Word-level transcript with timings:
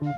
Buenas 0.00 0.14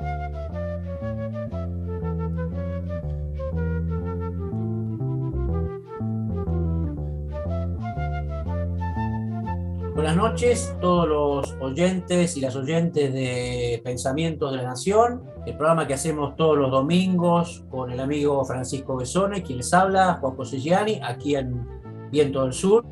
noches, 10.16 10.76
todos 10.82 11.08
los 11.08 11.56
oyentes 11.60 12.36
y 12.36 12.42
las 12.42 12.56
oyentes 12.56 13.10
de 13.14 13.80
Pensamientos 13.82 14.50
de 14.50 14.58
la 14.58 14.64
Nación, 14.64 15.22
el 15.46 15.56
programa 15.56 15.86
que 15.86 15.94
hacemos 15.94 16.36
todos 16.36 16.58
los 16.58 16.70
domingos 16.70 17.64
con 17.70 17.90
el 17.90 18.00
amigo 18.00 18.44
Francisco 18.44 18.96
Besone, 18.96 19.42
quien 19.42 19.58
les 19.58 19.72
habla, 19.72 20.18
Juan 20.20 20.36
José 20.36 20.58
aquí 21.02 21.36
en 21.36 21.66
Viento 22.10 22.42
del 22.42 22.52
Sur, 22.52 22.84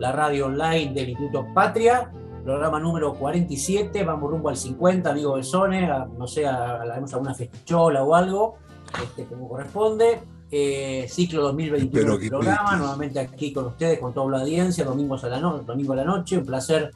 la 0.00 0.10
radio 0.10 0.46
online 0.46 0.92
del 0.92 1.10
Instituto 1.10 1.46
Patria, 1.54 2.10
programa 2.46 2.78
número 2.78 3.12
47, 3.12 4.04
vamos 4.04 4.30
rumbo 4.30 4.48
al 4.48 4.56
50, 4.56 5.10
amigo 5.10 5.34
Besone, 5.34 5.88
no 6.16 6.28
sé, 6.28 6.46
haremos 6.46 7.12
alguna 7.12 7.34
festichola 7.34 8.04
o 8.04 8.14
algo, 8.14 8.54
este, 9.02 9.24
como 9.26 9.48
corresponde. 9.48 10.22
Eh, 10.48 11.06
ciclo 11.08 11.42
2021 11.42 12.18
del 12.18 12.28
programa, 12.28 12.76
nuevamente 12.76 13.18
aquí 13.18 13.52
con 13.52 13.66
ustedes, 13.66 13.98
con 13.98 14.14
toda 14.14 14.30
la 14.30 14.42
audiencia, 14.42 14.84
domingos 14.84 15.24
a 15.24 15.28
la 15.28 15.40
domingo 15.40 15.92
a 15.92 15.96
la 15.96 16.04
noche, 16.04 16.38
un 16.38 16.46
placer 16.46 16.92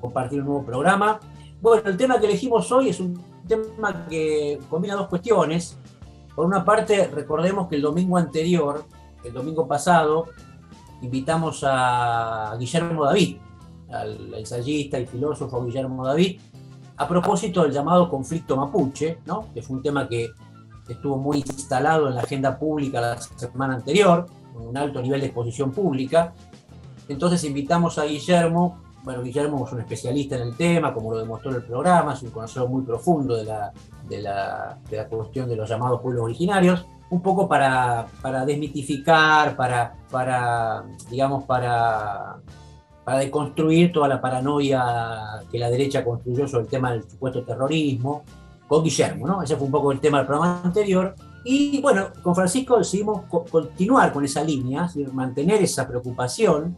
compartir 0.00 0.38
un 0.38 0.46
nuevo 0.46 0.64
programa. 0.64 1.18
Bueno, 1.60 1.82
el 1.88 1.96
tema 1.96 2.20
que 2.20 2.26
elegimos 2.26 2.70
hoy 2.70 2.90
es 2.90 3.00
un 3.00 3.20
tema 3.48 4.06
que 4.08 4.60
combina 4.70 4.94
dos 4.94 5.08
cuestiones. 5.08 5.76
Por 6.36 6.46
una 6.46 6.64
parte, 6.64 7.08
recordemos 7.08 7.66
que 7.66 7.74
el 7.74 7.82
domingo 7.82 8.16
anterior, 8.16 8.84
el 9.24 9.32
domingo 9.32 9.66
pasado, 9.66 10.26
invitamos 11.02 11.64
a 11.66 12.54
Guillermo 12.60 13.04
David, 13.06 13.38
al 13.90 14.34
ensayista 14.34 14.98
y 14.98 15.06
filósofo 15.06 15.64
Guillermo 15.64 16.04
David, 16.04 16.40
a 16.96 17.06
propósito 17.06 17.62
del 17.62 17.72
llamado 17.72 18.08
conflicto 18.08 18.56
mapuche, 18.56 19.18
¿no? 19.24 19.46
que 19.54 19.62
fue 19.62 19.76
un 19.76 19.82
tema 19.82 20.08
que 20.08 20.30
estuvo 20.88 21.16
muy 21.16 21.38
instalado 21.38 22.08
en 22.08 22.16
la 22.16 22.22
agenda 22.22 22.58
pública 22.58 23.00
la 23.00 23.18
semana 23.20 23.74
anterior, 23.74 24.26
con 24.52 24.66
un 24.66 24.76
alto 24.76 25.00
nivel 25.00 25.20
de 25.20 25.26
exposición 25.26 25.70
pública. 25.70 26.34
Entonces 27.08 27.44
invitamos 27.44 27.98
a 27.98 28.04
Guillermo, 28.04 28.82
bueno, 29.04 29.22
Guillermo 29.22 29.64
es 29.64 29.72
un 29.72 29.80
especialista 29.80 30.36
en 30.36 30.42
el 30.42 30.56
tema, 30.56 30.92
como 30.92 31.12
lo 31.12 31.18
demostró 31.18 31.50
en 31.50 31.58
el 31.58 31.62
programa, 31.62 32.14
es 32.14 32.22
un 32.22 32.30
conocedor 32.30 32.68
muy 32.68 32.82
profundo 32.82 33.36
de 33.36 33.44
la, 33.44 33.72
de 34.08 34.20
la, 34.20 34.78
de 34.90 34.96
la 34.96 35.06
cuestión 35.06 35.48
de 35.48 35.56
los 35.56 35.68
llamados 35.68 36.00
pueblos 36.00 36.24
originarios, 36.24 36.84
un 37.10 37.22
poco 37.22 37.48
para, 37.48 38.06
para 38.20 38.44
desmitificar, 38.44 39.56
para, 39.56 39.94
para, 40.10 40.84
digamos, 41.10 41.44
para, 41.44 42.40
para 43.08 43.20
deconstruir 43.20 43.90
toda 43.90 44.06
la 44.06 44.20
paranoia 44.20 45.42
que 45.50 45.58
la 45.58 45.70
derecha 45.70 46.04
construyó 46.04 46.46
sobre 46.46 46.64
el 46.64 46.68
tema 46.68 46.92
del 46.92 47.08
supuesto 47.08 47.42
terrorismo, 47.42 48.22
con 48.66 48.84
Guillermo, 48.84 49.26
¿no? 49.26 49.42
Ese 49.42 49.56
fue 49.56 49.64
un 49.64 49.72
poco 49.72 49.92
el 49.92 49.98
tema 49.98 50.18
del 50.18 50.26
programa 50.26 50.60
anterior. 50.62 51.14
Y 51.42 51.80
bueno, 51.80 52.08
con 52.22 52.34
Francisco 52.34 52.76
decidimos 52.76 53.22
continuar 53.50 54.12
con 54.12 54.26
esa 54.26 54.44
línea, 54.44 54.90
mantener 55.14 55.62
esa 55.62 55.88
preocupación 55.88 56.76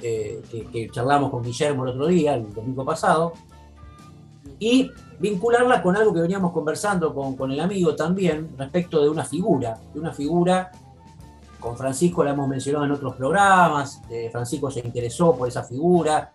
eh, 0.00 0.40
que, 0.72 0.88
charlamos 0.92 1.32
con 1.32 1.42
Guillermo 1.42 1.82
el 1.82 1.90
otro 1.90 2.06
día, 2.06 2.36
el 2.36 2.54
domingo 2.54 2.84
pasado, 2.84 3.32
y 4.60 4.92
vincularla 5.18 5.82
con 5.82 5.96
algo 5.96 6.14
que 6.14 6.20
veníamos 6.20 6.52
conversando 6.52 7.12
con, 7.12 7.34
con 7.34 7.50
el 7.50 7.58
amigo 7.58 7.96
también 7.96 8.50
respecto 8.56 9.02
de 9.02 9.08
una 9.08 9.24
figura, 9.24 9.76
de 9.92 9.98
una 9.98 10.12
figura, 10.12 10.70
con 11.60 11.76
Francisco 11.76 12.24
la 12.24 12.32
hemos 12.32 12.48
mencionado 12.48 12.84
en 12.84 12.92
otros 12.92 13.14
programas, 13.16 14.02
eh, 14.10 14.28
Francisco 14.30 14.70
se 14.70 14.80
interesó 14.80 15.36
por 15.36 15.48
esa 15.48 15.64
figura, 15.64 16.32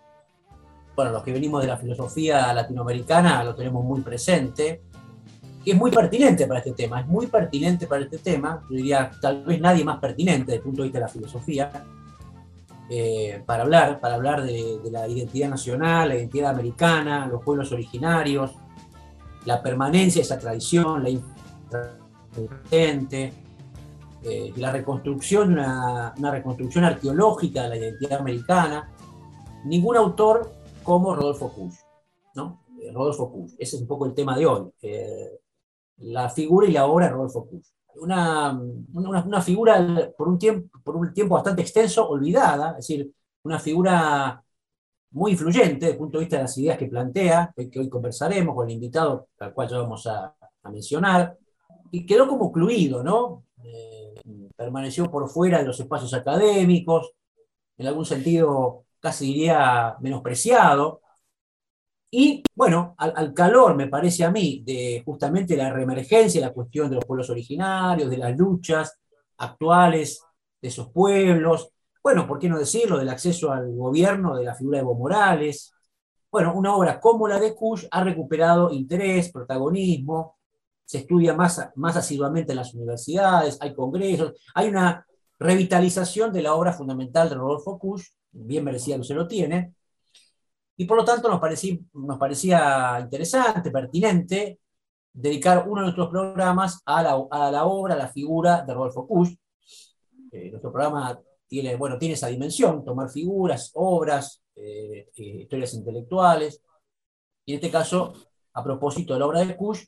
bueno, 0.96 1.12
los 1.12 1.24
que 1.24 1.32
venimos 1.32 1.62
de 1.62 1.68
la 1.68 1.78
filosofía 1.78 2.54
latinoamericana 2.54 3.44
lo 3.44 3.56
tenemos 3.56 3.84
muy 3.84 4.02
presente, 4.02 4.82
que 5.64 5.72
es 5.72 5.78
muy 5.78 5.92
pertinente 5.92 6.48
para 6.48 6.60
este 6.60 6.74
tema, 6.74 7.02
es 7.02 7.08
muy 7.08 7.28
pertinente 7.28 7.88
para 7.88 8.04
este 8.04 8.18
tema, 8.18 8.64
yo 8.70 8.76
diría 8.76 9.12
tal 9.22 9.44
vez 9.46 9.62
nadie 9.62 9.84
más 9.84 10.00
pertinente 10.00 10.46
desde 10.46 10.56
el 10.56 10.62
punto 10.64 10.82
de 10.82 10.88
vista 10.88 11.00
de 11.00 11.06
la 11.06 11.12
filosofía, 11.12 11.72
eh, 12.90 13.42
para 13.46 13.64
hablar, 13.64 14.02
para 14.02 14.16
hablar 14.16 14.44
de, 14.44 14.80
la 14.92 15.08
identidad 15.08 15.50
nacional, 15.50 16.10
la 16.10 16.16
identidad 16.16 16.52
americana, 16.52 17.26
los 17.28 17.42
pueblos 17.42 17.72
originarios, 17.72 18.52
la 19.46 19.62
permanencia 19.64 20.20
de 20.20 20.24
esa 20.24 20.38
tradición, 20.38 21.04
la 21.04 21.10
eh, 24.24 24.54
la 24.58 24.72
reconstrucción, 24.72 25.54
una, 25.54 26.14
reconstrucción 26.32 26.84
arqueológica 26.84 27.64
de 27.64 27.70
la 27.70 27.78
identidad 27.78 28.20
americana. 28.20 28.94
Ningún 29.66 29.98
autor 29.98 30.52
como 30.84 31.16
Rodolfo 31.16 31.52
Kusch. 31.52 31.80
¿no? 32.36 32.64
Eh, 32.82 32.92
Rodolfo 32.92 33.32
Kusch, 33.32 33.54
ese 33.58 33.76
es 33.76 33.82
un 33.82 33.88
poco 33.88 34.06
el 34.06 34.14
tema 34.14 34.38
de 34.38 34.46
hoy. 34.46 34.72
Eh, 34.82 35.40
la 35.98 36.30
figura 36.30 36.68
y 36.68 36.72
la 36.72 36.86
obra 36.86 37.08
de 37.08 37.14
Rodolfo 37.14 37.48
Kusch. 37.48 37.68
Una, 37.96 38.60
una, 38.94 39.42
figura 39.42 40.12
por 40.18 40.30
un, 40.30 40.40
tiempo, 40.40 40.80
por 40.82 40.96
un 40.96 41.14
tiempo 41.14 41.36
bastante 41.36 41.62
extenso, 41.62 42.08
olvidada, 42.08 42.72
es 42.72 42.88
decir, 42.88 43.12
una 43.44 43.60
figura 43.60 44.42
muy 45.12 45.32
influyente 45.32 45.80
desde 45.80 45.92
el 45.92 45.98
punto 45.98 46.18
de 46.18 46.24
vista 46.24 46.38
de 46.38 46.44
las 46.44 46.58
ideas 46.58 46.78
que 46.78 46.88
plantea, 46.88 47.54
que 47.56 47.80
hoy 47.80 47.90
conversaremos 47.90 48.56
con 48.56 48.68
el 48.68 48.76
invitado, 48.76 49.28
al 49.40 49.54
cual 49.54 49.68
ya 49.68 49.78
vamos 49.80 50.08
a, 50.08 50.36
mencionar, 50.72 51.38
y 51.92 52.06
quedó 52.06 52.28
como 52.28 52.46
excluido, 52.46 53.04
¿no? 53.04 53.44
Permaneció 54.62 55.10
por 55.12 55.30
fuera 55.30 55.60
de 55.60 55.66
los 55.66 55.80
espacios 55.80 56.14
académicos, 56.14 57.12
en 57.78 57.88
algún 57.88 58.06
sentido 58.06 58.86
casi 59.00 59.26
diría 59.26 59.98
menospreciado. 60.00 61.02
Y 62.10 62.44
bueno, 62.56 62.96
al, 62.98 63.34
calor, 63.34 63.76
me 63.76 63.88
parece 63.88 64.24
a 64.26 64.32
mí, 64.32 64.64
de 64.66 65.02
justamente 65.06 65.56
la 65.56 65.72
reemergencia, 65.72 66.42
la 66.42 66.54
cuestión 66.54 66.90
de 66.90 66.96
los 66.96 67.06
pueblos 67.06 67.30
originarios, 67.30 68.10
de 68.10 68.18
las 68.18 68.38
luchas 68.38 69.00
actuales 69.38 70.22
de 70.62 70.68
esos 70.68 70.90
pueblos, 70.92 71.72
bueno, 72.04 72.28
¿por 72.28 72.40
qué 72.40 72.50
no 72.50 72.58
decirlo? 72.58 72.98
Del 72.98 73.10
acceso 73.10 73.52
al 73.52 73.76
gobierno 73.76 74.36
de 74.36 74.46
la 74.46 74.56
figura 74.56 74.78
de 74.78 74.82
Evo 74.82 74.96
Morales. 74.96 75.74
Bueno, 76.32 76.54
una 76.56 76.76
obra 76.76 77.00
como 77.00 77.28
la 77.28 77.40
de 77.40 77.54
Kush 77.54 77.86
ha 77.92 78.04
recuperado 78.04 78.72
interés, 78.72 79.32
protagonismo, 79.32 80.38
se 80.92 80.98
estudia 80.98 81.34
más, 81.34 81.70
más 81.76 81.96
asiduamente 81.96 82.52
en 82.52 82.58
las 82.58 82.74
universidades, 82.74 83.58
hay 83.62 83.74
congresos, 83.74 84.34
hay 84.54 84.68
una 84.68 85.08
revitalización 85.40 86.34
de 86.34 86.42
la 86.42 86.54
obra 86.54 86.74
fundamental 86.74 87.30
de 87.30 87.36
Rodolfo 87.36 87.80
Kusch, 87.80 88.08
bien 88.30 88.66
merecida 88.66 88.98
que 88.98 89.06
se 89.06 89.14
lo 89.14 89.26
tiene, 89.26 89.74
y 90.76 90.84
por 90.84 90.98
lo 90.98 91.06
tanto 91.06 91.30
nos 91.30 91.40
parecía, 91.40 91.78
nos 91.94 92.18
parecía 92.18 93.00
interesante, 93.00 93.72
pertinente, 93.72 94.60
dedicar 95.14 95.64
uno 95.66 95.80
de 95.80 95.86
nuestros 95.86 96.10
programas 96.10 96.82
a 96.86 97.02
la, 97.04 97.26
a 97.32 97.50
la 97.50 97.66
obra, 97.68 97.94
a 97.94 97.98
la 97.98 98.10
figura 98.10 98.62
de 98.62 98.74
Rodolfo 98.74 99.08
Kusch. 99.08 99.38
Eh, 100.30 100.50
nuestro 100.50 100.74
programa 100.74 101.18
tiene, 101.48 101.78
bueno, 101.78 101.98
tiene 101.98 102.16
esa 102.16 102.28
dimensión, 102.28 102.84
tomar 102.84 103.10
figuras, 103.10 103.72
obras, 103.76 104.44
eh, 104.58 105.08
eh, 105.16 105.24
historias 105.24 105.74
intelectuales, 105.74 106.62
y 107.46 107.54
en 107.54 107.60
este 107.60 107.72
caso, 107.72 108.12
a 108.52 108.62
propósito 108.62 109.14
de 109.14 109.20
la 109.20 109.26
obra 109.28 109.40
de 109.46 109.56
Kusch, 109.56 109.88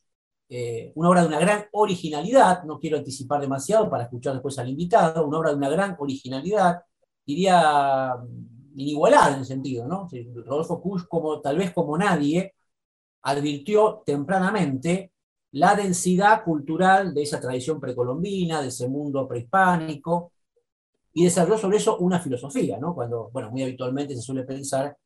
una 0.95 1.09
obra 1.09 1.21
de 1.21 1.27
una 1.27 1.39
gran 1.39 1.65
originalidad, 1.71 2.63
no 2.63 2.79
quiero 2.79 2.97
anticipar 2.97 3.41
demasiado 3.41 3.89
para 3.89 4.03
escuchar 4.03 4.33
después 4.33 4.57
al 4.59 4.69
invitado, 4.69 5.25
una 5.25 5.39
obra 5.39 5.49
de 5.51 5.57
una 5.57 5.69
gran 5.69 5.95
originalidad, 5.99 6.81
diría, 7.25 8.15
inigualada 8.75 9.33
en 9.33 9.39
el 9.39 9.45
sentido, 9.45 9.87
¿no? 9.87 10.07
Rodolfo 10.45 10.81
Kusch, 10.81 11.07
como, 11.07 11.41
tal 11.41 11.57
vez 11.57 11.71
como 11.71 11.97
nadie, 11.97 12.53
advirtió 13.23 14.03
tempranamente 14.05 15.11
la 15.51 15.75
densidad 15.75 16.43
cultural 16.43 17.13
de 17.13 17.21
esa 17.23 17.39
tradición 17.39 17.79
precolombina, 17.79 18.61
de 18.61 18.69
ese 18.69 18.87
mundo 18.87 19.27
prehispánico, 19.27 20.31
y 21.13 21.23
desarrolló 21.25 21.57
sobre 21.57 21.77
eso 21.77 21.97
una 21.99 22.19
filosofía, 22.19 22.77
¿no? 22.79 22.95
Cuando, 22.95 23.29
bueno, 23.31 23.51
muy 23.51 23.63
habitualmente 23.63 24.15
se 24.15 24.21
suele 24.21 24.43
pensar 24.43 24.97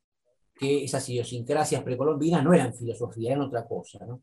que 0.55 0.85
esas 0.85 1.07
idiosincrasias 1.09 1.83
precolombinas 1.83 2.43
no 2.43 2.53
eran 2.53 2.73
filosofía, 2.73 3.31
eran 3.31 3.43
otra 3.43 3.67
cosa, 3.67 4.05
¿no? 4.05 4.21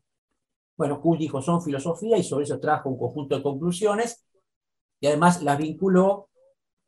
Bueno, 0.77 1.01
Kusch 1.01 1.19
dijo, 1.19 1.41
son 1.41 1.61
filosofía, 1.61 2.17
y 2.17 2.23
sobre 2.23 2.45
eso 2.45 2.59
trajo 2.59 2.89
un 2.89 2.97
conjunto 2.97 3.35
de 3.35 3.43
conclusiones, 3.43 4.25
y 4.99 5.07
además 5.07 5.41
las 5.43 5.57
vinculó 5.57 6.29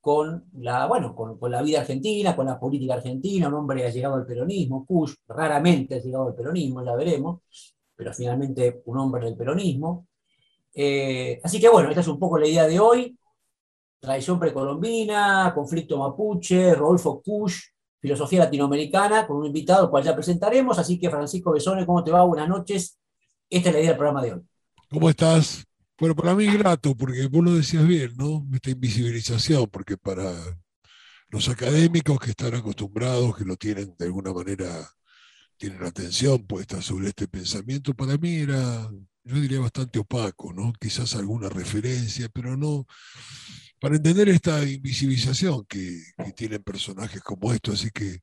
con 0.02 0.46
la, 0.54 0.86
bueno, 0.88 1.16
con, 1.16 1.52
la 1.52 1.62
vida 1.62 1.82
argentina, 1.82 2.36
con 2.36 2.46
la 2.46 2.60
política 2.60 2.94
argentina, 2.96 3.48
un 3.50 3.56
hombre 3.56 3.86
ha 3.86 3.90
llegado 3.90 4.16
al 4.16 4.26
peronismo, 4.26 4.86
Kush 4.86 5.16
raramente 5.28 5.96
ha 5.96 6.00
llegado 6.00 6.28
al 6.28 6.36
peronismo, 6.36 6.84
ya 6.84 6.96
veremos, 6.96 7.42
pero 7.96 8.14
finalmente 8.14 8.82
un 8.86 8.98
hombre 9.00 9.26
del 9.26 9.36
peronismo. 9.36 10.08
Eh, 10.74 11.42
así 11.44 11.60
que 11.60 11.68
bueno, 11.70 11.90
esta 11.90 12.02
es 12.02 12.08
un 12.08 12.20
poco 12.20 12.38
la 12.38 12.48
idea 12.48 12.68
de 12.68 12.80
hoy, 12.80 13.18
tradición 14.00 14.40
precolombina, 14.40 15.52
conflicto 15.54 15.98
mapuche, 15.98 16.74
Rodolfo 16.76 17.22
Kush, 17.22 17.64
filosofía 18.00 18.46
latinoamericana, 18.46 19.28
con 19.28 19.38
un 19.38 19.48
invitado 19.48 19.84
al 19.84 19.90
cual 19.90 20.04
ya 20.04 20.16
presentaremos, 20.16 20.80
así 20.80 21.00
que 21.00 21.10
Francisco 21.10 21.52
Besone, 21.52 21.86
¿cómo 21.86 22.04
te 22.04 22.12
va? 22.12 22.24
Buenas 22.24 22.48
noches. 22.48 22.97
Esta 23.50 23.70
es 23.70 23.76
la 23.76 23.80
idea 23.80 23.92
del 23.92 23.98
programa 23.98 24.22
de 24.24 24.34
hoy. 24.34 24.42
¿Cómo 24.90 25.10
estás? 25.10 25.66
Bueno, 25.98 26.16
para 26.16 26.36
mí 26.36 26.46
es 26.46 26.58
grato, 26.58 26.96
porque 26.96 27.28
vos 27.28 27.44
lo 27.44 27.56
decías 27.56 27.88
bien, 27.88 28.14
¿no? 28.18 28.46
Esta 28.54 28.70
invisibilización, 28.70 29.68
porque 29.68 29.98
para 29.98 30.34
los 31.30 31.50
académicos 31.50 32.20
que 32.20 32.32
están 32.32 32.56
acostumbrados, 32.56 33.36
que 33.36 33.46
lo 33.46 33.56
tienen 33.56 33.96
de 33.98 34.06
alguna 34.06 34.34
manera 34.34 34.90
tienen 35.58 35.84
atención 35.84 36.46
puesta 36.46 36.82
sobre 36.82 37.08
este 37.08 37.28
pensamiento, 37.28 37.94
para 37.94 38.18
mí 38.18 38.36
era, 38.36 38.90
yo 39.24 39.36
diría, 39.36 39.60
bastante 39.60 39.98
opaco, 39.98 40.54
¿no? 40.54 40.72
Quizás 40.80 41.16
alguna 41.16 41.50
referencia, 41.50 42.30
pero 42.30 42.56
no, 42.56 42.86
para 43.80 43.96
entender 43.96 44.30
esta 44.30 44.64
invisibilización 44.64 45.66
que, 45.66 46.00
tienen 46.36 46.62
personajes 46.64 47.22
como 47.22 47.52
estos, 47.54 47.82
así 47.82 47.90
que 47.92 48.20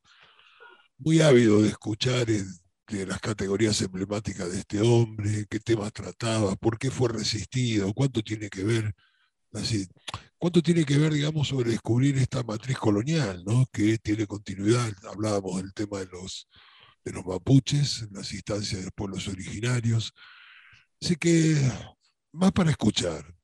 muy 0.99 1.21
ávido 1.21 1.63
de 1.63 1.69
escuchar 1.69 2.27
de 2.89 3.07
las 3.07 3.21
categorías 3.21 3.81
emblemáticas 3.83 4.53
de 4.53 4.59
este 4.59 4.81
hombre, 4.81 5.47
qué 5.49 5.61
temas 5.61 5.93
trataba, 5.93 6.57
por 6.57 6.79
qué 6.79 6.91
fue 6.91 7.09
resistido, 7.09 7.93
cuánto 7.95 8.23
tiene 8.23 8.49
que 8.51 8.65
ver, 8.65 8.95
así, 9.53 9.87
cuánto 10.39 10.63
tiene 10.63 10.85
que 10.85 10.99
ver, 10.99 11.13
digamos, 11.13 11.49
sobre 11.49 11.71
descubrir 11.71 12.19
esta 12.19 12.43
matriz 12.43 12.79
colonial, 12.79 13.43
¿no? 13.47 13.67
que 13.73 13.99
tiene 13.99 14.27
continuidad. 14.27 14.93
Hablábamos 15.11 15.57
del 15.63 15.73
tema 15.73 16.01
de 16.01 16.07
los, 16.07 16.49
de 17.05 17.13
los 17.13 17.25
mapuches, 17.27 18.07
las 18.13 18.33
instancias 18.33 18.81
de 18.81 18.85
los 18.85 18.93
pueblos 18.95 19.29
originarios. 19.29 20.13
Así 21.01 21.17
que, 21.17 21.57
más 22.33 22.53
para 22.53 22.71
escuchar 22.71 23.35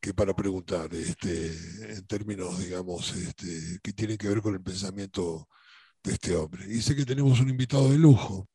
que 0.00 0.14
para 0.14 0.34
preguntar, 0.34 0.92
este, 0.94 1.52
en 1.94 2.06
términos, 2.06 2.58
digamos, 2.58 3.14
este, 3.14 3.78
que 3.82 3.92
tienen 3.92 4.16
que 4.16 4.28
ver 4.28 4.40
con 4.40 4.54
el 4.54 4.62
pensamiento 4.62 5.48
de 6.02 6.12
este 6.14 6.34
hombre. 6.36 6.64
Y 6.68 6.80
sé 6.80 6.96
que 6.96 7.04
tenemos 7.04 7.40
un 7.40 7.50
invitado 7.50 7.90
de 7.90 7.98
lujo, 7.98 8.48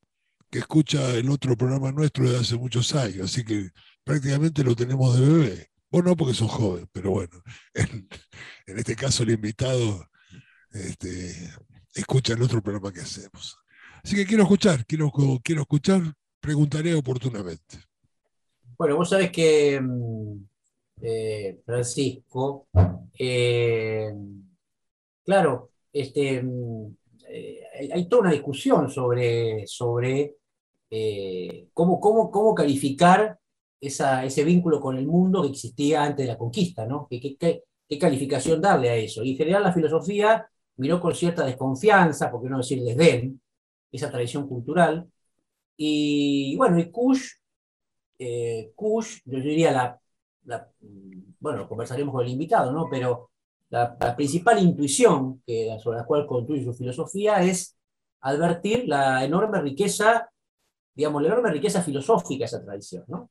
que 0.56 0.60
escucha 0.60 1.13
el 1.18 1.30
otro 1.30 1.57
programa 1.57 1.92
nuestro 1.92 2.31
de 2.31 2.40
hace 2.40 2.56
muchos 2.56 2.96
años, 2.96 3.25
así 3.25 3.44
que 3.44 3.72
prácticamente 4.06 4.63
lo 4.63 4.74
tenemos 4.74 5.19
de 5.19 5.28
bebé. 5.28 5.68
Vos 5.92 6.02
no 6.02 6.16
porque 6.16 6.34
sos 6.34 6.50
joven, 6.50 6.88
pero 6.94 7.12
bueno, 7.12 7.44
en, 7.74 8.07
este 8.66 8.96
caso 8.96 9.24
el 9.24 9.31
invitado 9.31 10.07
este, 10.72 11.52
escucha 11.94 12.36
el 12.36 12.42
otro 12.42 12.62
programa 12.62 12.94
que 12.94 13.02
hacemos. 13.02 13.57
Así 14.02 14.16
que 14.16 14.25
quiero 14.25 14.44
escuchar, 14.44 14.86
quiero, 14.86 15.12
quiero 15.44 15.63
escuchar, 15.63 16.04
preguntaré 16.40 16.96
oportunamente. 16.96 17.80
Bueno, 18.78 18.96
vos 18.96 19.10
sabés 19.10 19.31
que, 19.31 19.81
mm, 19.81 20.38
eh, 21.01 21.60
Francisco, 21.66 22.69
eh, 23.19 24.10
claro, 25.22 25.72
este, 25.92 26.42
mm, 26.42 26.96
eh, 27.28 27.92
hay, 27.92 28.08
toda 28.08 28.22
una 28.22 28.31
discusión 28.31 28.90
sobre, 28.90 29.68
sobre 29.68 30.38
cómo, 31.74 32.00
cómo, 32.00 32.32
cómo 32.32 32.56
calificar 32.56 33.40
ese 33.80 34.44
vínculo 34.44 34.80
con 34.80 34.98
el 34.98 35.08
mundo 35.08 35.42
que 35.42 35.50
existía 35.50 36.04
antes 36.04 36.26
de 36.26 36.32
la 36.32 36.38
conquista, 36.38 36.86
¿no? 36.86 37.08
¿Qué, 37.10 37.38
qué, 37.38 37.64
calificación 38.00 38.62
darle 38.62 38.90
a 38.90 38.96
eso? 38.96 39.24
Y 39.24 39.32
en 39.32 39.38
general 39.38 39.64
la 39.64 39.74
filosofía 39.74 40.50
miró 40.78 41.00
con 41.00 41.14
cierta 41.14 41.46
desconfianza, 41.46 42.32
por 42.32 42.42
qué 42.42 42.50
no 42.50 42.58
decir 42.58 42.84
desdén, 42.84 43.42
esa 43.92 44.12
tradición 44.12 44.48
cultural. 44.48 45.08
Y 45.78 46.56
bueno, 46.58 46.80
y 46.80 46.92
Kush, 46.92 47.30
eh, 48.20 48.72
Kush 48.76 49.20
yo 49.26 49.40
diría 49.40 49.72
la, 49.72 50.72
bueno, 51.40 51.60
lo 51.60 51.70
conversaremos 51.70 52.14
con 52.14 52.26
el 52.26 52.32
invitado, 52.32 52.72
¿no? 52.72 52.88
Pero 52.90 53.32
la, 53.70 53.98
principal 54.16 54.62
intuición 54.62 55.42
que, 55.46 55.78
sobre 55.82 56.00
la 56.00 56.06
cual 56.06 56.26
construye 56.26 56.64
su 56.64 56.74
filosofía 56.74 57.44
es 57.44 57.78
advertir 58.22 58.88
la 58.88 59.24
enorme 59.24 59.62
riqueza 59.62 60.30
digamos, 60.95 61.21
la 61.21 61.27
enorme 61.27 61.51
riqueza 61.51 61.81
filosófica 61.81 62.45
esa 62.45 62.63
tradición, 62.63 63.03
¿no? 63.07 63.30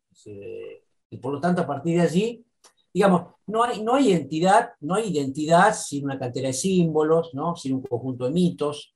Y 1.11 1.17
por 1.17 1.33
lo 1.33 1.41
tanto, 1.41 1.63
a 1.63 1.67
partir 1.67 1.97
de 1.97 2.03
allí, 2.03 2.45
digamos, 2.93 3.35
no 3.47 3.65
hay, 3.65 3.83
no 3.83 3.95
hay 3.95 4.13
entidad, 4.13 4.71
no 4.81 4.95
hay 4.95 5.11
identidad 5.11 5.75
sin 5.75 6.05
una 6.05 6.19
cantera 6.19 6.49
de 6.49 6.53
símbolos, 6.53 7.35
¿no? 7.35 7.57
Sin 7.57 7.75
un 7.75 7.83
conjunto 7.83 8.27
de 8.27 8.33
mitos. 8.33 8.95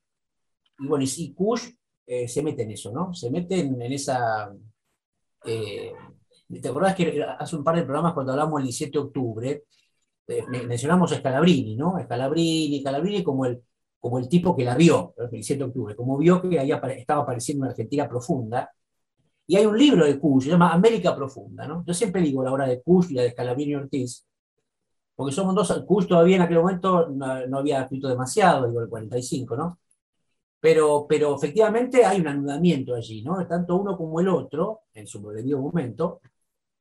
Y 0.79 0.87
bueno, 0.87 1.05
y 1.05 1.35
Kush 1.35 1.71
eh, 2.07 2.29
se 2.29 2.43
mete 2.43 2.63
en 2.63 2.73
eso, 2.73 2.93
¿no? 2.93 3.15
Se 3.15 3.31
mete 3.31 3.61
en, 3.61 3.81
esa... 3.93 4.53
Eh, 5.45 5.93
¿Te 6.61 6.69
acordás 6.69 6.95
que 6.95 7.23
hace 7.23 7.57
un 7.57 7.65
par 7.65 7.77
de 7.77 7.83
programas 7.83 8.15
cuando 8.15 8.33
hablamos 8.33 8.61
el 8.61 8.65
17 8.67 8.93
de 8.93 8.99
octubre, 8.99 9.65
eh, 10.29 10.43
mencionamos 10.47 11.13
a 11.13 11.17
Scalabrini, 11.17 11.77
¿no? 11.77 11.99
Scalabrini, 12.03 12.81
Scalabrini 12.81 13.23
como 13.23 13.47
el, 13.47 13.63
como 14.01 14.19
el 14.19 14.29
tipo 14.29 14.57
que 14.57 14.65
la 14.65 14.77
vio, 14.77 15.15
el 15.19 15.31
17 15.31 15.59
de 15.59 15.65
octubre, 15.65 15.97
como 15.97 16.19
vio 16.19 16.41
que 16.43 16.59
ahí 16.59 16.71
estaba 16.97 17.23
apareciendo 17.23 17.63
una 17.63 17.71
Argentina 17.71 18.09
profunda. 18.09 18.71
Y 19.47 19.57
hay 19.57 19.67
un 19.67 19.79
libro 19.79 20.05
de 20.05 20.19
Kush, 20.19 20.45
se 20.45 20.51
llama 20.51 20.73
América 20.73 21.17
Profunda. 21.17 21.67
¿no? 21.67 21.85
Yo 21.87 21.95
siempre 21.95 22.21
digo 22.21 22.43
la 22.45 22.53
obra 22.53 22.67
de 22.69 22.83
Kush 22.83 23.11
y 23.11 23.15
la 23.15 23.23
de 23.23 23.31
Scalabrini 23.31 23.77
Ortiz, 23.77 24.27
porque 25.17 25.35
somos 25.35 25.55
dos, 25.55 25.85
Kush 25.87 26.07
todavía 26.07 26.37
en 26.37 26.43
aquel 26.43 26.59
momento 26.59 27.09
no, 27.09 27.59
había 27.59 27.83
escrito 27.83 28.09
demasiado, 28.09 28.69
digo 28.69 28.81
el 28.83 28.89
45, 28.89 29.57
¿no? 29.57 29.81
Pero, 30.61 31.07
pero 31.09 31.37
efectivamente 31.37 32.05
hay 32.05 32.21
un 32.21 32.29
anudamiento 32.29 32.95
allí, 32.95 33.23
¿no? 33.23 33.47
Tanto 33.47 33.77
uno 33.77 33.97
como 33.97 34.21
el 34.21 34.29
otro, 34.29 34.83
en 34.95 35.07
su 35.07 35.21
debido 35.31 35.61
momento, 35.61 36.21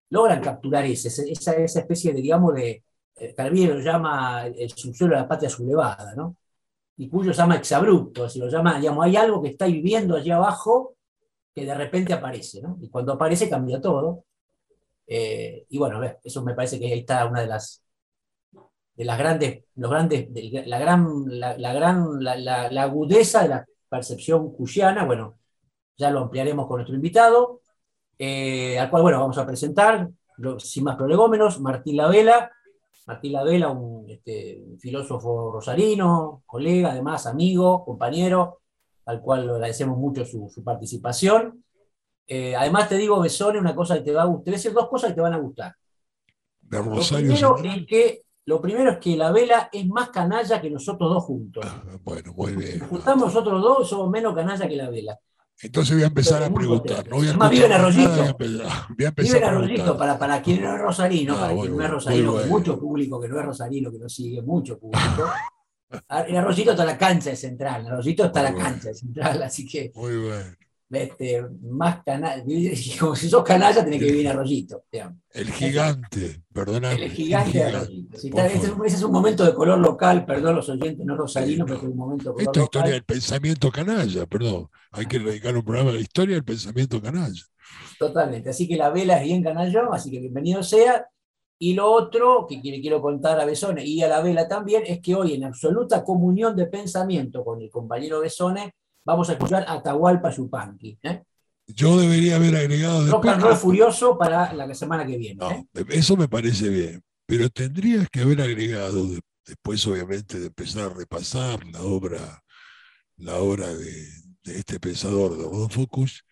logran 0.10 0.42
capturar 0.42 0.86
ese, 0.86 1.10
esa, 1.32 1.54
esa 1.56 1.80
especie 1.80 2.14
de, 2.14 2.22
digamos, 2.22 2.54
de, 2.56 2.84
eh, 3.20 3.34
Calvino 3.36 3.74
lo 3.74 3.80
llama 3.82 4.46
el 4.48 4.70
subsuelo 4.72 5.16
de 5.16 5.22
la 5.22 5.28
patria 5.28 5.50
sublevada, 5.50 6.14
¿no? 6.16 6.36
Y 6.98 7.10
cuyo 7.10 7.32
llama 7.32 7.56
exabrupto, 7.56 8.28
se 8.28 8.40
lo 8.40 8.50
llama, 8.50 8.80
digamos, 8.80 9.06
hay 9.06 9.16
algo 9.16 9.42
que 9.42 9.50
está 9.50 9.68
viviendo 9.68 10.16
allí 10.16 10.32
abajo 10.32 10.96
que 11.54 11.66
de 11.66 11.76
repente 11.76 12.14
aparece, 12.14 12.62
¿no? 12.62 12.78
Y 12.82 12.90
cuando 12.90 13.14
aparece 13.14 13.50
cambia 13.50 13.82
todo. 13.82 14.26
Eh, 15.08 15.66
y 15.70 15.78
bueno, 15.78 16.02
eso 16.24 16.44
me 16.44 16.54
parece 16.54 16.80
que 16.80 16.86
ahí 16.86 17.00
está 17.00 17.26
una 17.26 17.42
de 17.42 17.48
las 17.48 17.84
de 18.98 19.06
las 19.06 19.18
grandes, 19.20 19.64
los 19.76 19.92
grandes, 19.92 20.28
la 20.66 20.80
gran, 20.80 21.24
la, 21.28 21.74
gran, 21.74 22.24
la, 22.24 22.82
agudeza 22.82 23.44
de 23.44 23.50
la 23.50 23.66
percepción 23.88 24.52
cuyana, 24.54 25.06
bueno, 25.06 25.38
ya 25.96 26.10
lo 26.10 26.22
ampliaremos 26.22 26.66
con 26.68 26.78
nuestro 26.78 26.96
invitado, 26.96 27.62
eh, 28.18 28.80
al 28.80 28.90
cual, 28.90 29.04
bueno, 29.04 29.20
vamos 29.20 29.38
a 29.38 29.46
presentar, 29.46 30.10
sin 30.58 30.84
más 30.84 30.96
prolegómenos, 30.96 31.60
Martín 31.62 31.96
Lavela, 31.96 32.52
Martín 33.08 33.32
Lavela, 33.32 33.76
este, 34.10 34.62
un, 34.62 34.78
filósofo 34.78 35.52
rosarino, 35.54 36.44
colega, 36.46 36.92
además 36.92 37.26
amigo, 37.26 37.86
compañero, 37.86 38.60
al 39.06 39.22
cual 39.22 39.50
agradecemos 39.50 39.98
mucho 39.98 40.26
su, 40.26 40.62
participación. 40.64 41.64
Eh, 42.28 42.54
además 42.54 42.90
te 42.90 42.98
digo, 42.98 43.22
Besone, 43.22 43.60
una 43.60 43.74
cosa 43.74 43.96
que 43.96 44.02
te 44.02 44.12
va 44.12 44.24
a 44.24 44.26
gustar, 44.26 44.44
voy 44.44 44.54
a 44.54 44.58
decir 44.58 44.74
dos 44.74 44.90
cosas 44.90 45.12
que 45.12 45.16
te 45.16 45.22
van 45.22 45.34
a 45.34 45.38
gustar. 45.38 45.74
lo, 46.70 47.00
primero 47.00 47.58
es 47.64 47.88
que, 47.88 48.24
lo 48.44 48.62
primero 48.62 48.92
es 48.92 48.98
que 48.98 49.16
la 49.16 49.32
vela 49.32 49.70
es 49.72 49.88
más 49.88 50.10
canalla 50.10 50.60
que 50.60 50.70
nosotros 50.70 51.10
dos 51.10 51.24
juntos. 51.24 51.64
Ah, 51.66 51.98
bueno, 52.04 52.34
muy 52.34 52.58
bien. 52.58 52.80
juntamos 52.90 53.28
nosotros 53.28 53.62
dos, 53.62 53.88
somos 53.88 54.10
menos 54.10 54.36
canalla 54.36 54.68
que 54.68 54.76
la 54.76 54.90
vela. 54.90 55.18
Entonces 55.62 55.96
voy 55.96 56.04
a 56.04 56.08
empezar 56.08 56.44
a 56.44 56.54
preguntar. 56.54 57.08
No 57.08 57.18
voy 57.18 57.28
a 57.28 57.30
Además, 57.32 57.52
vive 57.52 57.66
en 57.66 57.72
Arroyito. 57.72 58.38
vive 58.38 59.38
en 59.38 59.44
Arroyito, 59.44 59.98
para, 59.98 60.20
para 60.20 60.42
quien 60.42 60.62
no 60.62 60.76
es 60.76 60.82
rosarino, 60.82 61.36
ah, 61.36 61.40
para 61.40 61.56
quien 61.56 61.76
no 61.76 61.84
es 61.84 61.90
rosarino, 61.90 62.34
mucho 62.48 62.80
público 62.80 63.20
que 63.20 63.28
no 63.28 63.40
es 63.40 63.46
rosarino, 63.46 63.92
que 63.92 64.00
no 64.00 64.10
sigue, 64.10 64.42
mucho 64.42 64.80
público. 64.80 65.30
Ah, 66.10 66.26
en 66.28 66.36
Arroyito 66.36 66.72
está 66.72 66.84
la 66.84 66.98
cancha 66.98 67.30
de 67.30 67.38
central, 67.38 67.86
en 67.86 67.94
Arroyito 67.94 68.26
está 68.26 68.44
la 68.44 68.54
cancha 68.54 68.90
de 68.90 68.94
central, 68.94 69.42
así 69.42 69.66
que. 69.66 69.90
Muy 69.96 70.18
bueno 70.18 70.67
este, 70.90 71.46
más 71.62 72.04
canalla, 72.04 72.44
como 73.00 73.16
si 73.16 73.30
sos 73.30 73.44
canalla, 73.44 73.84
tenés 73.84 74.00
que 74.00 74.06
vivir 74.06 74.26
en 74.26 74.32
Arroyito. 74.32 74.86
El 75.32 75.52
gigante, 75.52 76.44
perdona. 76.54 76.94
El 76.94 77.12
gigante, 77.12 77.58
de 77.58 77.64
Arroyito. 77.64 78.18
ese, 78.18 78.74
es 78.86 79.04
un 79.04 79.12
momento 79.12 79.44
de 79.46 79.54
color 79.54 79.80
local, 79.80 80.26
perdón 80.26 80.56
los 80.56 80.70
oyentes, 80.70 81.06
no 81.06 81.16
rosarinos, 81.16 81.66
pero 81.68 81.80
es 81.80 81.84
un 81.84 81.98
momento 81.98 82.30
de 82.30 82.36
color 82.36 82.48
Esta 82.48 82.64
historia 82.64 82.94
del 82.94 83.04
pensamiento 83.04 83.72
canalla, 83.72 84.26
perdón. 84.26 84.70
Hay 84.92 85.06
que 85.06 85.20
dedicar 85.20 85.56
un 85.56 85.64
programa 85.64 85.92
de 85.92 86.00
historia 86.00 86.36
del 86.36 86.46
pensamiento 86.46 87.02
canalla. 87.02 87.44
Totalmente. 88.00 88.50
Así 88.50 88.68
que 88.68 88.78
la 88.78 88.90
vela 88.90 89.18
es 89.18 89.24
bien 89.26 89.44
canallón, 89.44 89.90
así 89.92 90.10
que 90.10 90.20
bienvenido 90.20 90.64
sea. 90.64 91.08
Y 91.60 91.74
lo 91.74 91.92
otro 91.92 92.46
que 92.48 92.62
quiero 92.62 93.02
contar 93.02 93.40
a 93.40 93.46
Besone 93.46 93.84
y 93.84 94.04
a 94.04 94.08
la 94.08 94.22
vela 94.22 94.48
también 94.48 94.84
es 94.86 95.02
que 95.02 95.16
hoy, 95.16 95.34
en 95.34 95.44
absoluta 95.44 96.04
comunión 96.04 96.56
de 96.56 96.68
pensamiento 96.68 97.44
con 97.44 97.62
el 97.62 97.70
compañero 97.72 98.20
Besone, 98.20 98.76
vamos 99.08 99.30
a 99.30 99.34
escuchar 99.34 99.66
Atahualpa 99.68 100.30
Yupanqui. 100.30 101.00
¿eh? 101.02 101.24
Yo 101.66 101.98
debería 101.98 102.36
haber 102.36 102.58
agregado. 102.58 103.10
Rock 103.10 103.28
and 103.28 103.42
roll 103.42 103.56
furioso 103.56 104.18
para 104.18 104.54
la 104.54 104.76
semana 104.76 105.06
que 105.08 105.18
viene. 105.18 105.66
¿eh? 105.74 105.86
Eso 105.90 106.18
me 106.18 106.28
parece 106.28 106.68
bien. 106.68 107.02
Pero 107.26 107.50
tendrías 107.50 108.08
que 108.10 108.22
haber 108.22 108.42
agregado, 108.42 109.08
después 109.46 109.86
obviamente 109.88 110.40
de 110.40 110.48
empezar 110.48 110.92
a 110.92 110.94
repasar 110.94 111.66
la 111.68 111.82
obra, 111.82 112.44
la 113.16 113.38
obra 113.38 113.74
de, 113.74 114.08
este 114.44 114.80
pensador, 114.80 115.38
de 115.38 115.74
Focus, 115.74 116.24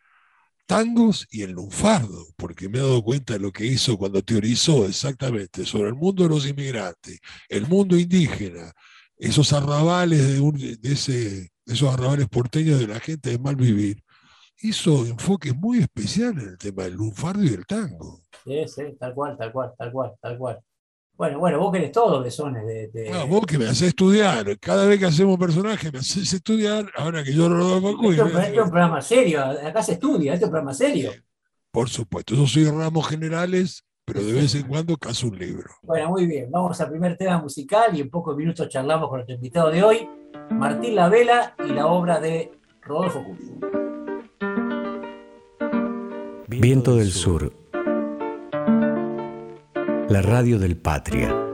tangos 0.66 1.28
y 1.32 1.44
el 1.44 1.52
lunfardo, 1.52 2.28
porque 2.36 2.68
me 2.68 2.80
he 2.80 2.82
dado 2.82 3.04
cuenta 3.04 3.34
de 3.34 3.40
lo 3.40 3.52
que 3.52 3.66
hizo 3.66 3.98
cuando 3.98 4.22
teorizó 4.22 4.86
exactamente 4.86 5.66
sobre 5.66 5.90
el 5.90 5.96
mundo 5.96 6.24
de 6.24 6.30
los 6.30 6.48
inmigrantes, 6.48 7.20
el 7.50 7.68
mundo 7.68 7.98
indígena, 7.98 8.72
esos 9.18 9.52
arrabales 9.54 10.28
de, 10.28 10.78
de 10.78 10.94
ese 10.94 11.55
esos 11.66 11.94
arrabales 11.94 12.28
porteños 12.28 12.80
de 12.80 12.88
la 12.88 13.00
gente 13.00 13.32
de 13.32 13.40
mal 13.40 13.56
vivir, 13.56 14.04
hizo 14.60 15.06
enfoques 15.06 15.56
muy 15.56 15.80
especiales 15.80 16.44
en 16.44 16.50
el 16.50 16.58
tema 16.58 16.84
del 16.84 16.94
lunfardo 16.94 17.44
y 17.44 17.50
del 17.50 17.66
tango. 17.66 18.22
Sí, 18.44 18.66
sí, 18.68 18.84
tal 19.00 19.14
cual, 19.14 19.38
tal 19.38 19.52
cual, 19.52 19.74
tal 19.78 19.92
cual, 19.92 20.14
tal 20.22 20.38
cual. 20.38 20.60
Bueno, 21.18 21.40
bueno, 21.40 21.60
vos 21.60 21.72
querés 21.72 21.92
todo, 21.94 22.22
Besones. 22.22 22.66
De, 22.66 22.90
de... 22.90 23.10
No, 23.10 23.26
vos 23.28 23.46
que 23.46 23.58
me 23.58 23.66
haces 23.66 23.90
estudiar. 23.90 24.60
Cada 24.60 24.86
vez 24.86 25.00
que 25.00 25.06
hacemos 25.06 25.40
personaje 25.40 25.90
me 25.92 26.00
haces 26.00 26.34
estudiar. 26.34 26.92
Ahora 26.96 27.24
que 27.24 27.34
yo 27.34 27.48
Rodolfo 27.48 27.98
Cuy. 27.98 28.16
Esto, 28.16 28.40
es 28.40 28.50
un 28.50 28.70
programa 28.70 29.02
serio. 29.02 29.42
Acá 29.42 29.82
se 29.82 29.94
estudia. 29.94 30.34
Este 30.34 30.44
es 30.44 30.48
un 30.50 30.52
programa 30.52 30.74
serio. 30.74 31.12
Por 31.72 31.90
supuesto. 31.90 32.36
Yo 32.36 32.46
soy 32.46 32.66
ramos 32.66 33.08
generales, 33.08 33.86
pero 34.04 34.22
de 34.24 34.34
vez 34.34 34.56
en 34.56 34.68
cuando 34.68 34.98
caso 34.98 35.28
un 35.28 35.40
libro. 35.40 35.70
Bueno, 35.84 36.10
muy 36.10 36.26
bien. 36.26 36.52
Vamos 36.52 36.80
al 36.82 36.90
primer 36.90 37.16
tema 37.16 37.42
musical 37.42 37.96
y 37.98 38.02
en 38.02 38.10
pocos 38.10 38.36
minutos 38.36 38.68
charlamos 38.68 39.08
con 39.08 39.20
nuestro 39.20 39.36
invitado 39.36 39.72
de 39.72 39.84
hoy, 39.84 40.10
Martín 40.52 40.96
La 40.96 41.10
Vela 41.10 41.56
y 41.68 41.72
la 41.74 41.88
obra 41.88 42.20
de 42.20 42.52
Rodolfo 42.82 43.24
Cuy. 43.24 43.38
Viento 46.48 46.96
del 46.96 47.12
Sur 47.12 47.52
la 50.10 50.22
radio 50.22 50.60
del 50.60 50.78
Patria. 50.78 51.45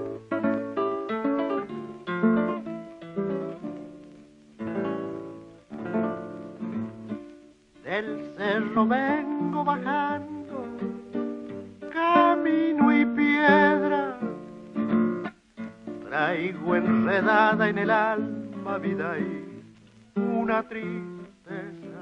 Tristeza. 20.71 22.01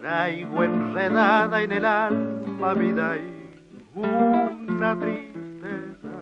Traigo 0.00 0.64
enredada 0.64 1.62
en 1.62 1.72
el 1.72 1.84
alma 1.86 2.74
vida 2.74 3.16
y 3.16 3.98
una 3.98 4.98
tristeza 5.00 6.12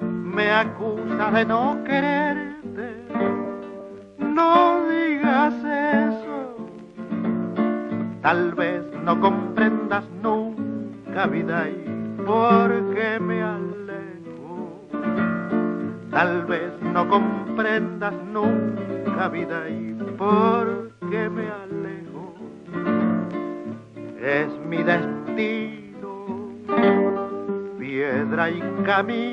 me 0.00 0.50
acusa 0.50 1.30
de 1.32 1.44
no 1.44 1.84
quererte. 1.84 3.04
No 4.18 4.88
digas 4.88 5.54
eso, 5.64 6.70
tal 8.22 8.54
vez 8.54 8.82
no 9.04 9.20
comprendas 9.20 10.04
nunca 10.22 11.26
vida 11.26 11.68
y 11.68 11.84
porque 12.24 13.20
me 13.20 13.42
alejo. 13.42 14.80
Tal 16.10 16.46
vez 16.46 16.72
no 16.80 17.06
comprendas 17.06 18.14
nunca 18.32 18.95
vida 19.24 19.68
y 19.68 19.94
porque 20.18 21.28
me 21.30 21.48
alejo. 21.48 22.34
Es 24.20 24.48
mi 24.68 24.82
destino 24.82 26.26
piedra 27.78 28.50
y 28.50 28.60
camino 28.84 29.25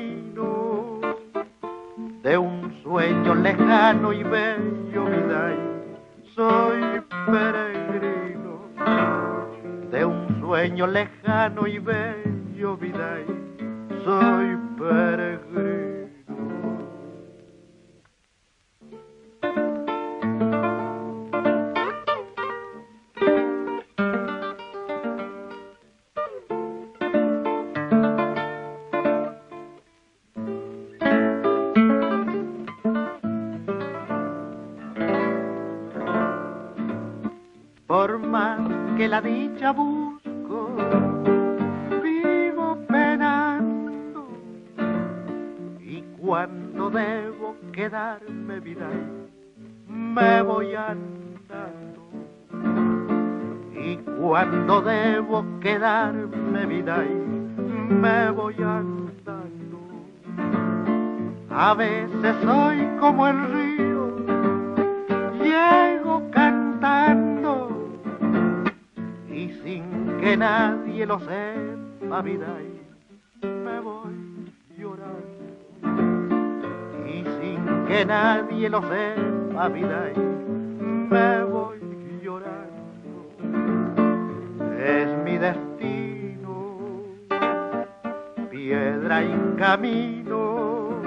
camino. 89.64 91.00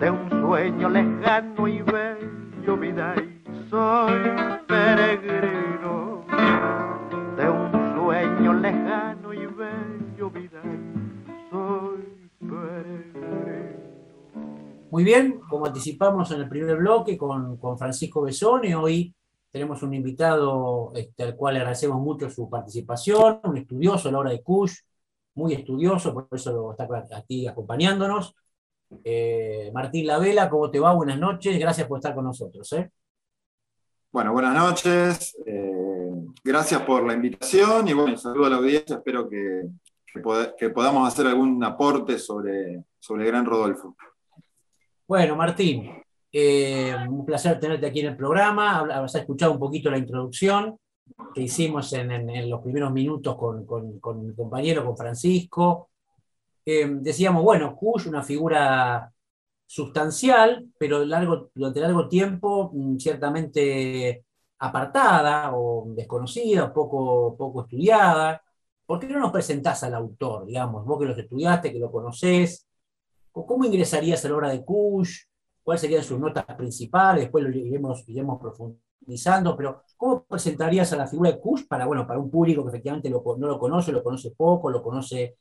De 0.00 0.10
un 0.10 0.30
sueño 0.30 0.88
lejano 0.88 1.68
y 1.68 1.82
bello, 1.82 2.76
vida, 2.78 3.14
y 3.16 3.68
soy 3.68 4.20
peregrino. 4.66 6.24
Lejano 8.60 9.32
y 9.32 9.46
bello 9.46 10.30
vida, 10.30 10.62
soy 11.50 12.30
Muy 14.90 15.04
bien, 15.04 15.40
como 15.48 15.66
anticipamos 15.66 16.30
en 16.32 16.40
el 16.40 16.48
primer 16.48 16.76
bloque 16.76 17.16
con, 17.18 17.56
con 17.58 17.78
Francisco 17.78 18.22
Besone, 18.22 18.74
hoy 18.74 19.14
tenemos 19.50 19.82
un 19.82 19.94
invitado 19.94 20.92
este, 20.94 21.22
al 21.22 21.36
cual 21.36 21.56
agradecemos 21.56 22.00
mucho 22.00 22.30
su 22.30 22.48
participación, 22.48 23.40
un 23.44 23.58
estudioso 23.58 24.08
a 24.08 24.12
la 24.12 24.18
hora 24.18 24.30
de 24.30 24.42
Kush, 24.42 24.74
muy 25.34 25.54
estudioso, 25.54 26.12
por 26.12 26.28
eso 26.30 26.72
está 26.72 26.88
aquí 27.16 27.46
acompañándonos. 27.46 28.34
Eh, 29.04 29.70
Martín 29.72 30.06
Lavela, 30.06 30.50
¿cómo 30.50 30.70
te 30.70 30.78
va? 30.78 30.92
Buenas 30.92 31.18
noches, 31.18 31.58
gracias 31.58 31.86
por 31.86 31.98
estar 31.98 32.14
con 32.14 32.24
nosotros. 32.24 32.70
¿eh? 32.74 32.90
Bueno, 34.10 34.32
buenas 34.32 34.54
noches. 34.54 35.36
Eh, 35.46 36.10
gracias 36.44 36.82
por 36.82 37.06
la 37.06 37.14
invitación 37.14 37.88
y 37.88 37.94
bueno, 37.94 38.16
saludo 38.16 38.46
a 38.46 38.50
la 38.50 38.56
audiencia. 38.56 38.96
Espero 38.96 39.28
que, 39.28 39.62
que, 40.58 40.70
podamos 40.70 41.08
hacer 41.08 41.26
algún 41.26 41.62
aporte 41.64 42.18
sobre, 42.18 42.84
sobre 42.98 43.24
el 43.24 43.28
gran 43.28 43.46
Rodolfo. 43.46 43.96
Bueno, 45.08 45.36
Martín, 45.36 45.90
eh, 46.30 46.94
un 47.08 47.24
placer 47.24 47.58
tenerte 47.58 47.86
aquí 47.86 48.00
en 48.00 48.08
el 48.08 48.16
programa. 48.16 48.80
Has 48.80 49.14
escuchado 49.14 49.52
un 49.52 49.58
poquito 49.58 49.90
la 49.90 49.98
introducción 49.98 50.76
que 51.34 51.42
hicimos 51.42 51.92
en, 51.92 52.50
los 52.50 52.60
primeros 52.62 52.92
minutos 52.92 53.36
con, 53.36 53.66
con, 53.66 54.26
mi 54.26 54.34
compañero, 54.34 54.84
con 54.84 54.96
Francisco. 54.96 55.90
Eh, 56.64 56.86
decíamos, 57.00 57.42
bueno, 57.42 57.74
Kush, 57.76 58.06
una 58.08 58.22
figura 58.22 59.12
sustancial, 59.66 60.68
pero 60.78 61.00
durante 61.54 61.80
largo 61.80 62.08
tiempo 62.08 62.70
mm, 62.74 62.98
ciertamente 62.98 64.24
apartada 64.58 65.56
o 65.56 65.84
desconocida, 65.88 66.72
poco, 66.72 67.36
poco 67.36 67.62
estudiada. 67.62 68.42
¿Por 68.86 69.00
qué 69.00 69.08
no 69.08 69.18
nos 69.18 69.32
presentás 69.32 69.82
al 69.84 69.94
autor, 69.94 70.46
digamos, 70.46 70.84
vos 70.84 71.00
que 71.00 71.06
lo 71.06 71.16
estudiaste, 71.16 71.72
que 71.72 71.78
lo 71.78 71.90
conocés? 71.90 72.66
¿Cómo 73.32 73.64
ingresarías 73.64 74.24
a 74.24 74.28
la 74.28 74.36
obra 74.36 74.50
de 74.50 74.64
Kush? 74.64 75.22
¿Cuáles 75.62 75.80
serían 75.80 76.04
sus 76.04 76.20
notas 76.20 76.44
principales? 76.56 77.24
Después 77.24 77.44
lo 77.44 77.50
iremos, 77.50 78.06
iremos 78.08 78.40
profundizando, 78.40 78.91
pero 79.56 79.82
¿cómo 79.96 80.24
presentarías 80.24 80.92
a 80.92 80.96
la 80.96 81.06
figura 81.06 81.30
de 81.30 81.40
Kush 81.40 81.66
para, 81.66 81.86
bueno, 81.86 82.06
para 82.06 82.18
un 82.18 82.30
público 82.30 82.62
que 82.62 82.70
efectivamente 82.70 83.10
no 83.10 83.22
lo 83.22 83.58
conoce, 83.58 83.92
lo 83.92 84.02
conoce 84.02 84.32
poco, 84.32 84.70
lo 84.70 84.82
conoce 84.82 85.36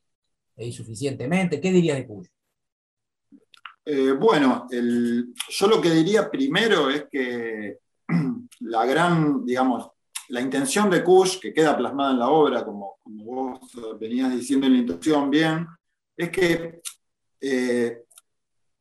eh, 0.56 0.66
insuficientemente? 0.66 1.60
¿Qué 1.60 1.72
dirías 1.72 1.98
de 1.98 2.08
Kush? 2.08 2.28
Eh, 3.86 4.12
bueno, 4.12 4.68
yo 4.70 5.68
lo 5.68 5.82
que 5.82 5.90
diría 5.90 6.30
primero 6.30 6.90
es 6.90 7.06
que 7.10 7.80
la 8.62 8.86
gran, 8.86 9.46
digamos, 9.46 9.90
la 10.30 10.42
intención 10.42 10.90
de 10.90 11.04
Kush, 11.04 11.40
que 11.40 11.54
queda 11.54 11.76
plasmada 11.76 12.12
en 12.12 12.20
la 12.20 12.30
obra, 12.30 12.64
como, 12.64 12.98
como 13.04 13.24
vos 13.26 14.00
venías 14.00 14.32
diciendo 14.32 14.68
en 14.68 14.74
la 14.74 14.80
introducción 14.80 15.30
bien, 15.30 15.68
es 16.16 16.30
que 16.30 16.82
eh, 17.42 18.04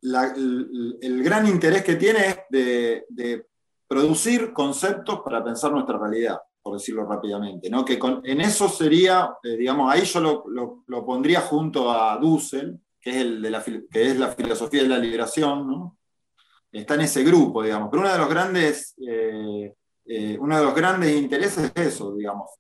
el, 0.03 1.23
gran 1.23 1.47
interés 1.47 1.83
que 1.83 1.97
tiene 1.97 2.27
es 2.29 2.39
de, 2.51 3.47
producir 3.91 4.53
conceptos 4.53 5.21
para 5.25 5.43
pensar 5.43 5.73
nuestra 5.73 5.99
realidad. 5.99 6.39
por 6.63 6.75
decirlo 6.75 7.07
rápidamente, 7.07 7.71
¿no? 7.71 7.85
que 7.87 7.99
en 8.23 8.41
eso 8.43 8.69
sería, 8.69 9.31
eh, 9.43 9.57
digamos, 9.57 9.91
ahí 9.91 10.03
yo 10.03 10.45
lo, 10.47 11.07
pondría 11.07 11.41
junto 11.41 11.91
a 11.91 12.19
Dussel, 12.19 12.79
que 13.01 13.11
es, 13.11 13.17
el 13.17 13.41
de 13.41 13.51
la, 13.51 13.65
que 13.65 14.11
es 14.11 14.19
la 14.19 14.29
filosofía 14.29 14.83
de 14.83 14.89
la 14.89 14.99
liberación, 14.99 15.67
¿no? 15.67 15.97
está 16.71 16.97
en 16.97 17.01
ese 17.01 17.25
grupo, 17.25 17.63
digamos, 17.63 17.89
pero 17.91 18.03
uno 18.03 18.13
de 18.13 18.19
los 18.19 18.29
grandes, 18.29 18.95
eh, 19.09 19.75
eh, 20.05 20.37
uno 20.39 20.59
de 20.59 20.65
los 20.65 20.75
grandes 20.75 21.17
intereses 21.17 21.73
es 21.75 21.87
eso, 21.95 22.15
digamos, 22.15 22.51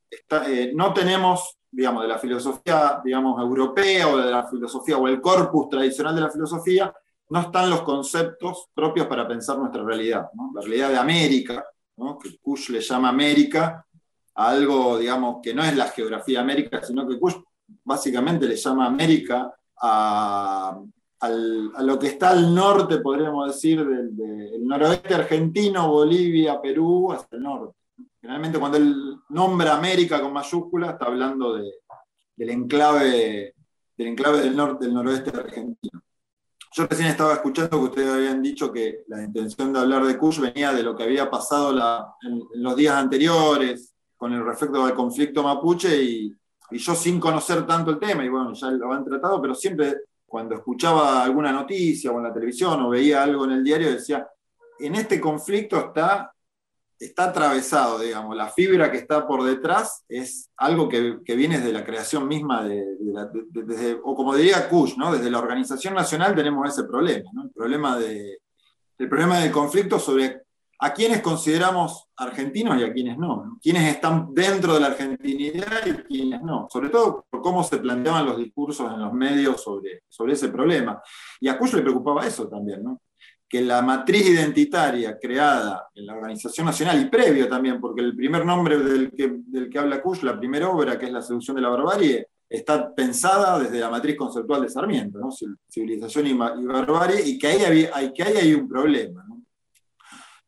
no 0.73 0.95
tenemos, 0.95 1.59
digamos, 1.71 2.03
de 2.03 2.09
la 2.09 2.19
filosofía, 2.19 3.03
digamos, 3.05 3.39
europea 3.41 4.09
o 4.09 4.17
de 4.17 4.31
la 4.31 4.49
filosofía 4.49 4.97
o 4.97 5.07
el 5.07 5.21
corpus 5.21 5.69
tradicional 5.69 6.15
de 6.15 6.23
la 6.23 6.31
filosofía, 6.31 6.93
no 7.31 7.41
están 7.41 7.71
los 7.71 7.83
conceptos 7.83 8.69
propios 8.75 9.07
para 9.07 9.27
pensar 9.27 9.59
nuestra 9.59 9.83
realidad, 9.83 10.29
la 10.55 10.61
realidad 10.61 10.91
de 10.91 10.99
América, 10.99 11.65
que 12.23 12.39
Kush 12.39 12.71
le 12.71 12.81
llama 12.81 13.09
América, 13.09 13.85
algo, 14.35 14.99
digamos, 14.99 15.41
que 15.43 15.55
no 15.55 15.63
es 15.63 15.77
la 15.77 15.89
geografía 15.89 16.41
América, 16.41 16.83
sino 16.83 17.07
que 17.07 17.19
Kush 17.19 17.37
básicamente 17.85 18.47
le 18.47 18.57
llama 18.57 18.87
América 18.87 19.53
a, 19.81 20.81
lo 21.81 21.99
que 21.99 22.07
está 22.07 22.31
al 22.31 22.55
norte, 22.55 22.99
podríamos 22.99 23.47
decir, 23.49 23.85
del, 23.85 24.67
noroeste 24.67 25.15
argentino, 25.15 25.89
Bolivia, 25.89 26.61
Perú, 26.61 27.13
hasta 27.13 27.37
el 27.37 27.43
norte. 27.43 27.77
Generalmente 28.21 28.59
cuando 28.59 28.79
él 28.79 29.17
nombra 29.29 29.77
América 29.77 30.21
con 30.21 30.33
mayúscula, 30.33 30.93
está 30.93 31.07
hablando 31.07 31.55
del, 31.55 32.51
enclave, 32.51 33.55
del 33.97 34.07
enclave 34.07 34.41
del, 34.41 34.57
norte, 34.57 34.87
del 34.87 34.95
noroeste 34.95 35.31
argentino. 35.31 36.03
Yo 36.73 36.87
recién 36.87 37.09
estaba 37.09 37.35
escuchando 37.35 37.79
que 37.79 37.85
ustedes 37.85 38.15
habían 38.15 38.41
dicho 38.41 38.73
que 38.73 39.03
la 39.09 39.25
intención 39.25 39.73
de 39.73 39.81
hablar 39.81 40.05
de 40.05 40.17
Kush 40.17 40.39
venía 40.39 40.73
de 40.73 40.85
lo 40.85 40.95
que 40.95 41.03
había 41.03 41.29
pasado 41.29 41.73
en, 42.23 42.43
los 42.55 42.77
días 42.77 42.95
anteriores 42.95 43.93
con 44.17 44.33
el 44.33 44.45
respecto 44.45 44.85
al 44.85 44.95
conflicto 44.95 45.43
mapuche 45.43 46.03
y, 46.03 46.37
yo 46.73 46.95
sin 46.95 47.19
conocer 47.19 47.67
tanto 47.67 47.91
el 47.91 47.99
tema, 47.99 48.25
y 48.25 48.29
bueno, 48.29 48.53
ya 48.53 48.71
lo 48.71 48.93
han 48.93 49.05
tratado, 49.05 49.43
pero 49.43 49.57
siempre 49.57 50.03
cuando 50.25 50.55
escuchaba 50.55 51.25
alguna 51.25 51.51
noticia 51.51 52.13
o 52.13 52.19
en 52.19 52.23
la 52.23 52.33
televisión 52.33 52.81
o 52.83 52.91
veía 52.91 53.25
algo 53.25 53.45
en 53.45 53.51
el 53.51 53.65
diario 53.65 53.91
decía, 53.91 54.29
en 54.79 54.95
este 54.95 55.21
conflicto 55.21 55.77
está 55.77 56.33
está 57.01 57.25
atravesado, 57.25 57.99
digamos, 57.99 58.37
la 58.37 58.49
fibra 58.49 58.91
que 58.91 58.99
está 58.99 59.27
por 59.27 59.43
detrás 59.43 60.05
es 60.07 60.51
algo 60.59 60.87
que, 60.89 61.19
viene 61.35 61.59
desde 61.59 61.73
la 61.73 61.85
creación 61.85 62.29
misma, 62.29 62.63
de, 62.65 62.85
o 64.05 64.15
como 64.15 64.37
diría 64.37 64.69
Kush, 64.69 64.97
¿no? 64.97 65.11
desde 65.11 65.31
la 65.31 65.39
organización 65.39 65.95
nacional 65.95 66.35
tenemos 66.35 66.69
ese 66.69 66.87
problema, 66.87 67.31
el, 67.43 67.51
problema 67.51 67.99
de, 67.99 68.41
el 68.99 69.09
problema 69.09 69.39
del 69.39 69.51
conflicto 69.51 69.99
sobre 69.99 70.43
a 70.83 70.93
quienes 70.93 71.23
consideramos 71.23 72.09
argentinos 72.17 72.79
y 72.79 72.85
a 72.85 72.93
quienes 72.93 73.17
no, 73.17 73.59
quienes 73.63 73.95
están 73.95 74.35
dentro 74.35 74.75
de 74.75 74.81
la 74.81 74.89
argentinidad 74.89 75.87
y 75.87 75.93
quienes 76.05 76.43
no, 76.43 76.69
sobre 76.71 76.91
todo 76.91 77.25
por 77.31 77.41
cómo 77.41 77.65
se 77.65 77.79
planteaban 77.79 78.27
los 78.27 78.37
discursos 78.37 78.93
en 78.93 79.01
los 79.01 79.13
medios 79.13 79.63
sobre, 79.63 80.03
sobre 80.09 80.35
ese 80.35 80.49
problema. 80.49 81.03
Y 81.41 81.49
a 81.49 81.59
Kush 81.59 81.75
le 81.75 81.83
preocupaba 81.83 82.27
eso 82.27 82.47
también, 82.47 82.83
¿no? 82.83 83.01
Que 83.51 83.61
la 83.63 83.83
matriz 83.83 84.29
identitaria 84.29 85.19
creada 85.19 85.89
en 85.97 86.07
la 86.07 86.15
Organización 86.15 86.67
Nacional 86.67 87.03
y 87.03 87.11
previo 87.11 87.49
también, 87.49 87.81
porque 87.81 88.01
el 88.01 88.15
primer 88.15 88.47
nombre 88.47 88.79
del 88.79 89.11
que, 89.11 89.39
del 89.45 89.69
que 89.69 89.77
habla 89.77 90.01
Kush, 90.01 90.23
la 90.23 90.39
primera 90.39 90.69
obra, 90.69 90.97
que 90.97 91.07
es 91.07 91.13
La 91.13 91.21
seducción 91.21 91.57
de 91.57 91.63
la 91.63 91.69
barbarie, 91.69 92.29
está 92.49 92.95
pensada 92.95 93.59
desde 93.59 93.81
la 93.81 93.91
matriz 93.91 94.17
conceptual 94.17 94.63
de 94.63 94.69
Sarmiento, 94.69 95.19
¿no? 95.19 95.31
civilización 95.69 96.29
y, 96.29 96.33
barbarie, 96.35 97.29
y 97.29 97.37
que 97.39 97.49
ahí, 97.49 97.89
hay, 97.93 98.13
que 98.13 98.23
ahí 98.23 98.37
hay 98.37 98.55
un 98.55 98.69
problema. 98.69 99.27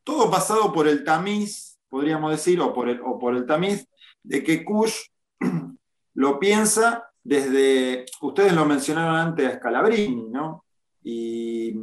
Todo 0.05 0.31
pasado 0.31 0.73
por 0.73 0.87
el 0.87 1.03
tamiz, 1.03 1.77
podríamos 1.89 2.31
decir, 2.31 2.61
o 2.61 2.73
por 2.73 2.89
el, 2.89 3.01
o 3.05 3.19
por 3.19 3.35
el 3.35 3.47
tamiz, 3.47 3.85
de 4.23 4.45
que 4.45 4.65
Kush 4.65 4.95
lo 6.15 6.39
piensa 6.39 7.11
desde, 7.21 8.05
ustedes 8.21 8.53
lo 8.53 8.65
mencionaron 8.65 9.17
antes 9.17 9.49
a 9.49 9.57
Scalabrini, 9.57 10.29
¿no? 10.31 10.65
Y 11.03 11.75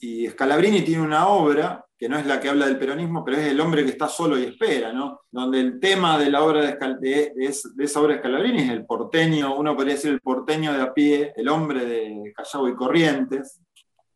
y 0.00 0.28
Scalabrini 0.28 0.80
tiene 0.82 1.02
una 1.02 1.28
obra, 1.28 1.84
que 1.96 2.08
no 2.08 2.18
es 2.18 2.24
la 2.24 2.40
que 2.40 2.48
habla 2.48 2.66
del 2.66 2.78
peronismo, 2.78 3.22
pero 3.22 3.36
es 3.36 3.48
El 3.48 3.60
hombre 3.60 3.84
que 3.84 3.90
está 3.90 4.08
solo 4.08 4.38
y 4.38 4.44
espera, 4.44 4.92
¿no? 4.92 5.20
donde 5.30 5.60
el 5.60 5.78
tema 5.78 6.18
de, 6.18 6.30
la 6.30 6.42
obra 6.42 6.78
de, 6.98 7.32
esa 7.78 8.00
obra 8.00 8.14
de 8.14 8.18
Scalabrini 8.20 8.62
es 8.62 8.70
el 8.70 8.86
porteño, 8.86 9.54
uno 9.56 9.76
podría 9.76 9.94
decir 9.94 10.10
el 10.10 10.20
porteño 10.20 10.72
de 10.72 10.80
a 10.80 10.94
pie, 10.94 11.34
el 11.36 11.48
hombre 11.48 11.84
de 11.84 12.32
Callao 12.34 12.68
y 12.68 12.74
Corrientes, 12.74 13.60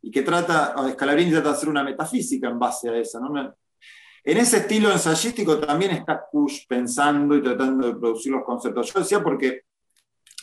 y 0.01 0.11
que 0.11 0.23
trata, 0.23 0.75
Scalabrini 0.93 1.31
trata 1.31 1.51
de 1.51 1.55
hacer 1.55 1.69
una 1.69 1.85
metafísica 1.85 2.49
en 2.49 2.59
base 2.59 2.89
a 2.89 2.97
esa. 2.97 3.21
En 4.27 4.39
ese 4.39 4.59
estilo 4.59 4.91
ensayístico 4.91 5.59
también 5.59 5.91
está 5.91 6.25
Kush 6.31 6.67
pensando 6.67 7.37
y 7.37 7.43
tratando 7.43 7.87
de 7.87 7.97
producir 7.97 8.33
los 8.33 8.43
conceptos. 8.43 8.91
Yo 8.91 9.01
decía 9.01 9.23
porque 9.23 9.65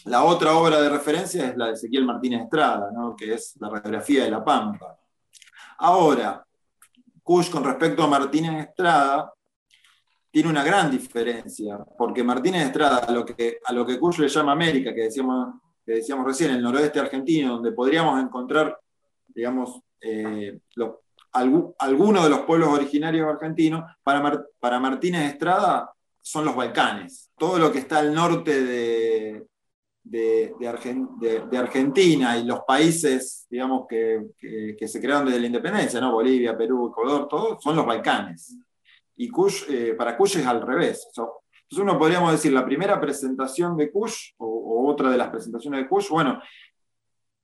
la 0.06 0.24
otra 0.24 0.56
obra 0.56 0.80
de 0.80 0.90
referencia 0.90 1.48
es 1.48 1.58
la 1.58 1.68
de 1.68 1.74
Ezequiel 1.74 2.06
Martínez 2.06 2.44
Estrada, 2.44 2.92
¿no? 2.92 3.16
que 3.16 3.34
es 3.34 3.56
la 3.60 3.70
radiografía 3.70 4.24
de 4.24 4.32
La 4.32 4.44
Pampa. 4.44 5.01
Ahora, 5.84 6.46
Kush 7.24 7.50
con 7.50 7.64
respecto 7.64 8.04
a 8.04 8.08
Martínez 8.08 8.68
Estrada 8.68 9.34
tiene 10.30 10.50
una 10.50 10.64
gran 10.64 10.92
diferencia, 10.92 11.80
porque 11.98 12.24
Martínez 12.24 12.68
Estrada, 12.68 12.98
a 13.00 13.12
lo 13.12 13.26
que, 13.26 13.58
a 13.66 13.74
lo 13.74 13.84
que 13.84 14.00
Kush 14.00 14.20
le 14.20 14.28
llama 14.28 14.52
América, 14.52 14.94
que 14.94 15.04
decíamos, 15.04 15.56
que 15.84 15.94
decíamos 15.94 16.28
recién, 16.28 16.52
el 16.52 16.62
noroeste 16.62 17.00
argentino, 17.00 17.54
donde 17.54 17.72
podríamos 17.72 18.22
encontrar, 18.22 18.78
digamos, 19.28 19.82
eh, 20.00 20.60
algunos 21.80 22.24
de 22.26 22.30
los 22.30 22.42
pueblos 22.42 22.70
originarios 22.70 23.28
argentinos, 23.28 23.84
para, 24.04 24.46
para 24.60 24.80
Martínez 24.80 25.32
Estrada 25.32 25.92
son 26.22 26.46
los 26.46 26.56
Balcanes. 26.56 27.32
Todo 27.36 27.58
lo 27.58 27.72
que 27.72 27.80
está 27.80 27.98
al 27.98 28.14
norte 28.14 28.64
de, 28.64 29.48
de, 30.04 30.54
de, 30.60 31.58
Argentina 31.58 32.38
y 32.38 32.44
los 32.44 32.62
países, 32.62 33.46
digamos, 33.50 33.86
que, 33.88 34.22
se 34.88 35.02
crearon 35.02 35.26
desde 35.26 35.40
la 35.40 35.46
independencia, 35.48 36.02
¿no? 36.02 36.14
Bolivia, 36.14 36.58
Perú, 36.58 36.90
Ecuador, 36.90 37.28
todos, 37.28 37.64
son 37.64 37.76
los 37.76 37.86
Balcanes. 37.86 38.58
Y 39.18 39.30
Kush, 39.30 39.64
eh, 39.70 39.94
para 39.94 40.18
Kush 40.18 40.38
es 40.38 40.46
al 40.48 40.62
revés. 40.62 41.08
entonces 41.16 41.78
uno 41.78 42.00
podríamos 42.00 42.32
decir, 42.32 42.52
la 42.52 42.66
primera 42.66 43.00
presentación 43.00 43.78
de 43.78 43.92
Kush, 43.92 44.32
o, 44.38 44.90
otra 44.90 45.10
de 45.10 45.18
las 45.18 45.30
presentaciones 45.30 45.82
de 45.82 45.88
Kush, 45.88 46.10
bueno, 46.10 46.42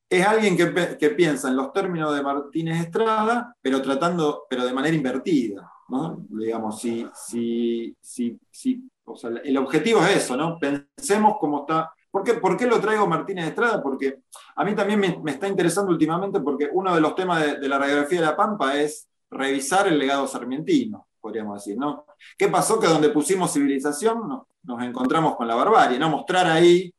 es 0.10 0.26
alguien 0.26 0.58
que, 0.58 1.10
piensa 1.12 1.50
en 1.50 1.58
los 1.58 1.72
términos 1.72 2.16
de 2.16 2.24
Martínez 2.24 2.86
Estrada, 2.86 3.56
pero 3.62 3.82
tratando, 3.82 4.46
pero 4.50 4.66
de 4.66 4.74
manera 4.74 4.96
invertida. 4.96 5.70
¿no? 5.90 6.26
Digamos, 6.30 6.82
si, 6.82 7.08
si, 7.14 7.96
si, 8.02 8.38
si 8.50 8.90
o 9.06 9.16
sea, 9.16 9.30
el 9.44 9.58
objetivo 9.58 10.02
es 10.02 10.18
eso, 10.18 10.36
¿no? 10.36 10.58
Pensemos 10.60 11.36
cómo 11.40 11.62
está 11.62 11.94
¿Por 12.24 12.58
qué, 12.58 12.66
lo 12.68 12.80
traigo 12.80 13.08
Martínez 13.08 13.48
Estrada? 13.48 13.82
Porque 13.82 14.20
a 14.56 14.64
mí 14.64 14.76
también 14.76 15.00
me, 15.00 15.32
está 15.32 15.48
interesando 15.48 15.92
últimamente 15.92 16.40
porque 16.40 16.70
uno 16.72 16.94
de 16.94 17.02
los 17.02 17.16
temas 17.16 17.60
de, 17.60 17.68
la 17.68 17.78
radiografía 17.78 18.20
de 18.20 18.26
La 18.26 18.36
Pampa 18.36 18.80
es 18.80 19.08
revisar 19.30 19.88
el 19.88 19.98
legado 19.98 20.28
sarmientino, 20.28 21.08
podríamos 21.20 21.64
decir, 21.64 21.78
¿no? 21.78 22.06
¿Qué 22.38 22.48
pasó? 22.48 22.80
Que 22.80 22.88
donde 22.88 23.10
pusimos 23.10 23.54
civilización 23.54 24.44
nos 24.64 24.84
encontramos 24.84 25.36
con 25.36 25.48
la 25.48 25.56
barbarie, 25.56 26.00
¿no? 26.00 26.10
Mostrar 26.10 26.48
ahí. 26.48 26.94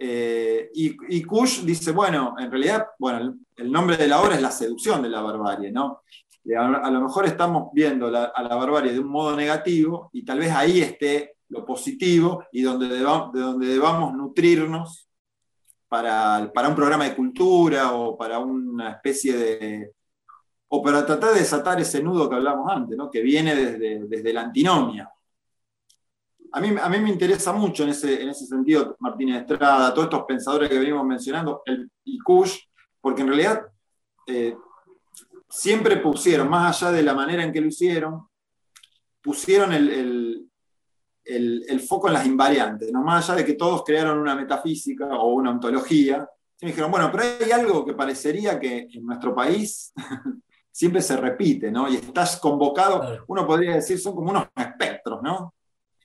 Eh, 0.00 0.70
y, 0.74 1.22
Kush 1.24 1.62
dice, 1.62 1.90
bueno, 1.92 2.36
en 2.38 2.50
realidad, 2.50 2.86
bueno, 2.98 3.34
el, 3.56 3.72
nombre 3.72 3.96
de 3.96 4.06
la 4.06 4.20
obra 4.20 4.36
es 4.36 4.42
la 4.42 4.50
seducción 4.50 5.02
de 5.02 5.08
la 5.08 5.20
barbarie, 5.20 5.72
¿no? 5.72 6.02
A, 6.56 6.90
lo 6.90 7.00
mejor 7.00 7.26
estamos 7.26 7.70
viendo 7.72 8.06
a 8.06 8.42
la 8.42 8.54
barbarie 8.54 8.92
de 8.92 9.00
un 9.00 9.08
modo 9.08 9.36
negativo 9.36 10.08
y 10.12 10.24
tal 10.24 10.38
vez 10.38 10.50
ahí 10.52 10.80
esté 10.80 11.37
lo 11.48 11.64
positivo 11.64 12.44
y 12.52 12.62
donde 12.62 12.88
de 12.88 13.00
donde 13.00 13.66
debamos 13.66 14.14
nutrirnos 14.14 15.08
para, 15.88 16.50
para, 16.52 16.68
un 16.68 16.74
programa 16.74 17.04
de 17.04 17.16
cultura 17.16 17.92
o 17.92 18.16
para 18.16 18.38
una 18.38 18.90
especie 18.92 19.36
de... 19.36 19.92
o 20.68 20.82
para 20.82 21.06
tratar 21.06 21.32
de 21.32 21.40
desatar 21.40 21.80
ese 21.80 22.02
nudo 22.02 22.28
que 22.28 22.36
hablamos 22.36 22.70
antes, 22.70 22.96
¿no? 22.96 23.10
que 23.10 23.22
viene 23.22 23.54
desde, 23.54 24.06
desde 24.06 24.32
la 24.32 24.42
antinomia. 24.42 25.10
A 26.52 26.60
mí, 26.60 26.74
a 26.80 26.88
mí 26.88 26.98
me 26.98 27.10
interesa 27.10 27.52
mucho 27.52 27.84
en 27.84 27.90
ese, 27.90 28.22
en 28.22 28.28
ese 28.30 28.46
sentido 28.46 28.96
Martínez 29.00 29.42
Estrada, 29.42 29.92
todos 29.92 30.06
estos 30.06 30.24
pensadores 30.24 30.68
que 30.68 30.78
venimos 30.78 31.04
mencionando, 31.04 31.62
el, 31.64 31.90
y 32.04 32.18
Kush, 32.18 32.58
porque 33.00 33.22
en 33.22 33.28
realidad 33.28 33.66
eh, 34.26 34.56
siempre 35.48 35.96
pusieron, 35.98 36.48
más 36.48 36.82
allá 36.82 36.92
de 36.92 37.02
la 37.02 37.14
manera 37.14 37.42
en 37.42 37.52
que 37.52 37.60
lo 37.60 37.68
hicieron, 37.68 38.28
pusieron 39.22 39.72
el, 39.72 40.48
foco 41.86 42.08
en 42.08 42.14
las 42.14 42.26
invariantes, 42.26 42.92
¿no? 42.92 43.02
más 43.02 43.28
allá 43.28 43.38
de 43.38 43.44
que 43.44 43.54
todos 43.54 43.82
crearon 43.84 44.18
una 44.18 44.34
metafísica 44.34 45.06
o 45.06 45.34
una 45.34 45.50
ontología, 45.50 46.28
me 46.60 46.68
dijeron, 46.68 46.90
bueno, 46.90 47.10
pero 47.12 47.24
hay 47.40 47.50
algo 47.52 47.84
que 47.84 47.94
parecería 47.94 48.58
que 48.58 48.88
en 48.92 49.06
nuestro 49.06 49.34
país 49.34 49.92
siempre 50.72 51.02
se 51.02 51.16
repite, 51.16 51.70
¿no? 51.70 51.88
Y 51.88 51.96
estás 51.96 52.38
convocado, 52.38 53.24
uno 53.28 53.46
podría 53.46 53.74
decir, 53.74 53.98
son 53.98 54.14
como 54.14 54.30
unos 54.30 54.48
espectros, 54.56 55.22
¿no? 55.22 55.54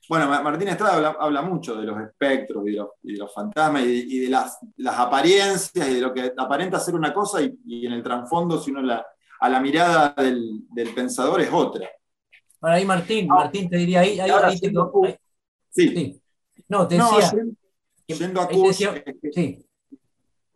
Bueno, 0.08 0.28
Martín 0.28 0.68
Estrada 0.68 1.16
habla, 1.18 1.42
mucho 1.42 1.76
de 1.76 1.86
los 1.86 1.98
espectros 2.00 2.64
y 2.66 2.72
de 2.72 3.18
los, 3.18 3.32
fantasmas 3.32 3.84
y 3.86 4.20
de, 4.20 4.28
las, 4.28 4.58
apariencias 4.98 5.88
y 5.88 5.94
de 5.94 6.00
lo 6.00 6.12
que 6.12 6.32
aparenta 6.36 6.78
ser 6.78 6.94
una 6.94 7.12
cosa 7.12 7.40
y, 7.40 7.86
en 7.86 7.92
el 7.92 8.02
trasfondo, 8.02 8.60
si 8.60 8.70
uno 8.70 8.82
la, 8.82 9.04
a 9.40 9.48
la 9.48 9.60
mirada 9.60 10.14
del, 10.18 10.60
del 10.70 10.94
pensador 10.94 11.40
es 11.40 11.50
otra. 11.50 11.88
Para 12.64 12.76
ahí, 12.76 12.86
Martín, 12.86 13.28
Ah, 13.30 13.34
Martín 13.34 13.68
te 13.68 13.76
diría 13.76 14.00
ahí, 14.00 14.18
ahí, 14.18 14.30
ahora 14.30 14.48
ahí 14.48 14.56
Sí. 14.56 15.88
sí. 15.88 16.20
No, 16.66 16.88
te 16.88 16.94
decía, 16.94 17.30
yendo- 17.30 17.56
yendo 18.06 18.40
a 18.40 18.48
Kush, 18.48 18.66
decía- 18.68 19.02
es 19.04 19.14
que- 19.20 19.32
sí, 19.32 19.66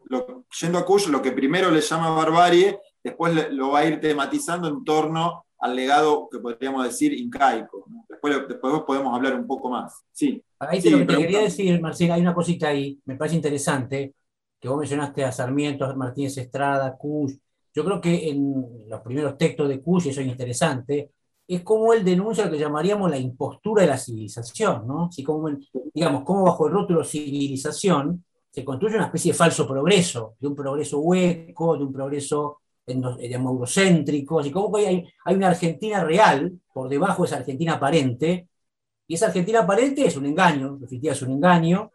lo- 0.04 0.46
yendo 0.58 0.78
a 0.78 0.86
Kush, 0.86 1.08
lo 1.08 1.20
que 1.20 1.32
primero 1.32 1.70
le 1.70 1.82
llama 1.82 2.08
barbarie, 2.12 2.78
después 3.04 3.34
le- 3.34 3.52
lo 3.52 3.72
va 3.72 3.80
a 3.80 3.84
ir 3.84 4.00
tematizando 4.00 4.68
en 4.68 4.82
torno 4.84 5.44
al 5.58 5.76
legado 5.76 6.30
que 6.32 6.38
podríamos 6.38 6.82
decir 6.82 7.12
incaico. 7.12 7.84
¿no? 7.90 8.06
Después, 8.08 8.48
después 8.48 8.82
podemos 8.86 9.14
hablar 9.14 9.34
un 9.34 9.46
poco 9.46 9.68
más. 9.68 10.02
Sí, 10.10 10.42
Ahí 10.60 10.80
Sí, 10.80 10.84
te 10.88 10.90
lo 10.92 10.96
que 10.96 11.02
te 11.02 11.06
pregunta. 11.08 11.26
quería 11.28 11.42
decir, 11.44 11.78
Marcela, 11.82 12.14
hay 12.14 12.22
una 12.22 12.34
cosita 12.34 12.68
ahí, 12.68 12.98
me 13.04 13.16
parece 13.16 13.36
interesante, 13.36 14.14
que 14.58 14.66
vos 14.68 14.78
mencionaste 14.78 15.24
a 15.26 15.30
Sarmiento, 15.30 15.84
a 15.84 15.94
Martínez 15.94 16.38
Estrada, 16.38 16.96
Kush. 16.96 17.34
Yo 17.74 17.84
creo 17.84 18.00
que 18.00 18.30
en 18.30 18.88
los 18.88 19.00
primeros 19.02 19.36
textos 19.36 19.68
de 19.68 19.82
Kush, 19.82 20.08
eso 20.08 20.22
es 20.22 20.26
interesante, 20.26 21.10
es 21.48 21.62
como 21.62 21.92
él 21.94 22.04
denuncia 22.04 22.44
lo 22.44 22.50
que 22.52 22.58
llamaríamos 22.58 23.11
la 23.11 23.18
impostura 23.18 23.82
de 23.82 23.88
la 23.88 23.98
civilización, 23.98 24.87
¿no? 24.87 25.06
Así 25.06 25.24
como, 25.24 25.50
digamos, 25.94 26.22
como 26.24 26.44
bajo 26.44 26.66
el 26.68 26.74
rótulo 26.74 27.04
civilización 27.04 28.24
se 28.50 28.64
construye 28.64 28.96
una 28.96 29.06
especie 29.06 29.32
de 29.32 29.38
falso 29.38 29.66
progreso, 29.66 30.37
de 30.40 30.48
un 30.48 30.54
progreso 30.54 31.00
hueco, 31.00 31.76
de 31.76 31.84
un 31.84 31.92
progreso 31.92 32.61
endo- 32.87 33.16
digamos, 33.16 33.52
eurocéntrico, 33.52 34.40
así 34.40 34.50
como 34.50 34.72
que 34.72 34.87
hay, 34.87 35.08
hay 35.24 35.34
una 35.37 35.48
Argentina 35.48 36.04
real 36.04 36.52
por 36.72 36.88
debajo 36.88 37.22
de 37.22 37.26
esa 37.28 37.37
Argentina 37.38 37.74
aparente, 37.74 38.48
y 39.06 39.14
esa 39.14 39.26
Argentina 39.26 39.61
aparente 39.61 40.06
es 40.06 40.16
un 40.16 40.26
engaño, 40.26 40.68
en 40.68 40.80
definitiva 40.80 41.12
es 41.14 41.22
un 41.22 41.32
engaño, 41.32 41.90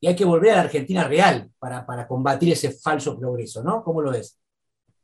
y 0.00 0.08
hay 0.08 0.16
que 0.16 0.24
volver 0.24 0.52
a 0.52 0.56
la 0.56 0.62
Argentina 0.62 1.04
real 1.08 1.50
para, 1.58 1.86
para 1.86 2.06
combatir 2.08 2.52
ese 2.52 2.72
falso 2.72 3.18
progreso, 3.18 3.62
¿no? 3.62 3.82
¿Cómo 3.84 4.02
lo 4.02 4.10
ves? 4.10 4.38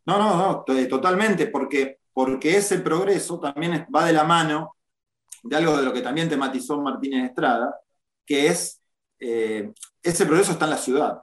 No, 0.06 0.18
no, 0.18 0.36
no, 0.36 0.64
to- 0.64 0.88
totalmente, 0.88 1.46
porque, 1.46 1.98
porque 2.12 2.56
ese 2.56 2.78
progreso 2.78 3.38
también 3.40 3.72
es- 3.74 3.86
va 3.94 4.04
de 4.04 4.12
la 4.12 4.24
mano 4.24 4.76
de 5.42 5.56
algo 5.56 5.76
de 5.76 5.82
lo 5.84 5.92
que 5.92 6.02
también 6.02 6.28
tematizó 6.28 6.80
Martínez 6.80 7.30
Estrada, 7.30 7.76
que 8.24 8.46
es, 8.46 8.80
eh, 9.18 9.72
ese 10.02 10.24
progreso 10.26 10.52
está 10.52 10.66
en 10.66 10.70
la 10.70 10.76
ciudad. 10.78 11.22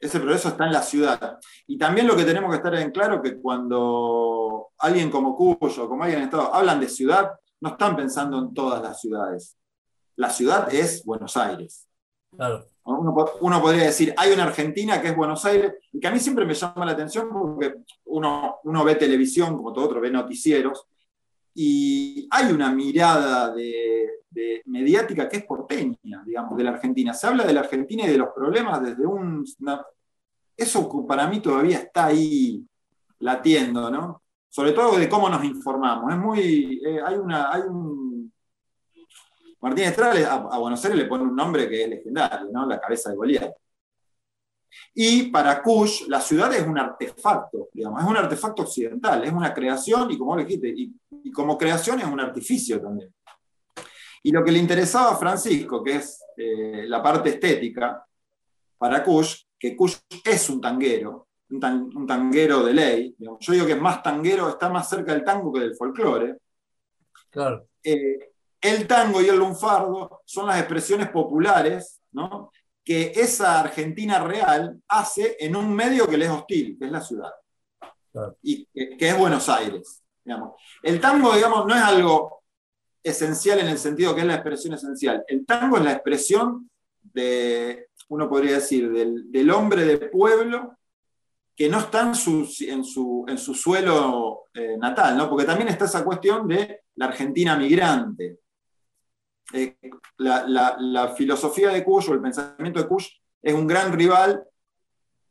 Ese 0.00 0.20
progreso 0.20 0.48
está 0.48 0.66
en 0.66 0.72
la 0.72 0.82
ciudad. 0.82 1.38
Y 1.66 1.78
también 1.78 2.06
lo 2.06 2.14
que 2.14 2.24
tenemos 2.24 2.50
que 2.50 2.56
estar 2.56 2.74
en 2.74 2.90
claro 2.90 3.20
que 3.22 3.40
cuando 3.40 4.68
alguien 4.78 5.10
como 5.10 5.34
Cuyo 5.34 5.88
como 5.88 6.04
alguien 6.04 6.20
en 6.20 6.26
Estado 6.26 6.54
hablan 6.54 6.80
de 6.80 6.88
ciudad, 6.88 7.32
no 7.60 7.70
están 7.70 7.96
pensando 7.96 8.38
en 8.38 8.54
todas 8.54 8.82
las 8.82 9.00
ciudades. 9.00 9.56
La 10.16 10.30
ciudad 10.30 10.72
es 10.72 11.04
Buenos 11.04 11.36
Aires. 11.36 11.88
Claro. 12.36 12.66
Uno, 12.96 13.14
po- 13.14 13.32
uno 13.40 13.60
podría 13.60 13.84
decir, 13.84 14.14
hay 14.16 14.32
una 14.32 14.44
Argentina 14.44 15.00
que 15.00 15.08
es 15.08 15.16
Buenos 15.16 15.44
Aires, 15.44 15.74
y 15.92 16.00
que 16.00 16.06
a 16.08 16.10
mí 16.10 16.18
siempre 16.18 16.44
me 16.46 16.54
llama 16.54 16.86
la 16.86 16.92
atención 16.92 17.28
porque 17.30 17.74
uno, 18.06 18.56
uno 18.64 18.84
ve 18.84 18.94
televisión, 18.94 19.56
como 19.56 19.72
todo 19.72 19.86
otro, 19.86 20.00
ve 20.00 20.10
noticieros, 20.10 20.86
y 21.54 22.28
hay 22.30 22.52
una 22.52 22.72
mirada 22.72 23.52
de, 23.52 24.06
mediática 24.66 25.28
que 25.28 25.38
es 25.38 25.44
porteña, 25.44 26.22
digamos, 26.24 26.56
de 26.56 26.62
la 26.62 26.70
Argentina. 26.70 27.12
Se 27.12 27.26
habla 27.26 27.44
de 27.44 27.52
la 27.52 27.60
Argentina 27.60 28.04
y 28.04 28.08
de 28.08 28.18
los 28.18 28.28
problemas 28.34 28.82
desde 28.84 29.04
un... 29.04 29.44
eso 30.56 31.06
para 31.06 31.26
mí 31.26 31.40
todavía 31.40 31.78
está 31.78 32.06
ahí 32.06 32.64
latiendo, 33.18 33.90
¿no? 33.90 34.22
Sobre 34.48 34.72
todo 34.72 34.96
de 34.96 35.08
cómo 35.08 35.28
nos 35.28 35.44
informamos. 35.44 36.12
Es 36.12 36.18
muy... 36.18 36.80
eh, 36.86 37.00
hay 37.04 37.16
una... 37.16 37.52
Hay 37.52 37.62
un, 37.62 38.07
Martín 39.60 39.84
Estrada 39.84 40.32
a, 40.32 40.34
a 40.54 40.58
Buenos 40.58 40.84
Aires 40.84 40.98
le 40.98 41.06
pone 41.06 41.24
un 41.24 41.34
nombre 41.34 41.68
que 41.68 41.82
es 41.84 41.88
legendario, 41.88 42.48
¿no? 42.52 42.66
La 42.66 42.80
cabeza 42.80 43.10
de 43.10 43.16
Goliat. 43.16 43.52
Y 44.94 45.30
para 45.30 45.62
Kush, 45.62 46.06
la 46.08 46.20
ciudad 46.20 46.52
es 46.54 46.66
un 46.66 46.78
artefacto, 46.78 47.68
digamos, 47.72 48.02
es 48.02 48.08
un 48.08 48.16
artefacto 48.16 48.62
occidental, 48.62 49.24
es 49.24 49.32
una 49.32 49.52
creación, 49.54 50.10
y 50.10 50.18
como 50.18 50.36
dijiste, 50.36 50.68
y, 50.68 50.92
y 51.24 51.30
como 51.32 51.56
creación 51.56 52.00
es 52.00 52.06
un 52.06 52.20
artificio 52.20 52.80
también. 52.80 53.12
Y 54.22 54.30
lo 54.32 54.44
que 54.44 54.52
le 54.52 54.58
interesaba 54.58 55.12
a 55.12 55.16
Francisco, 55.16 55.82
que 55.82 55.96
es 55.96 56.22
eh, 56.36 56.84
la 56.86 57.02
parte 57.02 57.30
estética, 57.30 58.04
para 58.76 59.02
Kush, 59.02 59.42
que 59.58 59.74
Kush 59.76 59.96
es 60.24 60.50
un 60.50 60.60
tanguero, 60.60 61.28
un, 61.50 61.58
tan- 61.60 61.96
un 61.96 62.06
tanguero 62.06 62.62
de 62.62 62.74
ley, 62.74 63.14
digamos. 63.18 63.40
yo 63.40 63.52
digo 63.54 63.66
que 63.66 63.72
es 63.72 63.80
más 63.80 64.02
tanguero, 64.02 64.48
está 64.50 64.68
más 64.68 64.88
cerca 64.88 65.12
del 65.14 65.24
tango 65.24 65.52
que 65.52 65.60
del 65.60 65.74
folclore, 65.76 66.36
Claro. 67.30 67.66
eh, 67.82 68.32
el 68.60 68.86
tango 68.86 69.20
y 69.20 69.28
el 69.28 69.36
lunfardo 69.38 70.22
son 70.24 70.46
las 70.46 70.58
expresiones 70.58 71.10
populares 71.10 72.00
¿no? 72.12 72.50
que 72.84 73.12
esa 73.14 73.60
Argentina 73.60 74.18
real 74.20 74.80
hace 74.88 75.36
en 75.38 75.54
un 75.56 75.72
medio 75.74 76.08
que 76.08 76.16
le 76.16 76.24
es 76.24 76.30
hostil, 76.30 76.76
que 76.78 76.86
es 76.86 76.92
la 76.92 77.00
ciudad, 77.00 77.30
Claro. 78.10 78.36
y 78.42 78.64
que, 78.66 78.96
que 78.96 79.08
es 79.08 79.18
Buenos 79.18 79.48
Aires. 79.50 80.02
Digamos. 80.24 80.54
El 80.82 80.98
tango, 81.00 81.34
digamos, 81.34 81.66
no 81.66 81.74
es 81.74 81.82
algo 81.82 82.42
esencial 83.02 83.60
en 83.60 83.68
el 83.68 83.78
sentido 83.78 84.14
que 84.14 84.22
es 84.22 84.26
la 84.26 84.34
expresión 84.34 84.74
esencial. 84.74 85.24
El 85.28 85.44
tango 85.46 85.76
es 85.76 85.84
la 85.84 85.92
expresión 85.92 86.70
de, 87.02 87.88
uno 88.08 88.28
podría 88.28 88.52
decir, 88.54 88.90
del, 88.90 89.30
del 89.30 89.50
hombre 89.50 89.84
de 89.84 89.98
pueblo 89.98 90.76
que 91.54 91.68
no 91.68 91.80
está 91.80 92.02
en 92.02 92.14
su, 92.14 92.48
en 92.60 92.84
su, 92.84 93.24
en 93.28 93.36
su 93.36 93.52
suelo 93.52 94.44
eh, 94.54 94.76
natal, 94.78 95.16
¿no? 95.16 95.28
porque 95.28 95.44
también 95.44 95.68
está 95.68 95.86
esa 95.86 96.04
cuestión 96.04 96.46
de 96.46 96.82
la 96.94 97.06
Argentina 97.06 97.56
migrante. 97.56 98.38
Eh, 99.52 99.76
la, 100.18 100.46
la- 100.46 100.76
la 100.78 101.08
filosofía 101.14 101.70
de 101.70 101.82
Kush 101.84 102.10
o 102.10 102.14
el 102.14 102.20
pensamiento 102.20 102.80
de 102.80 102.86
Kush 102.88 103.08
es 103.42 103.54
un 103.54 103.66
gran 103.66 103.92
rival 103.92 104.44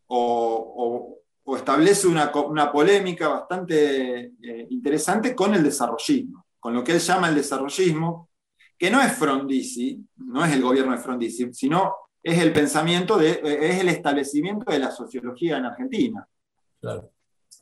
o, 0.07 0.73
o- 0.77 1.17
o 1.49 1.55
establece 1.55 2.07
una, 2.07 2.31
polémica 2.71 3.27
bastante 3.29 4.33
eh, 4.41 4.67
interesante 4.69 5.33
con 5.33 5.53
el 5.55 5.63
desarrollismo, 5.63 6.45
con 6.59 6.73
lo 6.73 6.83
que 6.83 6.91
él 6.93 6.99
llama 6.99 7.29
el 7.29 7.35
desarrollismo, 7.35 8.29
que 8.77 8.91
no 8.91 9.01
es 9.01 9.13
Frondizi, 9.13 10.05
no 10.17 10.43
es 10.43 10.51
el 10.53 10.61
gobierno 10.61 10.91
de 10.91 10.97
Frondizi, 10.97 11.53
sino 11.53 11.93
es 12.21 12.37
el 12.39 12.51
pensamiento, 12.51 13.17
de, 13.17 13.31
eh, 13.43 13.69
es 13.71 13.79
el 13.79 13.87
establecimiento 13.89 14.69
de 14.71 14.79
la 14.79 14.91
sociología 14.91 15.57
en 15.57 15.65
Argentina. 15.65 16.27
Claro. 16.81 17.11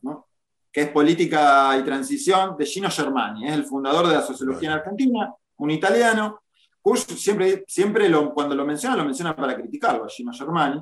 ¿no? 0.02 0.28
que 0.72 0.82
es 0.82 0.90
Política 0.90 1.78
y 1.80 1.84
Transición 1.84 2.58
de 2.58 2.66
Gino 2.66 2.90
Germani, 2.90 3.48
es 3.48 3.54
el 3.54 3.64
fundador 3.66 4.08
de 4.08 4.16
la 4.16 4.22
sociología 4.22 4.70
en 4.72 4.76
Argentina, 4.80 5.34
un 5.58 5.72
italiano. 5.72 6.42
Kush 6.86 7.06
siempre, 7.18 7.64
siempre 7.68 8.12
cuando 8.32 8.54
lo 8.54 8.64
menciona, 8.64 8.96
lo 8.96 9.04
menciona 9.06 9.36
para 9.36 9.56
criticarlo 9.56 10.06
a 10.06 10.08
Gino 10.08 10.32
Germani. 10.32 10.80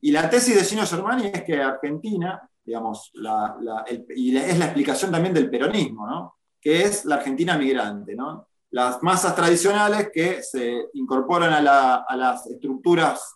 Y 0.00 0.12
la 0.12 0.30
tesis 0.30 0.54
de 0.54 0.62
Gino 0.64 0.86
Germani 0.86 1.26
es 1.26 1.42
que 1.42 1.60
Argentina, 1.60 2.40
digamos, 2.64 3.10
la- 3.14 3.56
y 4.14 4.36
es 4.36 4.56
la 4.60 4.66
explicación 4.66 5.10
también 5.10 5.34
del 5.34 5.50
peronismo, 5.50 6.06
¿no? 6.06 6.36
que 6.60 6.82
es 6.84 7.04
la 7.04 7.16
Argentina 7.16 7.58
migrante. 7.58 8.14
¿no? 8.14 8.46
Las 8.70 9.02
masas 9.02 9.34
tradicionales 9.34 10.10
que 10.14 10.40
se 10.40 10.84
incorporan 10.94 11.52
a, 11.52 11.60
la- 11.60 12.04
a 12.08 12.16
las 12.16 12.46
estructuras, 12.46 13.34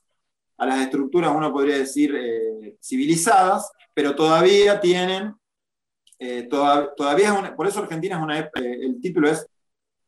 a 0.58 0.66
las 0.66 0.82
estructuras, 0.82 1.32
uno 1.34 1.52
podría 1.52 1.78
decir, 1.78 2.14
eh, 2.14 2.76
civilizadas, 2.80 3.72
pero 3.92 4.14
todavía 4.14 4.80
tienen 4.80 5.34
eh, 6.20 6.44
toda- 6.44 6.94
todavía 6.94 7.54
por 7.56 7.66
eso 7.66 7.80
Argentina 7.80 8.16
es 8.16 8.22
una, 8.22 8.38
eh, 8.38 8.50
el 8.54 9.00
título 9.00 9.28
es 9.28 9.44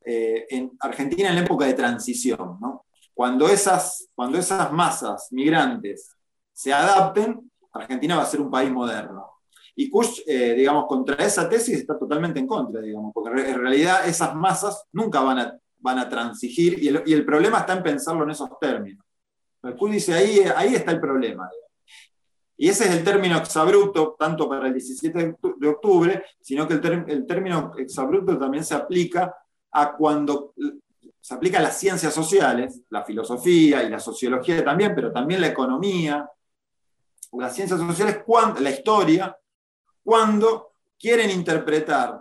eh, 0.06 0.46
en 0.50 0.72
Argentina 0.80 1.28
en 1.28 1.34
la 1.34 1.40
época 1.42 1.66
de 1.66 1.74
transición, 1.74 2.58
¿no? 2.60 2.86
Cuando 3.12 3.48
esas, 3.48 4.08
cuando 4.14 4.38
esas 4.38 4.72
masas 4.72 5.28
migrantes 5.32 6.14
se 6.52 6.72
adapten, 6.72 7.50
Argentina 7.72 8.16
va 8.16 8.22
a 8.22 8.26
ser 8.26 8.40
un 8.40 8.50
país 8.50 8.70
moderno. 8.70 9.32
Y 9.74 9.90
Kush, 9.90 10.20
eh, 10.26 10.54
digamos, 10.54 10.86
contra 10.86 11.16
esa 11.24 11.48
tesis 11.48 11.76
está 11.78 11.98
totalmente 11.98 12.38
en 12.38 12.46
contra, 12.46 12.80
digamos, 12.80 13.12
porque 13.12 13.30
en 13.30 13.36
re- 13.36 13.50
en 13.50 13.60
realidad 13.60 14.08
esas 14.08 14.34
masas 14.34 14.84
nunca 14.92 15.20
van 15.20 15.38
a, 15.38 15.58
van 15.78 15.98
a 15.98 16.08
transigir 16.08 16.82
y 16.82 16.88
el, 16.88 17.02
y 17.04 17.12
el 17.12 17.24
problema 17.26 17.58
está 17.60 17.74
en 17.74 17.82
pensarlo 17.82 18.24
en 18.24 18.30
esos 18.30 18.48
términos. 18.58 19.04
Kush 19.78 19.90
dice, 19.92 20.14
ahí, 20.14 20.40
ahí 20.54 20.74
está 20.74 20.92
el 20.92 21.00
problema. 21.00 21.50
Y 22.58 22.68
ese 22.70 22.84
es 22.84 22.90
el 22.92 23.04
término 23.04 23.36
exabrupto, 23.36 24.16
tanto 24.18 24.48
para 24.48 24.66
el 24.68 24.72
17 24.72 25.18
de 25.18 25.34
octu- 25.34 25.56
de 25.58 25.68
octubre, 25.68 26.24
sino 26.40 26.66
que 26.66 26.74
el, 26.74 27.04
el 27.08 27.26
término 27.26 27.72
exabrupto 27.76 28.38
también 28.38 28.64
se 28.64 28.74
aplica 28.74 29.34
a 29.78 29.94
cuando 29.94 30.54
se 31.20 31.34
aplica 31.34 31.58
a 31.58 31.62
las 31.62 31.78
ciencias 31.78 32.14
sociales, 32.14 32.82
la 32.88 33.04
filosofía 33.04 33.82
y 33.82 33.90
la 33.90 33.98
sociología 33.98 34.64
también, 34.64 34.94
pero 34.94 35.12
también 35.12 35.40
la 35.40 35.48
economía, 35.48 36.30
las 37.32 37.54
ciencias 37.54 37.78
sociales, 37.80 38.22
la 38.60 38.70
historia, 38.70 39.36
cuando 40.02 40.72
quieren 40.98 41.30
interpretar, 41.30 42.20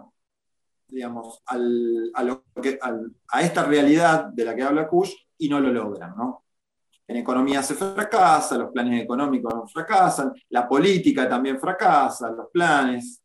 digamos, 0.87 1.41
a 1.45 3.41
esta 3.41 3.63
realidad 3.63 4.25
de 4.25 4.43
la 4.43 4.55
que 4.55 4.63
habla 4.63 4.87
Kush 4.87 5.13
y 5.37 5.49
no 5.49 5.59
lo 5.59 5.71
logran, 5.71 6.15
¿no? 6.17 6.43
En 7.07 7.17
economía 7.17 7.61
se 7.61 7.75
fracasa, 7.75 8.57
los 8.57 8.71
planes 8.71 9.03
económicos 9.03 9.71
fracasan, 9.71 10.33
la 10.49 10.67
política 10.67 11.29
también 11.29 11.59
fracasa, 11.59 12.31
los 12.31 12.49
planes. 12.49 13.21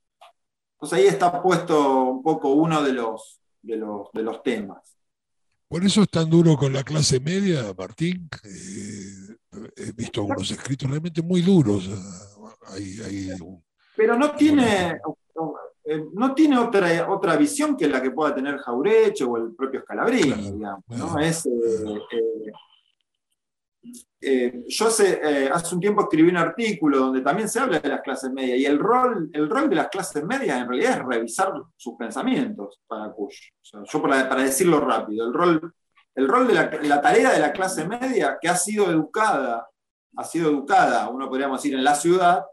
Entonces 0.74 0.98
ahí 0.98 1.06
está 1.06 1.42
puesto 1.42 2.04
un 2.04 2.22
poco 2.22 2.50
uno 2.50 2.82
de 2.82 2.92
los, 2.92 3.39
de 3.62 3.76
los, 3.76 4.08
de 4.12 4.22
los 4.22 4.42
temas. 4.42 4.96
Por 5.68 5.84
eso 5.84 6.02
es 6.02 6.08
tan 6.10 6.28
duro 6.28 6.56
con 6.56 6.72
la 6.72 6.82
clase 6.82 7.20
media, 7.20 7.72
Martín. 7.76 8.28
Eh, 8.44 9.36
he 9.76 9.92
visto 9.92 10.20
algunos 10.20 10.50
escritos 10.50 10.88
realmente 10.90 11.22
muy 11.22 11.42
duros. 11.42 11.88
Hay, 12.68 12.98
hay 13.04 13.30
un- 13.40 13.62
Pero 13.96 14.16
no 14.16 14.32
tiene, 14.34 15.00
eh, 15.84 16.04
no 16.14 16.34
tiene 16.34 16.58
otra, 16.58 17.08
otra 17.10 17.36
visión 17.36 17.76
que 17.76 17.88
la 17.88 18.02
que 18.02 18.10
pueda 18.10 18.34
tener 18.34 18.58
Jaureche 18.58 19.24
o 19.24 19.36
el 19.36 19.54
propio 19.54 19.82
Scalabrini, 19.82 20.52
digamos. 20.52 20.84
¿no? 20.88 21.18
Es, 21.20 21.46
eh, 21.46 21.50
eh, 22.12 22.52
yo 24.20 24.86
hace, 24.86 25.48
hace, 25.50 25.74
un 25.74 25.80
tiempo 25.80 26.02
escribí 26.02 26.28
un 26.28 26.36
artículo 26.36 26.98
donde 26.98 27.22
también 27.22 27.48
se 27.48 27.60
habla 27.60 27.78
de 27.78 27.88
las 27.88 28.02
clases 28.02 28.30
medias 28.30 28.58
y 28.58 28.66
el 28.66 28.78
rol, 28.78 29.30
el 29.32 29.48
rol 29.48 29.70
de 29.70 29.76
las 29.76 29.88
clases 29.88 30.22
medias 30.24 30.60
en 30.60 30.68
realidad 30.68 30.98
es 30.98 31.04
revisar 31.06 31.52
sus 31.76 31.96
pensamientos 31.96 32.80
para 32.86 33.10
Kush. 33.12 33.48
yo 33.90 34.02
para, 34.02 34.28
para, 34.28 34.42
decirlo 34.42 34.80
rápido, 34.80 35.26
el 35.26 35.32
rol, 35.32 35.74
el 36.14 36.28
rol 36.28 36.46
de 36.46 36.54
la, 36.54 36.70
la, 36.82 37.00
tarea 37.00 37.32
de 37.32 37.40
la 37.40 37.52
clase 37.52 37.88
media 37.88 38.38
que 38.40 38.48
ha 38.48 38.56
sido 38.56 38.90
educada, 38.90 39.66
ha 40.16 40.24
sido 40.24 40.50
educada, 40.50 41.08
uno 41.08 41.28
podríamos 41.28 41.62
decir, 41.62 41.74
en 41.74 41.84
la 41.84 41.94
ciudad, 41.94 42.44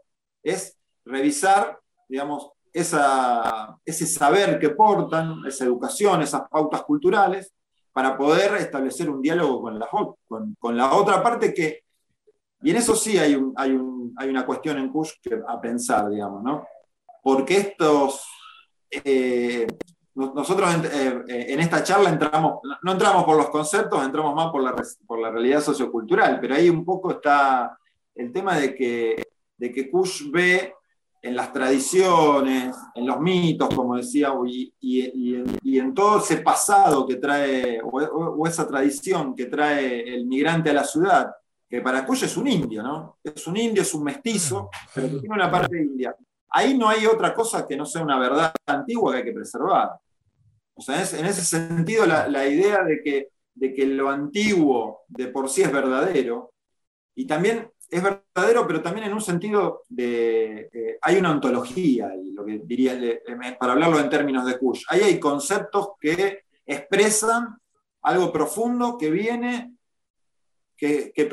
es 0.42 0.78
revisar, 1.04 1.78
digamos, 2.08 2.52
ese 2.72 4.06
saber 4.06 4.58
que 4.58 4.70
portan, 4.70 5.44
esa 5.46 5.64
educación, 5.64 6.22
esas 6.22 6.48
pautas 6.48 6.82
culturales, 6.82 7.52
para 7.98 8.16
poder 8.16 8.54
establecer 8.58 9.10
un 9.10 9.20
diálogo 9.20 9.60
con 9.60 9.76
la, 9.76 9.88
con, 10.60 10.76
la 10.76 10.92
otra 10.92 11.20
parte 11.20 11.52
que, 11.52 11.82
y 12.62 12.70
en 12.70 12.76
eso 12.76 12.94
sí 12.94 13.18
hay, 13.18 13.36
hay, 13.56 13.72
una 13.72 14.46
cuestión 14.46 14.78
en 14.78 14.88
Kush 14.88 15.14
que, 15.20 15.40
a 15.44 15.60
pensar, 15.60 16.08
digamos, 16.08 16.44
¿no? 16.44 16.64
Porque 17.20 17.56
estos, 17.56 18.24
eh, 18.88 19.66
nosotros 20.14 20.72
eh, 20.94 21.24
en, 21.28 21.58
esta 21.58 21.82
charla 21.82 22.10
entramos, 22.10 22.60
no 22.84 22.92
entramos 22.92 23.24
por 23.24 23.36
los 23.36 23.50
conceptos, 23.50 24.04
entramos 24.04 24.32
más 24.32 24.52
por 24.52 24.62
la, 24.62 24.76
por 25.04 25.18
la 25.18 25.32
realidad 25.32 25.60
sociocultural, 25.60 26.38
pero 26.38 26.54
ahí 26.54 26.70
un 26.70 26.84
poco 26.84 27.10
está 27.10 27.76
el 28.14 28.32
tema 28.32 28.56
de 28.56 28.76
que, 28.76 29.26
de 29.56 29.72
que 29.72 29.90
Kush 29.90 30.30
ve 30.30 30.72
en 31.20 31.34
las 31.34 31.52
tradiciones, 31.52 32.76
en 32.94 33.06
los 33.06 33.20
mitos, 33.20 33.74
como 33.74 33.96
decía, 33.96 34.32
y, 34.46 34.72
y, 34.80 35.78
en, 35.78 35.94
todo 35.94 36.18
ese 36.18 36.38
pasado 36.38 37.06
que 37.06 37.16
trae, 37.16 37.80
o, 37.82 38.46
esa 38.46 38.66
tradición 38.66 39.34
que 39.34 39.46
trae 39.46 40.14
el 40.14 40.26
migrante 40.26 40.70
a 40.70 40.74
la 40.74 40.84
ciudad, 40.84 41.30
que 41.68 41.80
para 41.80 42.06
Cuyo 42.06 42.26
es 42.26 42.36
un 42.36 42.48
indio, 42.48 42.82
¿no? 42.82 43.18
Es 43.22 43.46
un 43.46 43.56
indio, 43.56 43.82
es 43.82 43.92
un 43.94 44.04
mestizo, 44.04 44.70
pero 44.94 45.08
que 45.08 45.18
tiene 45.18 45.34
una 45.34 45.50
parte 45.50 45.76
india. 45.76 46.14
Ahí 46.50 46.78
no 46.78 46.88
hay 46.88 47.04
otra 47.04 47.34
cosa 47.34 47.66
que 47.66 47.76
no 47.76 47.84
sea 47.84 48.02
una 48.02 48.18
verdad 48.18 48.52
antigua 48.66 49.12
que 49.12 49.18
hay 49.18 49.24
que 49.24 49.32
preservar. 49.32 49.90
O 50.74 50.80
sea, 50.80 50.96
en 50.96 51.26
ese 51.26 51.44
sentido, 51.44 52.06
la, 52.06 52.28
la 52.28 52.46
idea 52.46 52.84
de 52.84 53.02
que, 53.02 53.28
de 53.54 53.74
que 53.74 53.84
lo 53.84 54.08
antiguo 54.08 55.00
de 55.08 55.26
por 55.26 55.50
sí 55.50 55.62
es 55.62 55.72
verdadero, 55.72 56.52
y 57.14 57.26
también 57.26 57.68
es 57.90 58.02
verdadero, 58.02 58.66
pero 58.66 58.82
también 58.82 59.06
en 59.06 59.14
un 59.14 59.20
sentido 59.20 59.82
de. 59.88 60.98
Hay 61.00 61.16
una 61.16 61.32
ontología, 61.32 62.12
y 62.14 62.32
lo 62.32 62.44
que 62.44 62.60
diría, 62.64 62.98
para 63.58 63.72
hablarlo 63.72 63.98
en 63.98 64.10
términos 64.10 64.44
de 64.46 64.58
Kush. 64.58 64.84
Ahí 64.88 65.00
hay 65.00 65.18
conceptos 65.18 65.90
que 66.00 66.44
expresan 66.66 67.56
algo 68.02 68.32
profundo 68.32 68.96
que 68.98 69.10
viene. 69.10 69.74
Que, 70.76 71.10
que, 71.12 71.28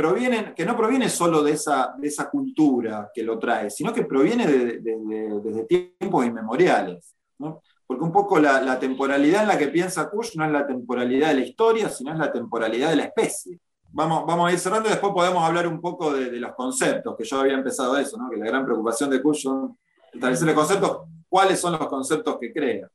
que 0.55 0.65
no 0.65 0.75
proviene 0.75 1.07
solo 1.07 1.43
de 1.43 1.51
esa, 1.51 1.93
de 1.99 2.07
esa 2.07 2.31
cultura 2.31 3.11
que 3.13 3.21
lo 3.21 3.37
trae, 3.37 3.69
sino 3.69 3.93
que 3.93 4.03
proviene 4.03 4.47
desde 4.47 5.65
tiempos 5.65 6.25
inmemoriales. 6.25 7.15
Porque 7.37 8.03
un 8.03 8.11
poco 8.11 8.39
la, 8.39 8.59
la 8.59 8.79
temporalidad 8.79 9.43
en 9.43 9.49
la 9.49 9.57
que 9.59 9.67
piensa 9.67 10.09
Kush 10.09 10.35
no 10.35 10.45
es 10.45 10.51
la 10.51 10.65
temporalidad 10.65 11.27
de 11.27 11.35
la 11.35 11.45
historia, 11.45 11.89
sino 11.89 12.11
es 12.11 12.17
la 12.17 12.31
temporalidad 12.31 12.89
de 12.89 12.95
la 12.95 13.03
especie 13.03 13.59
vamos, 13.95 14.25
vamos 14.27 14.49
a 14.49 14.51
ir 14.51 14.59
cerrando 14.59 14.89
y 14.89 14.91
después 14.91 15.13
podemos 15.13 15.41
hablar 15.43 15.67
un 15.67 15.79
poco 15.79 16.13
de, 16.13 16.31
los 16.33 16.53
conceptos, 16.53 17.15
que 17.15 17.23
yo 17.23 17.39
había 17.39 17.53
empezado 17.53 17.97
eso, 17.97 18.17
¿no? 18.17 18.29
que 18.29 18.35
la 18.35 18.45
gran 18.45 18.65
preocupación 18.65 19.09
de 19.09 19.21
Cuyo 19.21 19.71
es 20.11 20.15
establecer 20.15 20.47
los 20.47 20.55
conceptos, 20.55 20.99
cuáles 21.29 21.59
son 21.59 21.73
los 21.73 21.87
conceptos 21.87 22.37
que 22.39 22.51
crea. 22.51 22.89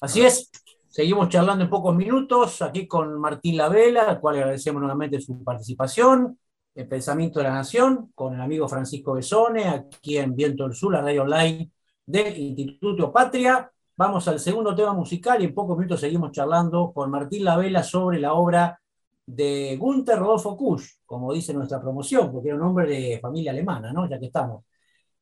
Así 0.00 0.22
es, 0.22 0.50
seguimos 0.88 1.28
charlando 1.28 1.64
en 1.64 1.70
pocos 1.70 1.94
minutos 1.94 2.60
aquí 2.60 2.88
con 2.88 3.18
Martín 3.20 3.56
Lavela, 3.56 4.02
al 4.02 4.20
cual 4.20 4.36
agradecemos 4.36 4.80
nuevamente 4.80 5.20
su 5.20 5.42
participación, 5.44 6.38
el 6.74 6.88
Pensamiento 6.88 7.38
de 7.38 7.44
la 7.44 7.54
Nación, 7.54 8.10
con 8.14 8.34
el 8.34 8.40
amigo 8.40 8.68
Francisco 8.68 9.14
Besone, 9.14 9.68
aquí 9.68 10.18
en 10.18 10.34
Viento 10.34 10.64
del 10.64 10.74
Sur, 10.74 10.92
la 10.92 11.02
radio 11.02 11.22
online 11.22 11.70
del 12.04 12.36
Instituto 12.36 13.12
Patria. 13.12 13.70
Vamos 13.96 14.26
al 14.28 14.40
segundo 14.40 14.74
tema 14.74 14.92
musical 14.92 15.40
y 15.40 15.46
en 15.46 15.54
pocos 15.54 15.78
minutos 15.78 16.00
seguimos 16.00 16.32
charlando 16.32 16.92
con 16.92 17.10
Martín 17.10 17.44
Lavela 17.44 17.82
sobre 17.82 18.18
la 18.18 18.34
obra 18.34 18.78
de 19.26 19.76
Gunther 19.76 20.18
Rodolfo 20.18 20.56
Kusch, 20.56 21.00
como 21.04 21.32
dice 21.32 21.52
nuestra 21.52 21.80
promoción, 21.80 22.30
porque 22.30 22.48
era 22.48 22.56
un 22.56 22.62
hombre 22.62 22.86
de 22.86 23.18
familia 23.20 23.50
alemana, 23.50 23.92
¿no? 23.92 24.08
Ya 24.08 24.18
que 24.18 24.26
estamos. 24.26 24.64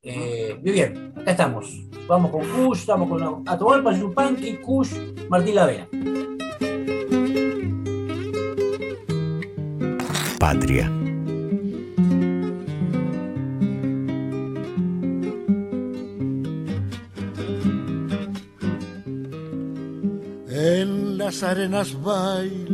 Eh, 0.02 0.58
muy 0.62 0.72
bien, 0.72 1.14
acá 1.16 1.30
estamos. 1.30 1.88
Vamos 2.06 2.30
con 2.30 2.42
Kusch, 2.42 2.80
estamos 2.80 3.08
con 3.08 3.48
Atahualpa 3.48 3.92
Yupanqui, 3.92 4.58
Kusch, 4.58 4.92
Martín 5.30 5.54
Lavera. 5.54 5.88
Patria. 10.38 10.90
En 20.46 21.16
las 21.16 21.42
arenas 21.42 22.00
baila 22.02 22.73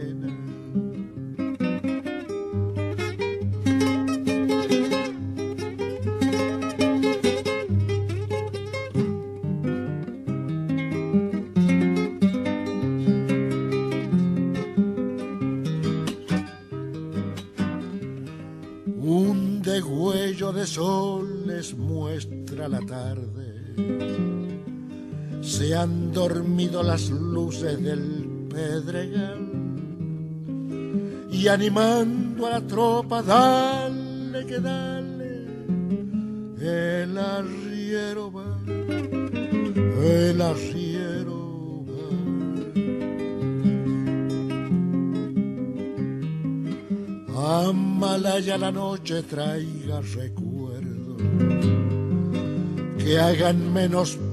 Han 25.81 26.11
dormido 26.11 26.83
las 26.83 27.09
luces 27.09 27.81
del 27.81 28.47
pedregal 28.51 29.49
y 31.31 31.47
animando 31.47 32.45
a 32.45 32.51
la 32.51 32.61
tropa, 32.61 33.23
dale 33.23 34.45
que 34.45 34.59
dale, 34.59 35.47
el 36.59 37.17
arriero 37.17 38.31
va, 38.31 38.59
el 40.03 40.39
arriero 40.39 41.83
va. 41.89 42.11
Amalaya 47.69 48.57
la 48.59 48.71
noche 48.71 49.23
traiga 49.23 50.01
recuerdos 50.01 51.21
que 52.99 53.17
hagan 53.17 53.73
menos 53.73 54.19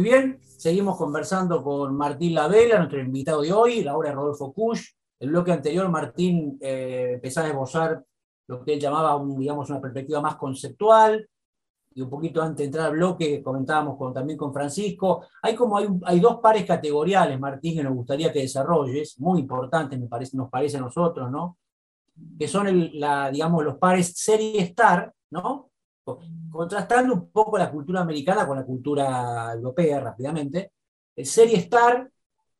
Muy 0.00 0.08
bien, 0.08 0.40
Seguimos 0.40 0.96
conversando 0.96 1.62
con 1.62 1.94
Martín 1.94 2.32
Lavela, 2.32 2.78
nuestro 2.78 3.02
invitado 3.02 3.42
de 3.42 3.52
hoy, 3.52 3.84
la 3.84 3.94
obra 3.94 4.08
de 4.08 4.14
Rodolfo 4.14 4.50
Kusch. 4.50 4.94
El 5.18 5.28
bloque 5.28 5.52
anterior, 5.52 5.86
Martín 5.90 6.56
eh, 6.58 7.10
empezaba 7.16 7.48
a 7.48 7.50
esbozar 7.50 8.02
lo 8.46 8.64
que 8.64 8.72
él 8.72 8.80
llamaba 8.80 9.22
digamos, 9.36 9.68
una 9.68 9.78
perspectiva 9.78 10.22
más 10.22 10.36
conceptual, 10.36 11.28
y 11.92 12.00
un 12.00 12.08
poquito 12.08 12.40
antes 12.40 12.56
de 12.60 12.64
entrar 12.64 12.86
al 12.86 12.92
bloque 12.92 13.42
comentábamos 13.42 13.98
con, 13.98 14.14
también 14.14 14.38
con 14.38 14.54
Francisco, 14.54 15.26
hay 15.42 15.54
como 15.54 15.76
hay, 15.76 15.86
hay, 16.04 16.18
dos 16.18 16.38
pares 16.40 16.64
categoriales, 16.64 17.38
Martín, 17.38 17.76
que 17.76 17.84
nos 17.84 17.92
gustaría 17.92 18.32
que 18.32 18.40
desarrolles, 18.40 19.20
muy 19.20 19.40
importantes 19.40 20.00
me 20.00 20.06
parece, 20.06 20.34
nos 20.34 20.48
parece 20.48 20.78
a 20.78 20.80
nosotros, 20.80 21.30
¿no? 21.30 21.58
que 22.38 22.48
son 22.48 22.68
el, 22.68 22.98
la, 22.98 23.30
digamos, 23.30 23.62
los 23.62 23.76
pares 23.76 24.14
serie 24.16 24.62
star, 24.62 25.12
¿no? 25.30 25.69
Contrastando 26.50 27.14
un 27.14 27.30
poco 27.30 27.58
la 27.58 27.70
cultura 27.70 28.00
americana 28.00 28.46
con 28.46 28.56
la 28.56 28.64
cultura 28.64 29.52
europea 29.52 30.00
rápidamente, 30.00 30.72
serie 31.16 31.58
Star, 31.58 32.10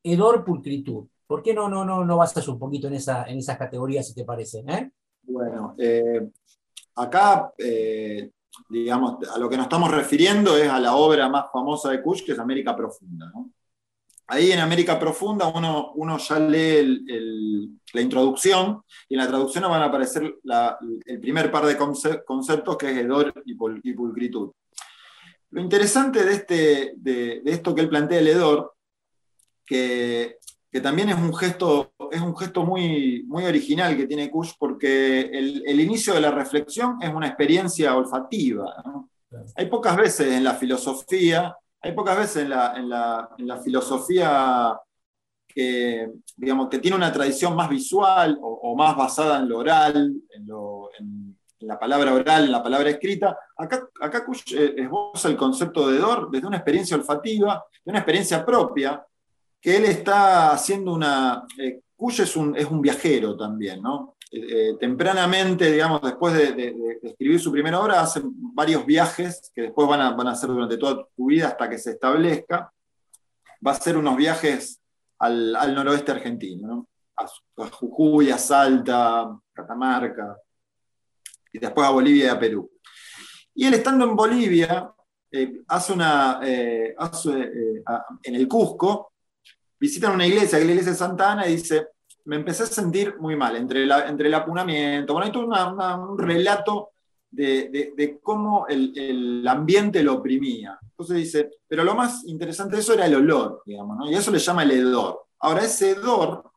Hedor, 0.03 0.44
Pulcritud. 0.44 1.07
¿Por 1.26 1.42
qué 1.42 1.55
no, 1.55 1.68
no, 1.68 1.85
no, 1.85 2.05
no 2.05 2.16
basas 2.16 2.48
un 2.48 2.59
poquito 2.59 2.88
en, 2.88 2.94
esa, 2.94 3.24
en 3.24 3.38
esas 3.38 3.57
categorías, 3.57 4.07
si 4.07 4.14
te 4.14 4.24
parece? 4.24 4.64
Eh? 4.66 4.90
Bueno, 5.22 5.74
eh, 5.79 6.29
acá, 6.96 7.53
eh, 7.57 8.33
digamos, 8.68 9.16
a 9.29 9.38
lo 9.38 9.48
que 9.48 9.57
nos 9.57 9.66
estamos 9.66 9.90
refiriendo 9.90 10.57
es 10.57 10.68
a 10.68 10.81
la 10.81 10.96
obra 10.96 11.29
más 11.29 11.46
famosa 11.53 11.90
de 11.90 12.03
Kush, 12.03 12.24
que 12.24 12.33
es 12.33 12.38
América 12.38 12.74
Profunda. 12.74 13.31
¿no? 13.33 13.50
Ahí 14.32 14.52
en 14.52 14.60
América 14.60 14.96
Profunda 14.96 15.48
uno, 15.48 15.90
uno 15.96 16.16
ya 16.16 16.38
lee 16.38 17.76
la 17.92 18.00
introducción 18.00 18.80
y 19.08 19.14
en 19.14 19.18
la 19.18 19.26
traducción 19.26 19.64
van 19.64 19.82
a 19.82 19.86
aparecer 19.86 20.36
el 21.04 21.20
primer 21.20 21.50
par 21.50 21.66
de 21.66 21.76
conceptos 21.76 22.76
que 22.76 22.92
es 22.92 22.98
hedor 22.98 23.34
y, 23.44 23.54
pulcritud. 23.54 24.52
Lo 25.50 25.60
interesante 25.60 26.24
de, 26.24 26.32
este, 26.32 26.92
de, 26.94 27.42
esto 27.44 27.74
que 27.74 27.80
él 27.80 27.88
plantea 27.88 28.20
el 28.20 28.28
hedor, 28.28 28.76
que, 29.66 30.38
también 30.80 31.08
es 31.08 31.16
un 31.16 31.34
gesto, 31.34 31.92
es 32.12 32.20
un 32.20 32.36
gesto 32.36 32.64
muy, 32.64 33.24
muy 33.26 33.44
original 33.46 33.96
que 33.96 34.06
tiene 34.06 34.30
Kush, 34.30 34.52
porque 34.56 35.22
el, 35.22 35.80
inicio 35.80 36.14
de 36.14 36.20
la 36.20 36.30
reflexión 36.30 36.98
es 37.02 37.12
una 37.12 37.26
experiencia 37.26 37.96
olfativa. 37.96 38.76
Hay 39.56 39.66
pocas 39.66 39.96
veces 39.96 40.32
en 40.32 40.44
la 40.44 40.54
filosofía 40.54 41.56
hay 41.82 41.92
pocas 41.92 42.16
veces 42.16 42.42
en 42.42 42.50
la, 42.50 43.60
filosofía 43.62 44.78
que, 45.48 46.10
digamos, 46.36 46.68
que 46.68 46.78
tiene 46.78 46.96
una 46.96 47.12
tradición 47.12 47.56
más 47.56 47.68
visual 47.68 48.38
o, 48.40 48.76
más 48.76 48.96
basada 48.96 49.38
en 49.38 49.48
lo 49.48 49.58
oral, 49.58 50.14
en, 50.30 51.36
la 51.60 51.78
palabra 51.78 52.14
oral, 52.14 52.44
en 52.44 52.52
la 52.52 52.62
palabra 52.62 52.88
escrita. 52.88 53.36
Acá, 53.56 53.86
acá 54.00 54.24
eh, 54.52 54.74
esboza 54.78 55.28
el 55.28 55.36
concepto 55.36 55.90
de 55.90 55.98
Dor 55.98 56.30
desde 56.30 56.46
una 56.46 56.56
experiencia 56.56 56.96
olfativa, 56.96 57.62
de 57.84 57.90
una 57.90 57.98
experiencia 57.98 58.44
propia, 58.44 59.04
que 59.60 59.76
él 59.76 59.84
está 59.84 60.52
haciendo 60.52 60.92
una... 60.94 61.44
Eh, 61.58 61.80
es 62.16 62.36
un 62.36 62.80
viajero 62.80 63.36
también, 63.36 63.82
¿no? 63.82 64.16
Eh, 64.32 64.76
tempranamente, 64.78 65.72
digamos, 65.72 66.00
después 66.02 66.34
de, 66.34 66.98
escribir 67.02 67.40
su 67.40 67.50
primera 67.50 67.80
obra, 67.80 68.00
hace 68.00 68.20
varios 68.24 68.86
viajes 68.86 69.50
que 69.52 69.62
después 69.62 69.88
van 69.88 70.00
a, 70.00 70.12
van 70.12 70.28
a 70.28 70.32
hacer 70.32 70.50
durante 70.50 70.76
toda 70.76 71.04
tu 71.16 71.26
vida 71.26 71.48
hasta 71.48 71.68
que 71.68 71.78
se 71.78 71.92
establezca. 71.92 72.72
Va 73.66 73.72
a 73.72 73.74
hacer 73.74 73.96
unos 73.96 74.16
viajes 74.16 74.80
al, 75.18 75.74
noroeste 75.74 76.12
argentino, 76.12 76.88
a, 77.16 77.26
Jujuy, 77.68 78.30
a 78.30 78.38
Salta, 78.38 79.36
Catamarca, 79.52 80.36
y 81.52 81.58
después 81.58 81.86
a 81.86 81.90
Bolivia 81.90 82.26
y 82.26 82.28
a 82.28 82.38
Perú. 82.38 82.70
Y 83.54 83.66
él 83.66 83.74
estando 83.74 84.04
en 84.04 84.14
Bolivia, 84.14 84.92
eh, 85.32 85.60
hace 85.68 85.92
una, 85.92 86.40
eh, 86.42 86.94
en 88.22 88.34
el 88.34 88.48
Cusco, 88.48 89.12
visitan 89.78 90.14
una 90.14 90.26
iglesia, 90.26 90.56
que 90.58 90.62
es 90.62 90.66
la 90.66 90.72
iglesia 90.72 90.92
de 90.92 90.98
Santa 90.98 91.32
Ana, 91.32 91.48
y 91.48 91.56
dice, 91.56 91.88
me 92.24 92.37
empecé 92.37 92.64
a 92.64 92.66
sentir 92.66 93.16
muy 93.18 93.37
mal, 93.37 93.56
entre, 93.56 93.85
entre 93.85 94.28
el 94.28 94.35
apunamiento, 94.35 95.12
bueno, 95.12 95.26
hay 95.26 95.33
todo 95.33 95.46
un 95.46 96.18
relato 96.18 96.90
de, 97.30 98.18
cómo 98.22 98.66
el, 98.68 99.46
ambiente 99.46 100.02
lo 100.02 100.14
oprimía. 100.14 100.78
Entonces 100.83 101.16
dice, 101.16 101.50
pero 101.66 101.85
lo 101.85 101.94
más 101.94 102.24
interesante 102.26 102.76
de 102.76 102.83
eso 102.83 102.94
era 102.94 103.06
el 103.06 103.14
olor, 103.14 103.62
digamos, 103.64 103.98
¿no? 103.98 104.11
y 104.11 104.14
eso 104.14 104.30
le 104.30 104.38
llama 104.38 104.62
el 104.62 104.72
hedor. 104.72 105.26
Ahora, 105.38 105.64
ese 105.64 105.92
hedor, 105.92 106.50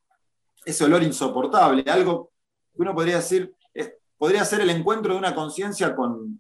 ese 0.66 0.84
olor 0.84 1.04
insoportable, 1.04 1.84
algo 1.90 2.32
que 2.76 2.82
uno 2.82 2.94
podría 2.94 3.18
decir, 3.18 3.56
podría 4.18 4.46
ser 4.46 4.62
el 4.62 4.70
encuentro 4.70 5.14
de 5.14 5.20
una 5.20 5.36
conciencia 5.36 5.96
con, 5.96 6.40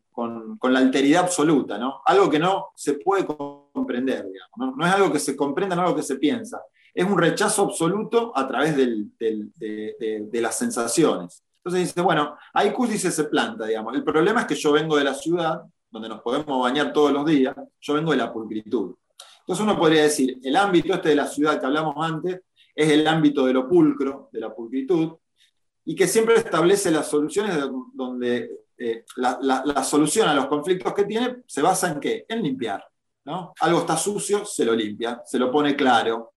la 0.62 0.80
alteridad 0.80 1.24
absoluta, 1.24 1.78
¿no? 1.78 2.02
algo 2.06 2.30
que 2.30 2.40
no 2.40 2.70
se 2.76 2.94
puede 2.94 3.26
comprender, 3.26 4.26
digamos, 4.26 4.58
¿no? 4.58 4.76
no 4.76 4.86
es 4.86 4.94
algo 4.94 5.12
que 5.12 5.20
se 5.20 5.36
comprenda, 5.36 5.76
no 5.76 5.82
es 5.82 5.88
algo 5.88 5.98
que 5.98 6.04
se 6.04 6.16
piensa 6.16 6.62
es 6.94 7.06
un 7.06 7.18
rechazo 7.18 7.64
absoluto 7.64 8.32
a 8.36 8.48
través 8.48 8.76
de, 8.76 10.42
las 10.42 10.58
sensaciones. 10.58 11.44
Entonces 11.58 11.88
dice, 11.88 12.02
bueno, 12.02 12.38
ahí 12.54 12.74
dice 12.90 13.10
se 13.12 13.24
planta, 13.26 13.66
digamos. 13.66 13.96
El 13.96 14.04
problema 14.04 14.42
es 14.42 14.48
que 14.48 14.56
yo 14.56 14.72
vengo 14.74 14.98
de 14.98 15.06
la 15.06 15.14
ciudad, 15.14 15.62
donde 15.90 16.10
nos 16.10 16.22
podemos 16.22 16.62
bañar 16.62 16.92
todos 16.94 17.12
los 17.12 17.26
días, 17.26 17.56
yo 17.80 17.94
vengo 17.94 18.12
de 18.12 18.18
la 18.18 18.32
pulcritud. 18.32 18.96
Entonces 19.40 19.64
uno 19.64 19.78
podría 19.78 20.04
decir, 20.04 20.40
el 20.44 20.56
ámbito 20.56 20.94
este 20.94 21.10
de 21.10 21.16
la 21.16 21.28
ciudad 21.28 21.60
que 21.60 21.66
hablamos 21.66 21.96
antes 21.98 22.42
es 22.76 22.90
el 22.90 23.08
ámbito 23.08 23.46
de 23.46 23.54
lo 23.54 23.68
pulcro, 23.68 24.30
de 24.32 24.40
la 24.40 24.54
pulcritud, 24.54 25.14
y 25.86 25.96
que 25.96 26.08
siempre 26.08 26.36
establece 26.36 26.92
las 26.92 27.10
soluciones 27.10 27.58
donde 27.94 28.50
eh, 28.78 29.04
la, 29.18 29.84
solución 29.84 30.28
a 30.28 30.34
los 30.34 30.48
conflictos 30.48 30.94
que 30.94 31.06
tiene 31.06 31.38
se 31.46 31.62
basa 31.62 31.92
en 31.92 32.00
qué? 32.00 32.26
En 32.28 32.42
limpiar. 32.42 32.84
¿no? 33.26 33.54
Algo 33.60 33.80
está 33.80 33.98
sucio, 33.98 34.46
se 34.46 34.66
lo 34.66 34.74
limpia, 34.74 35.22
se 35.26 35.40
lo 35.40 35.52
pone 35.52 35.76
claro, 35.76 36.34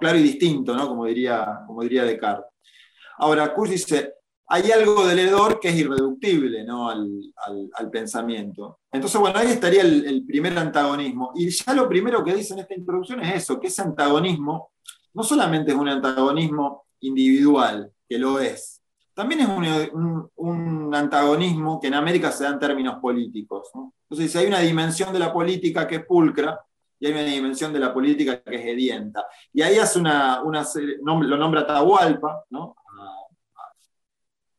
claro 0.00 0.18
y 0.18 0.22
distinto, 0.22 0.74
¿no? 0.74 0.88
como, 0.88 1.06
diría, 1.06 1.60
como 1.66 1.82
diría 1.82 2.04
Descartes. 2.04 2.50
Ahora, 3.18 3.54
Kush 3.54 3.70
dice, 3.70 4.14
hay 4.46 4.70
algo 4.70 5.06
del 5.06 5.20
hedor 5.20 5.60
que 5.60 5.68
es 5.68 5.76
irreductible 5.76 6.64
¿no? 6.64 6.88
al, 6.88 7.90
pensamiento. 7.90 8.80
Entonces, 8.90 9.20
bueno, 9.20 9.38
ahí 9.38 9.48
estaría 9.48 9.82
el, 9.82 10.24
primer 10.26 10.58
antagonismo. 10.58 11.32
Y 11.34 11.48
ya 11.50 11.74
lo 11.74 11.88
primero 11.88 12.24
que 12.24 12.34
dice 12.34 12.54
en 12.54 12.60
esta 12.60 12.74
introducción 12.74 13.22
es 13.22 13.36
eso, 13.36 13.60
que 13.60 13.68
ese 13.68 13.82
antagonismo 13.82 14.70
no 15.12 15.22
solamente 15.22 15.70
es 15.70 15.76
un 15.76 15.88
antagonismo 15.88 16.86
individual, 17.00 17.92
que 18.08 18.18
lo 18.18 18.40
es, 18.40 18.74
también 19.14 19.42
es 19.42 19.48
un, 19.92 20.92
antagonismo 20.92 21.80
que 21.80 21.88
en 21.88 21.94
América 21.94 22.30
se 22.30 22.44
da 22.44 22.50
en 22.50 22.58
términos 22.58 22.98
políticos. 23.00 23.68
Entonces, 24.08 24.30
si 24.30 24.38
hay 24.38 24.46
una 24.46 24.60
dimensión 24.60 25.12
de 25.12 25.18
la 25.18 25.32
política 25.32 25.88
que 25.88 25.96
es 25.96 26.06
pulcra, 26.06 26.60
y 26.98 27.06
hay 27.06 27.12
una 27.12 27.22
dimensión 27.22 27.72
de 27.72 27.80
la 27.80 27.92
política 27.92 28.42
que 28.42 28.56
es 28.56 28.66
edienta. 28.66 29.26
Y 29.52 29.62
ahí 29.62 29.78
hace 29.78 29.98
una, 29.98 30.42
una 30.42 30.64
lo 31.04 31.36
nombra 31.36 31.62
Atahualpa, 31.62 32.44
¿no? 32.50 32.76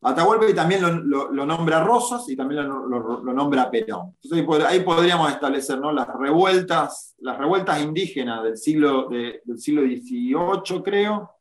Atahualpa 0.06 0.48
y 0.48 0.54
también 0.54 1.10
lo, 1.10 1.32
nombra 1.32 1.84
Rosas 1.84 2.30
y 2.30 2.36
también 2.36 2.68
lo, 2.68 3.34
nombra 3.34 3.72
Perón. 3.72 4.16
Entonces 4.22 4.68
ahí 4.68 4.82
podríamos 4.82 5.32
establecer 5.32 5.80
¿no? 5.80 5.92
las, 5.92 6.08
revueltas, 6.08 7.16
las 7.20 7.36
revueltas 7.40 7.82
indígenas 7.82 8.44
del 8.44 8.56
siglo, 8.56 9.10
del 9.10 9.58
siglo 9.58 9.82
XVIII, 9.82 10.84
creo. 10.84 11.32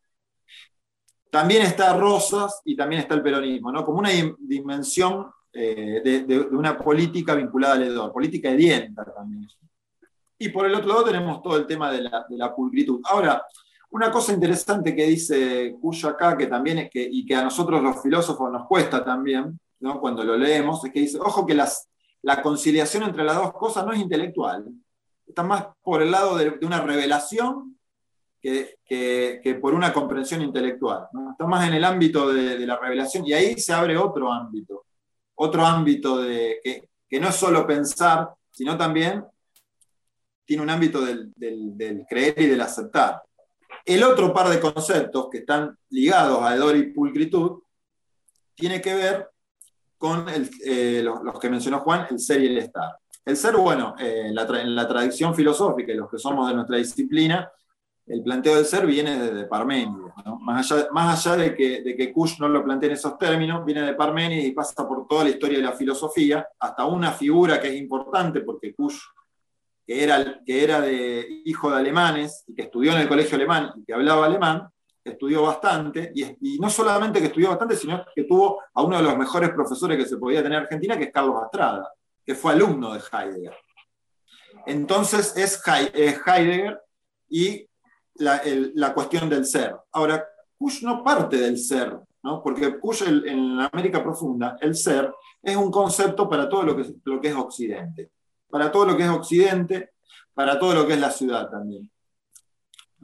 También 1.31 1.63
está 1.63 1.95
Rosas 1.99 2.63
y 2.65 2.75
también 2.75 3.03
está 3.03 3.15
el 3.15 3.23
peronismo, 3.23 3.71
¿no? 3.71 3.85
como 3.85 3.99
una 3.99 4.09
dimensión 4.39 5.27
eh, 5.53 6.01
de, 6.03 6.25
de, 6.25 6.41
una 6.41 6.79
política 6.79 7.35
vinculada 7.35 7.75
al 7.75 7.83
hedor, 7.83 8.13
política 8.13 8.49
edienta 8.49 9.05
también. 9.05 9.47
Y 10.39 10.49
por 10.49 10.67
el 10.67 10.75
otro 10.75 10.89
lado 10.89 11.05
tenemos 11.05 11.43
todo 11.43 11.57
el 11.57 11.67
tema 11.67 11.91
de 11.91 12.03
la, 12.03 12.55
pulcritud. 12.55 13.01
Ahora, 13.05 13.43
Una 13.91 14.11
cosa 14.11 14.33
interesante 14.33 14.95
que 14.95 15.07
dice 15.07 15.77
Cuyo 15.81 16.09
acá, 16.09 16.37
que 16.37 16.49
también 16.49 16.79
es 16.79 16.91
que, 16.91 17.09
y 17.09 17.25
que 17.25 17.37
a 17.37 17.45
nosotros 17.45 17.81
los 17.81 18.03
filósofos 18.03 18.51
nos 18.51 18.67
cuesta 18.67 19.05
también, 19.05 19.59
cuando 20.01 20.25
lo 20.25 20.37
leemos, 20.37 20.85
es 20.85 20.93
que 20.93 21.01
dice, 21.01 21.19
ojo 21.21 21.45
que 21.45 21.55
las, 21.55 21.89
la 22.23 22.41
conciliación 22.41 23.03
entre 23.03 23.25
las 23.25 23.37
dos 23.37 23.53
cosas 23.53 23.85
no 23.85 23.93
es 23.93 24.01
intelectual, 24.01 24.65
está 25.27 25.43
más 25.43 25.67
por 25.83 26.03
el 26.03 26.11
lado 26.11 26.37
de, 26.37 26.51
de 26.53 26.67
una 26.67 26.81
revelación 26.81 27.79
que, 28.41 28.77
que, 28.85 29.59
por 29.61 29.75
una 29.75 29.93
comprensión 29.93 30.43
intelectual. 30.43 31.09
Está 31.31 31.47
más 31.47 31.67
en 31.67 31.75
el 31.75 31.85
ámbito 31.85 32.33
de, 32.33 32.59
de, 32.59 32.67
la 32.67 32.77
revelación 32.77 33.27
y 33.27 33.33
ahí 33.33 33.59
se 33.59 33.73
abre 33.73 33.97
otro 33.97 34.31
ámbito, 34.31 34.85
otro 35.35 35.65
ámbito 35.65 36.19
de, 36.19 36.61
que, 36.63 36.89
que 37.09 37.21
no 37.21 37.29
es 37.29 37.37
solo 37.37 37.67
pensar, 37.67 38.31
sino 38.51 38.77
también 38.77 39.25
tiene 40.45 40.63
un 40.63 40.71
ámbito 40.71 41.01
del, 41.05 41.33
creer 42.09 42.35
y 42.41 42.47
del 42.47 42.61
aceptar. 42.61 43.23
El 43.85 44.03
otro 44.03 44.33
par 44.33 44.49
de 44.49 44.61
conceptos 44.61 45.29
que 45.31 45.39
están 45.39 45.77
ligados 45.91 46.43
a 46.43 46.55
hedor 46.55 46.77
y 46.77 46.93
pulcritud 46.93 47.63
tiene 48.55 48.81
que 48.81 48.95
ver 48.95 49.29
con 49.99 50.29
el, 50.29 50.51
eh, 50.65 51.03
los, 51.03 51.39
que 51.39 51.51
mencionó 51.51 51.81
Juan, 51.81 52.07
el 52.11 52.19
ser 52.19 52.43
y 52.43 52.47
el 52.47 52.59
estar. 52.59 52.99
El 53.25 53.37
ser, 53.37 53.57
bueno, 53.57 53.95
eh, 53.99 54.31
la 54.33 54.43
en, 54.61 54.75
la 54.75 54.87
tradición 54.87 55.35
filosófica 55.35 55.93
y 55.93 55.97
los 55.97 56.11
que 56.11 56.19
somos 56.19 56.47
de 56.49 56.55
nuestra 56.55 56.77
disciplina, 56.77 57.51
el 58.07 58.23
planteo 58.23 58.57
del 58.57 58.67
ser 58.67 58.87
viene 58.87 59.19
de, 59.19 59.45
Parménides. 59.47 60.13
Más, 60.41 60.71
allá, 60.71 60.89
más 60.93 61.27
allá 61.27 61.37
de 61.43 61.55
que, 61.55 61.81
de 61.81 61.97
que 61.97 62.13
Kush 62.13 62.39
no 62.39 62.49
lo 62.49 62.63
plantea 62.63 62.91
en 62.91 62.97
esos 62.97 63.17
términos, 63.17 63.65
viene 63.65 63.81
de 63.81 63.95
Parménides 63.95 64.45
y 64.45 64.53
pasa 64.53 64.87
por 64.87 65.07
toda 65.09 65.25
la 65.25 65.31
historia 65.31 65.59
de 65.59 65.65
la 65.65 65.73
filosofía, 65.73 66.47
hasta 66.59 66.85
una 66.85 67.13
figura 67.13 67.59
que 67.59 67.69
es 67.69 67.77
importante, 67.77 68.43
porque 68.43 68.75
Kush, 68.75 68.99
que 69.87 70.03
era, 70.03 70.41
que 70.45 70.65
era 70.65 70.81
de, 70.81 71.43
hijo 71.45 71.71
de 71.71 71.77
alemanes 71.77 72.45
y 72.47 72.55
que 72.55 72.63
estudió 72.63 72.93
en 72.93 73.01
el 73.01 73.09
colegio 73.09 73.37
alemán 73.37 73.73
y 73.77 73.85
que 73.85 73.95
hablaba 73.95 74.27
alemán, 74.27 74.69
estudió 75.05 75.43
bastante, 75.43 76.13
y, 76.15 76.59
no 76.59 76.71
solamente 76.71 77.21
que 77.21 77.27
estudió 77.27 77.51
bastante, 77.51 77.77
sino 77.77 78.05
que 78.15 78.25
tuvo 78.25 78.63
a 78.73 78.83
uno 78.83 78.97
de 78.97 79.03
los 79.03 79.19
mejores 79.19 79.51
profesores 79.51 79.99
que 79.99 80.09
se 80.09 80.17
podía 80.17 80.43
tener 80.43 80.59
en 80.59 80.65
Argentina, 80.65 80.97
que 80.97 81.05
es 81.05 81.13
Carlos 81.13 81.43
Astrada, 81.43 81.93
que 82.25 82.35
fue 82.35 82.53
alumno 82.53 82.95
de 82.95 83.01
Heidegger. 83.01 83.55
Entonces 84.67 85.37
es 85.37 85.63
Heidegger 85.67 86.81
y 87.29 87.69
la, 88.15 88.95
cuestión 88.95 89.29
del 89.29 89.45
ser. 89.45 89.77
Ahora, 89.93 90.27
Kush 90.57 90.83
no 90.83 91.05
parte 91.05 91.37
del 91.37 91.59
ser, 91.59 91.99
¿no? 92.23 92.43
porque 92.43 92.79
Kush 92.79 93.03
en 93.03 93.61
América 93.61 94.03
Profunda, 94.03 94.57
el 94.61 94.75
ser 94.75 95.13
es 95.43 95.57
un 95.57 95.71
concepto 95.71 96.29
para 96.29 96.49
todo 96.49 96.63
lo 96.63 96.77
que, 96.77 96.95
lo 97.05 97.21
que 97.21 97.29
es 97.29 97.35
Occidente, 97.35 98.13
para 98.55 98.71
todo 98.71 98.87
lo 98.87 98.97
que 98.97 99.03
es 99.03 99.11
Occidente, 99.11 99.91
para 100.33 100.59
todo 100.59 100.75
lo 100.75 100.87
que 100.87 100.95
es 100.95 101.01
la 101.01 101.11
ciudad 101.11 101.51
también 101.51 101.91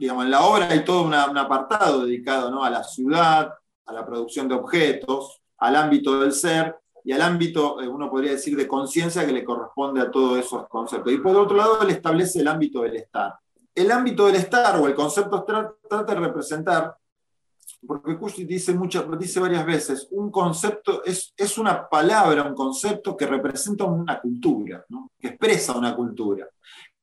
digamos, 0.01 0.25
en 0.25 0.31
la 0.31 0.41
obra 0.41 0.67
hay 0.67 0.83
todo 0.83 1.03
un 1.03 1.13
apartado 1.13 2.05
dedicado 2.05 2.49
¿no? 2.49 2.63
a 2.63 2.71
la 2.71 2.83
ciudad, 2.83 3.53
a 3.85 3.93
la 3.93 4.03
producción 4.03 4.47
de 4.47 4.55
objetos, 4.55 5.43
al 5.59 5.75
ámbito 5.75 6.19
del 6.19 6.31
ser 6.31 6.75
y 7.03 7.11
al 7.11 7.21
ámbito, 7.21 7.79
eh, 7.79 7.87
uno 7.87 8.09
podría 8.09 8.31
decir, 8.31 8.57
de 8.57 8.67
conciencia 8.67 9.27
que 9.27 9.31
le 9.31 9.43
corresponde 9.43 10.01
a 10.01 10.09
todos 10.09 10.39
esos 10.39 10.67
conceptos. 10.67 11.13
Y 11.13 11.19
por 11.19 11.35
otro 11.35 11.55
lado, 11.55 11.83
él 11.83 11.91
establece 11.91 12.39
el 12.39 12.47
ámbito 12.47 12.81
del 12.81 12.95
estar. 12.95 13.35
El 13.75 13.91
ámbito 13.91 14.25
del 14.25 14.37
estar 14.37 14.79
o 14.79 14.87
el 14.87 14.95
concepto 14.95 15.43
trata 15.43 16.03
de 16.03 16.19
representar, 16.19 16.95
porque 17.85 18.17
Kushti 18.17 18.45
dice, 18.45 18.77
dice 19.19 19.39
varias 19.39 19.65
veces, 19.65 20.07
un 20.11 20.29
concepto 20.29 21.03
es, 21.03 21.33
es 21.35 21.57
una 21.57 21.89
palabra, 21.89 22.43
un 22.43 22.53
concepto 22.53 23.17
que 23.17 23.25
representa 23.25 23.85
una 23.85 24.19
cultura, 24.19 24.85
que 25.19 25.29
expresa 25.29 25.77
una 25.77 25.95
cultura 25.95 26.47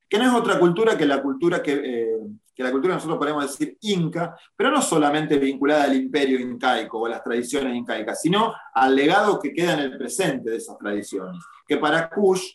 que 0.09 0.19
no 0.19 0.25
es 0.25 0.35
otra 0.35 0.59
cultura 0.59 0.97
que 0.97 1.07
la 1.07 1.23
cultura 1.23 1.63
que, 1.63 1.73
eh, 1.73 2.19
que 2.55 2.63
la 2.63 2.73
cultura 2.73 2.95
nosotros 2.95 3.19
podemos 3.19 3.43
decir 3.47 3.77
inca, 3.83 4.37
pero 4.57 4.71
no 4.71 4.81
solamente 4.81 5.39
vinculada 5.39 5.85
al 5.85 5.97
imperio 5.97 6.41
incaico 6.41 6.99
o 6.99 7.07
a 7.07 7.11
las 7.11 7.23
tradiciones 7.23 7.77
incaicas, 7.77 8.21
sino 8.21 8.55
al 8.73 8.97
legado 8.97 9.39
que 9.39 9.53
queda 9.53 9.75
en 9.75 9.81
el 9.81 9.99
presente 9.99 10.51
de 10.51 10.57
esas 10.57 10.79
tradiciones, 10.79 11.37
que 11.67 11.77
para 11.77 12.09
Kush 12.09 12.55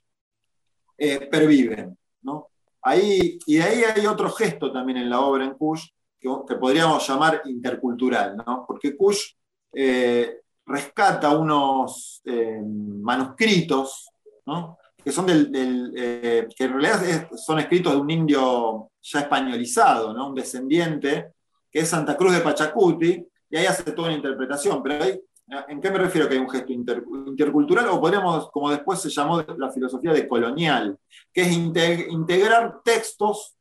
eh, 0.97 1.28
perviven. 1.28 1.97
¿no? 2.24 2.49
Ahí, 2.82 3.38
y 3.45 3.57
de 3.57 3.63
ahí 3.63 3.84
hay 3.84 4.05
otro 4.07 4.30
gesto 4.32 4.71
también 4.71 4.97
en 4.97 5.09
la 5.09 5.21
obra 5.21 5.45
en 5.45 5.53
Kush 5.53 5.88
que, 6.24 6.55
podríamos 6.55 7.05
llamar 7.07 7.41
intercultural, 7.45 8.38
¿no? 8.38 8.63
porque 8.65 8.95
Kush 8.95 9.34
eh, 9.74 10.39
rescata 10.65 11.38
unos 11.38 12.21
eh, 12.24 12.61
manuscritos, 12.63 14.09
¿no? 14.45 14.78
que 15.03 15.11
son 15.11 15.26
del, 15.26 15.93
eh, 15.97 16.47
que 16.55 16.63
en 16.63 16.74
realidad 16.80 17.28
son 17.36 17.59
escritos 17.59 17.93
de 17.93 17.99
un 17.99 18.09
indio 18.09 18.89
ya 19.01 19.19
españolizado, 19.19 20.13
¿no? 20.13 20.30
un 20.30 20.36
descendiente, 20.36 21.34
que 21.69 21.80
es 21.80 21.89
Santa 21.89 22.15
Cruz 22.15 22.34
de 22.34 22.39
Pachacuti, 22.39 23.28
y 23.49 23.57
ahí 23.57 23.65
hace 23.65 23.91
toda 23.91 24.07
una 24.07 24.17
interpretación, 24.17 24.82
pero 24.82 25.03
ahí, 25.03 25.19
¿en 25.67 25.82
qué 25.82 25.91
me 25.91 25.99
refiero 25.99 26.28
que 26.28 26.36
hay 26.36 26.39
un 26.39 26.49
gesto 26.49 26.71
inter, 26.71 27.03
intercultural? 27.28 27.88
O 27.89 27.99
podríamos, 27.99 28.49
como 28.51 28.71
después 28.71 28.99
se 29.01 29.09
llamó 29.09 29.43
la 29.57 29.69
filosofía 29.71 30.13
de 30.13 30.28
colonial, 30.28 30.97
que 31.34 31.41
es 31.41 31.51
integ 31.51 32.09
integrar 32.09 32.82
textos 32.84 33.55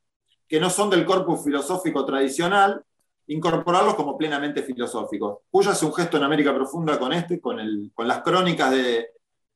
que 0.47 0.59
no 0.59 0.69
son 0.69 0.89
del 0.89 1.05
corpus 1.05 1.43
filosófico 1.43 2.05
tradicional, 2.05 2.83
incorporarlos 3.27 3.95
como 3.95 4.17
plenamente 4.17 4.63
filosóficos. 4.63 5.39
Cuya 5.49 5.71
hace 5.71 5.85
un 5.85 5.93
gesto 5.93 6.17
en 6.17 6.23
América 6.23 6.53
Profunda 6.53 6.99
con 6.99 7.13
este, 7.13 7.39
con, 7.39 7.59
el, 7.59 7.91
con 7.93 8.07
las 8.07 8.21
crónicas 8.21 8.71
de, 8.71 9.07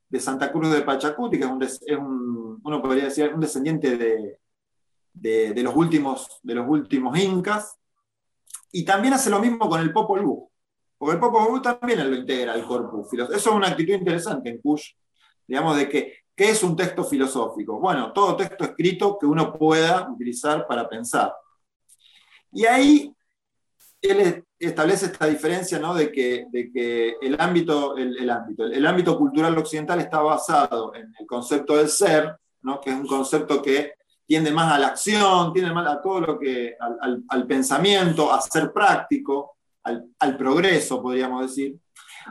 de 0.10 0.20
Santa 0.20 0.52
Cruz 0.52 0.72
de 0.72 0.82
Pachacuti, 0.82 1.38
que 1.38 1.44
es 1.44 1.52
un, 1.52 1.64
es 1.64 1.82
un 1.98 2.60
uno 2.64 2.82
podría 2.82 3.06
decir, 3.06 3.32
un 3.34 3.40
descendiente 3.40 3.98
de, 3.98 4.40
de, 5.14 5.64
los 5.64 5.76
últimos, 5.76 6.40
de 6.44 6.56
los 6.56 6.68
últimos 6.68 7.18
incas, 7.18 7.78
y 8.72 8.84
también 8.84 9.14
hace 9.14 9.30
lo 9.30 9.40
mismo 9.40 9.70
con 9.70 9.80
el 9.82 9.94
Popol 9.94 10.26
Vuh, 10.26 10.50
porque 10.98 11.16
el 11.16 11.20
Popol 11.20 11.48
Vuh 11.48 11.62
también 11.62 12.10
lo 12.10 12.16
integra 12.16 12.54
al 12.54 12.66
corpus. 12.66 13.14
Eso 13.14 13.34
es 13.34 13.48
una 13.48 13.70
actitud 13.70 13.94
interesante 13.94 14.50
en 14.50 14.62
Kush, 14.62 14.92
digamos, 15.48 15.78
de 15.78 15.90
que, 15.90 16.14
¿qué 16.38 16.52
es 16.52 16.64
un 16.64 16.76
texto 16.76 17.04
filosófico? 17.04 17.80
Bueno, 17.80 18.14
todo 18.14 18.38
texto 18.38 18.64
escrito 18.64 19.18
que 19.20 19.26
uno 19.26 19.52
pueda 19.52 20.08
utilizar 20.08 20.68
para 20.68 20.88
pensar. 20.88 21.34
Y 22.52 22.66
ahí 22.66 23.12
él 24.00 24.46
establece 24.60 25.08
esta 25.08 25.26
diferencia 25.26 25.80
¿no? 25.80 25.96
de, 25.96 26.12
que, 26.12 26.46
de, 26.52 26.72
que, 26.72 27.16
el 27.22 27.42
ámbito, 27.42 27.98
el, 27.98 28.16
el, 28.20 28.30
ámbito, 28.30 28.66
el 28.68 28.86
ámbito 28.86 29.18
cultural 29.18 29.58
occidental 29.58 30.00
está 30.00 30.22
basado 30.22 30.94
en 30.94 31.12
el 31.20 31.26
concepto 31.26 31.76
del 31.76 31.90
ser, 31.90 32.38
¿no? 32.62 32.80
que 32.80 32.92
es 32.92 32.96
un 32.96 33.08
concepto 33.08 33.60
que 33.60 33.94
tiende 34.28 34.52
más 34.52 34.72
a 34.72 34.78
la 34.78 34.88
acción, 34.88 35.52
tiende 35.54 35.74
más 35.74 35.88
a 35.88 36.00
todo 36.00 36.22
lo 36.22 36.40
que, 36.40 36.76
al, 36.80 36.98
al, 37.02 37.24
al 37.30 37.48
pensamiento, 37.48 38.32
a 38.32 38.40
ser 38.42 38.72
práctico, 38.72 39.58
al, 39.84 40.06
al, 40.20 40.38
progreso, 40.38 41.02
podríamos 41.02 41.42
decir. 41.42 41.80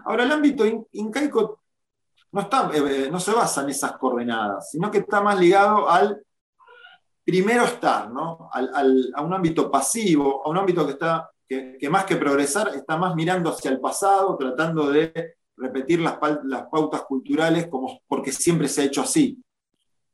Ahora, 0.04 0.22
el 0.24 0.30
ámbito 0.30 0.64
incaico 0.92 1.62
no, 2.32 2.40
está, 2.42 2.70
eh, 2.74 3.08
no 3.10 3.20
se 3.20 3.32
basa 3.32 3.62
en 3.62 3.70
esas 3.70 3.92
coordenadas, 3.92 4.70
sino 4.70 4.90
que 4.90 4.98
está 4.98 5.20
más 5.20 5.38
ligado 5.38 5.88
al 5.88 6.22
primero 7.24 7.64
estar, 7.64 8.10
¿no? 8.10 8.48
al, 8.52 9.12
a 9.14 9.22
un 9.22 9.34
ámbito 9.34 9.70
pasivo, 9.70 10.46
a 10.46 10.50
un 10.50 10.58
ámbito 10.58 10.86
que 10.86 10.92
está 10.92 11.30
que, 11.48 11.88
más 11.90 12.04
que 12.04 12.16
progresar 12.16 12.68
está 12.74 12.96
más 12.96 13.14
mirando 13.14 13.50
hacia 13.50 13.70
el 13.70 13.80
pasado, 13.80 14.36
tratando 14.36 14.90
de 14.90 15.36
repetir 15.56 16.00
las, 16.00 16.18
las 16.44 16.66
pautas 16.66 17.02
culturales 17.02 17.68
como 17.68 18.00
porque 18.06 18.32
siempre 18.32 18.68
se 18.68 18.82
ha 18.82 18.84
hecho 18.84 19.02
así, 19.02 19.42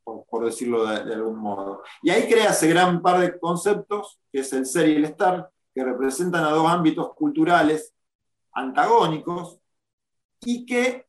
por, 0.03 0.25
por 0.25 0.45
decirlo 0.45 0.85
de, 0.85 1.03
de, 1.03 1.13
algún 1.15 1.37
modo. 1.37 1.83
Y 2.01 2.11
ahí 2.11 2.27
crea 2.29 2.51
ese 2.51 2.67
gran 2.67 3.01
par 3.01 3.19
de 3.19 3.39
conceptos, 3.39 4.19
que 4.31 4.39
es 4.39 4.53
el 4.53 4.65
ser 4.65 4.89
y 4.89 4.95
el 4.95 5.05
estar, 5.05 5.49
que 5.73 5.83
representan 5.83 6.45
a 6.45 6.51
dos 6.51 6.67
ámbitos 6.67 7.13
culturales 7.15 7.93
antagónicos 8.53 9.59
y 10.41 10.65
que 10.65 11.07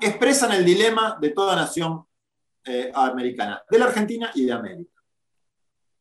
expresan 0.00 0.52
el 0.52 0.64
dilema 0.64 1.18
de 1.20 1.30
toda 1.30 1.56
nación 1.56 2.04
eh, 2.64 2.90
americana, 2.94 3.62
de 3.68 3.78
la 3.78 3.86
Argentina 3.86 4.30
y 4.34 4.46
de 4.46 4.52
América. 4.52 5.02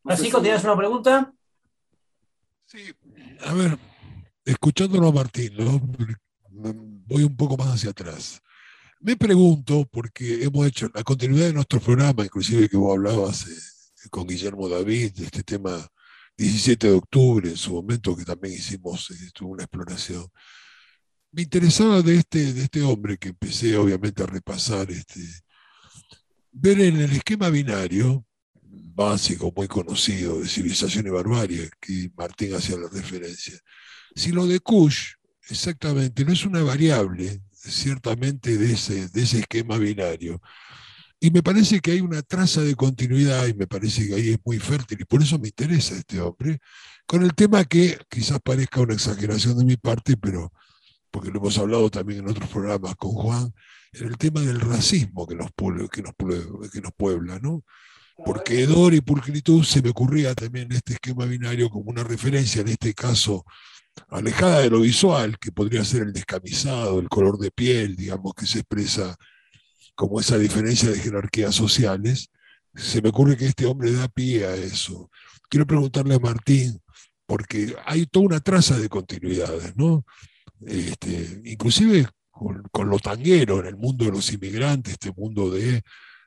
No 0.04 0.12
Francisco, 0.12 0.38
si... 0.40 0.44
¿tienes 0.44 0.64
una 0.64 0.78
pregunta? 0.78 1.34
Sí, 2.66 2.94
a 3.46 3.54
ver, 3.54 3.78
escuchándolo 4.46 5.08
a 5.08 5.12
Martín, 5.12 5.56
¿no? 5.58 5.82
voy 6.50 7.24
un 7.24 7.36
poco 7.36 7.58
más 7.58 7.76
hacia 7.76 7.90
atrás. 7.90 8.42
Me 9.00 9.18
pregunto, 9.18 9.86
porque 9.92 10.44
hemos 10.44 10.66
hecho 10.66 10.90
la 10.94 11.04
continuidad 11.04 11.48
de 11.48 11.54
nuestro 11.54 11.80
programa, 11.80 12.24
inclusive 12.24 12.70
que 12.70 12.78
vos 12.78 12.96
hablabas 12.96 13.48
eh, 13.48 14.10
con 14.10 14.26
Guillermo 14.26 14.70
David, 14.70 15.14
de 15.14 15.26
este 15.26 15.44
tema 15.44 15.86
17 16.38 16.88
de 16.88 16.94
octubre, 16.94 17.50
en 17.50 17.58
su 17.58 17.74
momento 17.74 18.16
que 18.16 18.24
también 18.24 18.56
hicimos 18.56 19.12
eh, 19.12 19.44
una 19.44 19.64
exploración. 19.64 20.26
Me 21.34 21.42
interesaba 21.42 22.04
de 22.04 22.18
este, 22.18 22.54
de 22.54 22.62
este 22.62 22.84
hombre 22.84 23.18
que 23.18 23.30
empecé 23.30 23.76
obviamente 23.76 24.22
a 24.22 24.28
repasar, 24.28 24.92
este, 24.92 25.20
ver 26.52 26.80
en 26.80 27.02
el 27.02 27.12
esquema 27.12 27.50
binario 27.50 28.24
básico, 28.62 29.52
muy 29.56 29.68
conocido, 29.68 30.40
de 30.40 30.48
civilización 30.48 31.08
y 31.08 31.10
barbarie, 31.10 31.72
que 31.82 32.12
Martín 32.16 32.54
hacía 32.54 32.78
la 32.78 32.88
referencia. 32.88 33.58
Si 34.16 34.32
lo 34.32 34.46
de 34.46 34.60
Kush, 34.60 35.14
exactamente, 35.50 36.24
no 36.24 36.34
es 36.34 36.46
una 36.46 36.62
variable, 36.62 37.42
ciertamente, 37.52 38.56
de 38.56 38.74
ese, 38.74 39.10
de 39.10 39.24
ese 39.24 39.40
esquema 39.40 39.80
binario, 39.80 40.40
y 41.20 41.32
me 41.32 41.42
parece 41.42 41.80
que 41.80 41.94
hay 41.94 42.02
una 42.02 42.22
traza 42.22 42.62
de 42.62 42.76
continuidad 42.76 43.48
y 43.48 43.56
me 43.56 43.66
parece 43.66 44.08
que 44.08 44.14
ahí 44.14 44.30
es 44.34 44.40
muy 44.46 44.60
fértil 44.60 45.02
y 45.02 45.06
por 45.06 45.24
eso 45.24 45.40
me 45.40 45.48
interesa 45.48 45.96
este 45.96 46.22
hombre, 46.22 46.60
con 47.08 47.24
el 47.24 47.34
tema 47.34 47.64
que 47.64 47.98
quizás 48.08 48.40
parezca 48.40 48.82
una 48.82 48.94
exageración 48.94 49.58
de 49.58 49.66
mi 49.66 49.78
parte, 49.78 50.16
pero 50.16 50.52
porque 51.14 51.30
lo 51.30 51.38
hemos 51.38 51.60
hablado 51.60 51.92
también 51.92 52.22
en 52.22 52.30
otros 52.30 52.50
programas 52.50 52.96
con 52.96 53.12
Juan, 53.12 53.54
en 53.94 54.08
el 54.08 54.18
tema 54.18 54.42
del 54.42 54.60
racismo 54.60 55.28
que 55.28 55.36
nos, 55.36 55.52
puebla, 55.52 55.88
que 55.88 56.02
nos, 56.02 56.92
puebla, 56.98 57.40
¿no? 57.40 57.64
Porque 58.26 58.64
hedor 58.64 58.96
y 58.96 59.02
pulcritud 59.02 59.64
se 59.64 59.84
me 59.84 59.92
ocurría 59.92 60.34
también 60.34 60.72
en 60.72 60.78
este 60.78 60.94
esquema 60.94 61.26
binario 61.26 61.70
como 61.70 61.92
una 61.92 62.04
referencia, 62.04 62.62
en 62.62 62.70
este 62.70 62.96
caso, 62.96 63.46
alejada 64.10 64.62
de 64.62 64.72
lo 64.72 64.80
visual, 64.80 65.38
que 65.38 65.52
podría 65.52 65.86
ser 65.86 66.02
el 66.02 66.14
descamisado, 66.14 67.00
el 67.00 67.10
color 67.10 67.38
de 67.38 67.52
piel, 67.52 67.96
digamos, 67.96 68.34
que 68.34 68.48
se 68.48 68.60
expresa 68.60 69.16
como 69.94 70.20
esa 70.20 70.40
diferencia 70.40 70.90
de 70.90 70.98
jerarquías 70.98 71.54
sociales, 71.54 72.32
se 72.74 73.04
me 73.04 73.10
ocurre 73.10 73.38
que 73.38 73.46
este 73.46 73.68
hombre 73.68 73.92
da 73.92 74.08
pie 74.08 74.48
a 74.48 74.56
eso. 74.56 75.12
Quiero 75.48 75.68
preguntarle 75.68 76.16
a 76.16 76.20
Martín, 76.20 76.82
porque 77.28 77.76
hay 77.86 78.08
toda 78.08 78.26
una 78.26 78.40
traza 78.40 78.80
de 78.80 78.90
continuidades, 78.90 79.76
¿no? 79.76 80.04
Este, 80.68 81.42
inclusive 81.46 82.08
con, 82.30 82.64
con, 82.72 82.90
lo 82.90 83.00
tanguero 83.00 83.60
en 83.60 83.68
el 83.68 83.76
mundo 83.76 84.06
de 84.06 84.12
los 84.12 84.32
inmigrantes, 84.32 84.94
este 84.94 85.12
mundo 85.16 85.50
de 85.50 85.82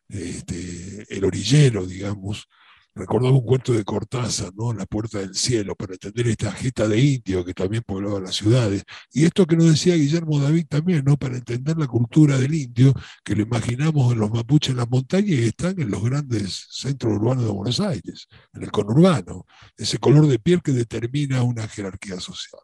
este, 0.08 1.06
el 1.08 1.24
orillero, 1.24 1.86
digamos, 1.86 2.48
recordaba 2.96 3.34
un 3.34 3.44
cuento 3.44 3.72
de 3.74 3.84
Cortázar, 3.84 4.52
¿no? 4.56 4.72
La 4.72 4.86
puerta 4.86 5.18
del 5.18 5.34
cielo, 5.34 5.76
para 5.76 5.92
entender 5.92 6.28
esta 6.28 6.50
jeta 6.50 6.88
de 6.88 6.98
indio 6.98 7.44
que 7.44 7.52
también 7.52 7.82
poblaba 7.86 8.18
las 8.20 8.36
ciudades. 8.36 8.84
Y 9.12 9.26
esto 9.26 9.46
que 9.46 9.54
nos 9.54 9.66
decía 9.66 9.94
Guillermo 9.94 10.40
David 10.40 10.66
también, 10.68 11.04
¿no? 11.04 11.16
Para 11.18 11.36
entender 11.36 11.76
la 11.76 11.86
cultura 11.86 12.38
del 12.38 12.54
indio, 12.54 12.94
que 13.22 13.36
lo 13.36 13.42
imaginamos 13.42 14.12
en 14.12 14.18
los 14.18 14.30
mapuches 14.30 14.70
en 14.70 14.78
las 14.78 14.88
montañas 14.88 15.28
y 15.30 15.44
están 15.44 15.78
en 15.78 15.90
los 15.90 16.02
grandes 16.02 16.68
centros 16.70 17.12
urbanos 17.14 17.44
de 17.44 17.50
Buenos 17.50 17.80
Aires, 17.80 18.28
en 18.54 18.62
el 18.62 18.70
conurbano, 18.70 19.44
ese 19.76 19.98
color 19.98 20.26
de 20.26 20.38
piel 20.38 20.62
que 20.62 20.72
determina 20.72 21.42
una 21.42 21.68
jerarquía 21.68 22.18
social. 22.18 22.62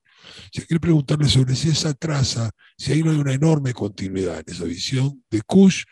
Si 0.50 0.62
quiero 0.62 0.80
preguntarle 0.80 1.28
sobre 1.28 1.54
si 1.54 1.68
esa 1.68 1.92
traza, 1.92 2.50
si 2.78 2.92
ahí 2.92 3.02
no 3.02 3.10
hay 3.10 3.18
una 3.18 3.34
enorme 3.34 3.74
continuidad 3.74 4.38
en 4.38 4.54
esa 4.54 4.64
visión 4.64 5.22
de 5.30 5.42
Kush 5.42 5.84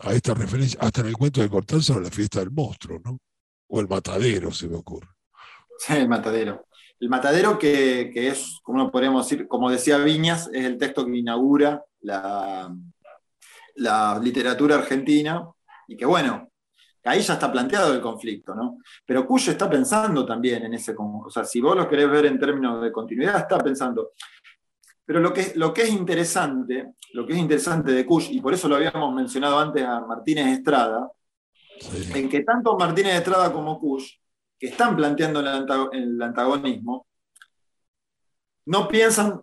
a 0.00 0.12
esta 0.12 0.34
referencia, 0.34 0.78
hasta 0.82 1.00
en 1.00 1.06
el 1.08 1.16
cuento 1.16 1.40
de 1.40 1.48
Cortázar 1.48 1.98
a 1.98 2.00
la 2.00 2.10
fiesta 2.10 2.40
del 2.40 2.50
monstruo, 2.50 3.00
¿no? 3.04 3.18
O 3.70 3.80
el 3.80 3.88
matadero, 3.88 4.50
se 4.50 4.68
me 4.68 4.76
ocurre. 4.76 5.08
Sí, 5.78 5.92
el 5.96 6.08
matadero. 6.08 6.66
El 6.98 7.08
matadero 7.08 7.58
que, 7.58 8.12
es, 8.14 8.60
como 8.62 8.90
decir, 8.90 9.48
como 9.48 9.70
decía 9.70 9.96
Viñas, 9.98 10.50
es 10.52 10.66
el 10.66 10.76
texto 10.76 11.06
que 11.06 11.16
inaugura 11.16 11.82
la, 12.02 12.70
la 13.76 14.20
literatura 14.22 14.74
argentina 14.74 15.48
y 15.88 15.96
que 15.96 16.04
bueno, 16.04 16.50
ahí 17.04 17.20
ya 17.20 17.34
está 17.34 17.50
planteado 17.50 17.94
el 17.94 18.02
conflicto, 18.02 18.54
¿no? 18.54 18.78
Pero 19.06 19.26
Cuyo 19.26 19.52
está 19.52 19.70
pensando 19.70 20.26
también 20.26 20.64
en 20.64 20.74
ese, 20.74 20.94
o 20.98 21.30
sea, 21.30 21.44
si 21.44 21.60
vos 21.60 21.74
lo 21.74 21.88
querés 21.88 22.10
ver 22.10 22.26
en 22.26 22.38
términos 22.38 22.82
de 22.82 22.92
continuidad, 22.92 23.38
está 23.38 23.58
pensando. 23.58 24.10
Pero 25.04 25.20
lo 25.20 25.32
que, 25.32 25.52
lo 25.56 25.72
que 25.72 25.82
es 25.82 25.90
interesante, 25.90 26.92
lo 27.14 27.26
que 27.26 27.32
es 27.32 27.38
interesante 27.38 27.92
de 27.92 28.04
Cush, 28.04 28.30
y 28.30 28.40
por 28.40 28.52
eso 28.52 28.68
lo 28.68 28.76
habíamos 28.76 29.14
mencionado 29.14 29.58
antes 29.58 29.82
a 29.84 30.00
Martínez 30.00 30.58
Estrada, 30.58 31.10
en 32.14 32.28
que 32.28 32.40
tanto 32.40 32.76
Martínez 32.76 33.16
Estrada 33.16 33.52
como 33.52 33.78
Kush, 33.78 34.14
que 34.58 34.68
están 34.68 34.96
planteando 34.96 35.40
el 35.40 36.22
antagonismo, 36.22 37.06
no 38.66 38.86
piensan, 38.88 39.40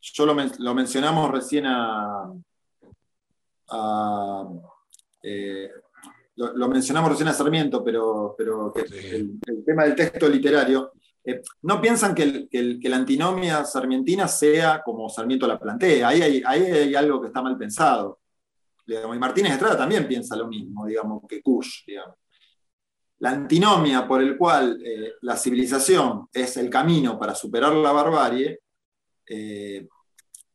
yo 0.00 0.26
lo, 0.26 0.74
mencionamos 0.74 1.30
recién 1.30 1.66
a, 1.66 2.32
eh, 5.22 5.70
lo, 6.36 6.68
mencionamos 6.68 7.10
recién 7.10 7.28
a 7.28 7.32
Sarmiento, 7.32 7.82
pero, 7.84 8.34
pero 8.38 8.72
el, 8.76 9.40
tema 9.66 9.84
del 9.84 9.96
texto 9.96 10.28
literario, 10.28 10.92
eh, 11.24 11.42
no 11.62 11.80
piensan 11.80 12.14
que, 12.14 12.48
la 12.82 12.96
antinomia 12.96 13.64
sarmientina 13.64 14.28
sea 14.28 14.82
como 14.82 15.08
Sarmiento 15.08 15.46
la 15.46 15.58
plantea, 15.58 16.08
ahí 16.08 16.22
hay, 16.22 16.42
ahí 16.46 16.62
hay 16.62 16.94
algo 16.94 17.20
que 17.20 17.26
está 17.26 17.42
mal 17.42 17.58
pensado 17.58 18.19
y 18.86 19.18
Martínez 19.18 19.52
Estrada 19.52 19.76
también 19.76 20.06
piensa 20.06 20.36
lo 20.36 20.48
mismo, 20.48 20.86
digamos, 20.86 21.22
que 21.28 21.42
Kush. 21.42 21.84
La 23.18 23.30
antinomia 23.30 24.06
por 24.08 24.22
el 24.22 24.36
cual 24.36 24.80
eh, 24.84 25.12
la 25.22 25.36
civilización 25.36 26.28
es 26.32 26.56
el 26.56 26.70
camino 26.70 27.18
para 27.18 27.34
superar 27.34 27.74
la 27.74 27.92
barbarie, 27.92 28.60
eh, 29.26 29.86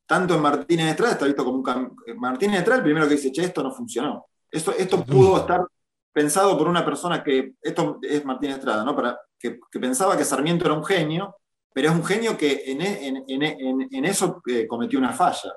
tanto 0.05 0.35
en 0.35 0.41
Martínez 0.41 0.87
Estrada 0.87 1.13
está 1.13 1.25
visto 1.25 1.43
como 1.45 1.57
un 1.57 1.63
camino. 1.63 1.95
Martínez 2.17 2.59
Estrada 2.59 2.79
el 2.79 2.83
primero 2.83 3.07
que 3.07 3.15
dice, 3.15 3.31
che, 3.31 3.43
esto 3.43 3.63
no 3.63 3.71
funcionó. 3.71 4.25
Esto, 4.49 4.71
esto 4.77 5.03
pudo 5.05 5.37
estar 5.37 5.65
pensado 6.11 6.57
por 6.57 6.67
una 6.67 6.85
persona 6.85 7.23
que, 7.23 7.55
esto 7.61 7.99
es 8.01 8.23
Martínez 8.23 8.57
Estrada, 8.57 8.83
¿no? 8.83 8.95
Para, 8.95 9.19
que, 9.37 9.59
pensaba 9.79 10.17
que 10.17 10.25
Sarmiento 10.25 10.65
era 10.65 10.73
un 10.73 10.83
genio, 10.83 11.35
pero 11.73 11.89
es 11.89 11.95
un 11.95 12.05
genio 12.05 12.37
que 12.37 12.63
en, 12.65 12.81
en, 13.27 14.05
eso 14.05 14.41
eh, 14.47 14.65
cometió 14.65 14.97
una 14.97 15.11
falla. 15.11 15.53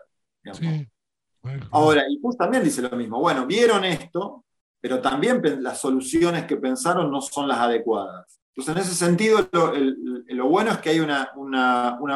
Ahora, 1.70 2.04
y 2.08 2.18
Push 2.18 2.36
también 2.36 2.64
dice 2.64 2.82
lo 2.82 2.90
mismo. 2.96 3.20
Bueno, 3.20 3.46
vieron 3.46 3.84
esto, 3.84 4.44
pero 4.80 5.00
también 5.00 5.42
las 5.62 5.80
soluciones 5.80 6.44
que 6.44 6.56
pensaron 6.56 7.10
no 7.10 7.20
son 7.20 7.48
las 7.48 7.58
adecuadas. 7.58 8.38
Entonces, 8.58 8.74
en 8.74 8.82
ese 8.82 9.04
sentido, 9.04 9.48
lo, 9.52 10.48
bueno 10.48 10.72
es 10.72 10.78
que 10.78 10.90
hay 10.90 10.98
una, 10.98 11.30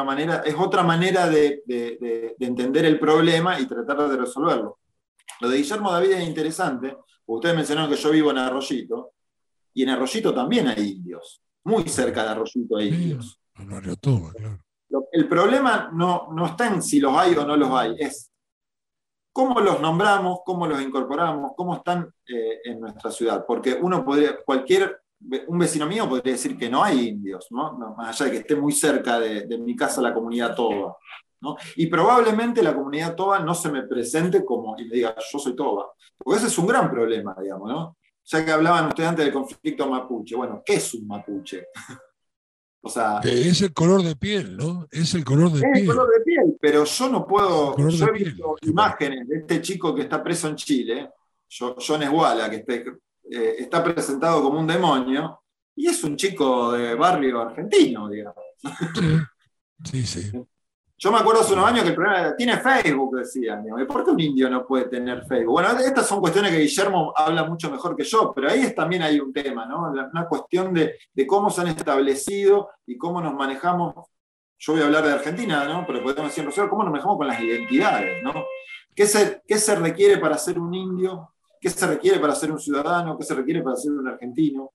manera, 0.05 0.43
es 0.45 0.55
otra 0.55 0.83
manera 0.83 1.29
de, 1.29 1.63
entender 2.37 2.83
el 2.83 2.99
problema 2.99 3.59
y 3.61 3.65
tratar 3.65 4.09
de 4.09 4.17
resolverlo. 4.17 4.79
Lo 5.39 5.49
de 5.49 5.57
Guillermo 5.57 5.89
David 5.89 6.11
es 6.11 6.27
interesante, 6.27 6.97
porque 7.25 7.37
ustedes 7.37 7.55
mencionaron 7.55 7.89
que 7.89 7.95
yo 7.95 8.11
vivo 8.11 8.31
en 8.31 8.39
Arroyito, 8.39 9.13
y 9.73 9.83
en 9.83 9.89
Arroyito 9.89 10.33
también 10.33 10.67
hay 10.67 10.91
indios, 10.97 11.41
muy 11.63 11.87
cerca 11.87 12.23
de 12.23 12.29
Arroyito 12.31 12.75
hay 12.75 12.89
indios. 12.89 13.39
El 15.13 15.29
problema 15.29 15.91
no, 15.93 16.27
no 16.33 16.45
está 16.45 16.67
en 16.67 16.81
si 16.81 16.99
los 16.99 17.15
hay 17.15 17.35
o 17.35 17.45
no 17.45 17.55
los 17.55 17.71
hay, 17.71 17.95
es 17.97 18.32
cómo 19.33 19.59
los 19.59 19.81
nombramos, 19.81 20.39
cómo 20.45 20.67
los 20.67 20.81
incorporamos, 20.81 21.51
cómo 21.57 21.75
están 21.75 22.13
eh, 22.27 22.61
en 22.63 22.79
nuestra 22.79 23.11
ciudad. 23.11 23.43
Porque 23.45 23.73
uno 23.73 24.05
podría, 24.05 24.37
cualquier, 24.45 25.01
un 25.47 25.57
vecino 25.57 25.87
mío 25.87 26.07
podría 26.07 26.33
decir 26.33 26.55
que 26.57 26.69
no 26.69 26.83
hay 26.83 27.09
indios, 27.09 27.47
¿no? 27.49 27.73
más 27.97 28.21
allá 28.21 28.25
de 28.25 28.31
que 28.31 28.41
esté 28.43 28.55
muy 28.55 28.71
cerca 28.71 29.19
de, 29.19 29.57
mi 29.57 29.75
casa 29.75 30.01
la 30.01 30.13
comunidad 30.13 30.55
Toba. 30.55 30.95
¿no? 31.41 31.57
Y 31.75 31.87
probablemente 31.87 32.61
la 32.61 32.73
comunidad 32.73 33.15
Toba 33.15 33.39
no 33.39 33.53
se 33.55 33.69
me 33.69 33.81
presente 33.83 34.45
como 34.45 34.77
y 34.77 34.85
me 34.85 34.95
diga, 34.95 35.15
yo 35.31 35.39
soy 35.39 35.55
Toba. 35.55 35.91
Porque 36.17 36.37
ese 36.37 36.47
es 36.47 36.57
un 36.57 36.67
gran 36.67 36.89
problema, 36.89 37.35
digamos, 37.41 37.69
¿no? 37.69 37.97
Ya 38.25 38.45
que 38.45 38.51
hablaban 38.51 38.87
ustedes 38.87 39.09
antes 39.09 39.25
del 39.25 39.33
conflicto 39.33 39.89
mapuche. 39.89 40.35
Bueno, 40.37 40.61
¿qué 40.65 40.75
es 40.75 40.93
un 40.93 41.05
mapuche? 41.05 41.65
Es 43.23 43.61
el 43.61 43.73
color 43.73 44.03
de 44.03 44.15
piel, 44.15 44.57
¿no? 44.57 44.87
Es 44.91 45.13
el 45.13 45.23
color 45.23 45.51
de 45.51 45.61
piel. 45.61 45.71
Es 45.73 45.81
el 45.81 45.87
color 45.87 46.09
de 46.17 46.23
piel, 46.23 46.57
pero 46.59 46.83
yo 46.83 47.09
no 47.09 47.25
puedo. 47.25 47.77
Yo 47.77 48.07
he 48.07 48.11
visto 48.11 48.57
imágenes 48.61 49.27
de 49.27 49.37
este 49.37 49.61
chico 49.61 49.95
que 49.95 50.03
está 50.03 50.21
preso 50.21 50.49
en 50.49 50.55
Chile, 50.55 51.09
John 51.49 52.03
Esguala, 52.03 52.49
que 52.49 52.65
eh, 52.67 53.55
está 53.59 53.83
presentado 53.83 54.43
como 54.43 54.59
un 54.59 54.67
demonio, 54.67 55.41
y 55.75 55.87
es 55.87 56.03
un 56.03 56.17
chico 56.17 56.73
de 56.73 56.95
barrio 56.95 57.41
argentino, 57.41 58.09
digamos. 58.09 58.43
Sí, 59.83 60.05
sí. 60.05 60.23
sí. 60.23 60.43
Yo 61.03 61.11
me 61.11 61.17
acuerdo 61.17 61.41
hace 61.41 61.51
unos 61.51 61.65
años 61.65 61.83
que 61.83 61.89
el 61.89 61.95
problema 61.95 62.21
era, 62.21 62.35
tiene 62.37 62.57
Facebook, 62.59 63.17
decían. 63.17 63.65
¿Y 63.77 63.83
por 63.83 64.05
qué 64.05 64.11
un 64.11 64.19
indio 64.21 64.49
no 64.49 64.65
puede 64.65 64.85
tener 64.85 65.25
Facebook? 65.25 65.51
Bueno, 65.51 65.77
estas 65.77 66.07
son 66.07 66.21
cuestiones 66.21 66.49
que 66.49 66.59
Guillermo 66.59 67.13
habla 67.13 67.43
mucho 67.43 67.69
mejor 67.69 67.97
que 67.97 68.05
yo, 68.05 68.31
pero 68.33 68.49
ahí 68.49 68.73
también 68.73 69.01
hay 69.01 69.19
un 69.19 69.33
tema, 69.33 69.65
¿no? 69.65 69.91
Una 69.91 70.25
cuestión 70.29 70.73
de, 70.73 70.95
cómo 71.27 71.49
se 71.49 71.59
han 71.59 71.67
establecido 71.67 72.69
y 72.85 72.97
cómo 72.97 73.19
nos 73.19 73.33
manejamos. 73.33 73.95
Yo 74.57 74.71
voy 74.71 74.81
a 74.81 74.85
hablar 74.85 75.05
de 75.05 75.11
Argentina, 75.11 75.65
¿no? 75.65 75.85
Pero 75.85 76.01
podemos 76.01 76.33
decir, 76.33 76.49
cómo 76.69 76.83
nos 76.83 76.91
manejamos 76.93 77.17
con 77.17 77.27
las 77.27 77.41
identidades, 77.41 78.23
¿no? 78.23 78.31
¿Qué 78.95 79.05
se, 79.05 79.41
¿Qué 79.45 79.57
se 79.57 79.75
requiere 79.75 80.19
para 80.19 80.37
ser 80.37 80.57
un 80.57 80.73
indio? 80.73 81.32
Qué 81.63 81.69
se 81.69 81.87
requiere 81.87 82.19
para 82.19 82.35
ser 82.35 82.51
un 82.51 82.59
ciudadano, 82.59 83.17
qué 83.17 83.23
se 83.23 83.33
requiere 83.33 83.61
para 83.61 83.77
ser 83.77 83.93
un 83.93 84.05
argentino. 84.05 84.73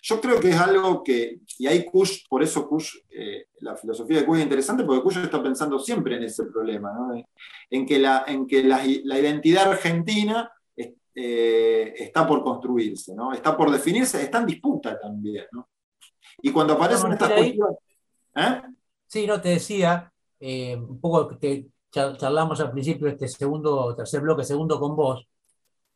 Yo 0.00 0.20
creo 0.20 0.38
que 0.38 0.50
es 0.50 0.56
algo 0.56 1.02
que, 1.02 1.40
y 1.58 1.66
ahí 1.66 1.84
Kush, 1.84 2.28
por 2.28 2.40
eso 2.44 2.68
Kush, 2.68 2.98
eh, 3.10 3.46
la 3.58 3.76
filosofía 3.76 4.20
de 4.20 4.26
Kush 4.26 4.38
es 4.38 4.44
interesante, 4.44 4.84
porque 4.84 5.02
Kush 5.02 5.18
está 5.18 5.42
pensando 5.42 5.76
siempre 5.80 6.16
en 6.16 6.22
ese 6.22 6.44
problema, 6.44 6.92
en 7.68 7.84
que 7.84 7.98
la, 7.98 8.24
en 8.28 8.46
que 8.46 8.62
la, 8.62 8.86
identidad 8.86 9.72
argentina 9.72 10.48
eh, 10.76 11.94
está 11.96 12.28
por 12.28 12.44
construirse, 12.44 13.12
¿no? 13.12 13.32
está 13.32 13.56
por 13.56 13.68
definirse, 13.68 14.22
está 14.22 14.38
en 14.38 14.46
disputa 14.46 15.00
también. 15.00 15.46
Y 16.42 16.52
cuando 16.52 16.74
aparecen 16.74 17.10
estas 17.10 17.32
cuestiones... 17.32 17.76
¿eh? 18.36 18.62
Sí, 19.04 19.26
no, 19.26 19.40
te 19.40 19.48
decía, 19.48 20.12
un 20.40 21.00
poco 21.00 21.36
que 21.40 21.66
charlamos 21.90 22.60
al 22.60 22.70
principio 22.70 23.08
de 23.08 23.14
este 23.14 23.26
segundo, 23.26 23.96
tercer 23.96 24.20
bloque, 24.20 24.44
segundo 24.44 24.78
con 24.78 24.94
vos, 24.94 25.26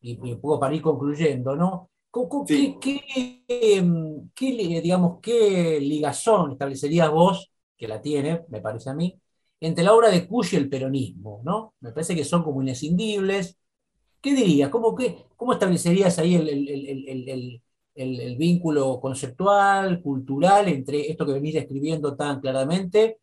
y, 0.05 0.33
un 0.33 0.41
poco 0.41 0.61
para 0.61 0.75
ir 0.75 0.83
concluyendo, 0.83 1.57
¿no? 1.57 1.91
¿Qué, 2.47 2.79
qué, 2.81 4.81
digamos, 4.83 5.19
¿Qué 5.21 5.81
ligazón 5.81 6.53
establecerías 6.53 7.11
vos, 7.11 7.51
que 7.77 7.89
la 7.89 8.01
tiene, 8.01 8.45
me 8.49 8.61
parece 8.61 8.91
a 8.91 8.95
mí, 8.95 9.19
entre 9.61 9.83
la 9.83 9.95
obra 9.95 10.11
de 10.11 10.29
Cush 10.29 10.55
y 10.55 10.57
el 10.57 10.69
peronismo? 10.69 11.41
¿no? 11.45 11.75
Me 11.81 11.91
parece 11.91 12.15
que 12.15 12.25
son 12.25 12.45
como 12.45 12.63
inescindibles, 12.63 13.57
¿qué 14.21 14.35
dirías? 14.35 14.71
¿Cómo, 14.71 14.95
qué, 14.95 15.27
cómo 15.37 15.55
establecerías 15.55 16.19
ahí 16.19 16.35
el, 16.37 18.37
vínculo 18.39 19.01
conceptual, 19.01 20.01
cultural, 20.03 20.69
entre 20.69 21.11
esto 21.11 21.27
que 21.27 21.33
venís 21.33 21.55
describiendo 21.55 22.17
tan 22.17 22.41
claramente 22.41 23.19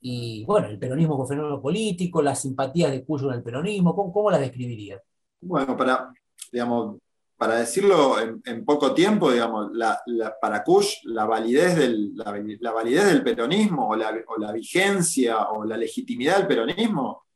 y, 0.00 0.44
bueno, 0.44 0.68
el 0.68 0.78
peronismo 0.78 1.14
como 1.14 1.26
fenómeno 1.26 1.62
político, 1.62 2.20
las 2.20 2.42
simpatías 2.42 2.90
de 2.90 3.04
Cuyo 3.04 3.30
en 3.30 3.36
el 3.36 3.42
peronismo? 3.42 3.94
¿Cómo, 3.94 4.12
cómo 4.12 4.30
las 4.30 4.40
describirías? 4.40 5.00
Bueno, 5.40 5.76
para, 5.76 6.12
digamos, 6.54 6.98
para 7.36 7.56
decirlo 7.56 8.16
en, 8.20 8.64
poco 8.64 8.94
tiempo, 8.94 9.32
digamos, 9.32 9.72
la- 9.72 10.00
para 10.40 10.62
Kush, 10.62 10.98
la 11.02 11.24
validez, 11.24 11.74
del, 11.74 12.14
la, 12.14 12.70
validez 12.70 13.06
del 13.06 13.24
peronismo 13.24 13.88
o 13.88 13.96
la, 13.96 14.16
o 14.28 14.38
la 14.38 14.52
vigencia 14.52 15.48
o 15.48 15.64
la 15.64 15.76
legitimidad 15.76 16.36
del 16.38 16.46
peronismo 16.46 17.26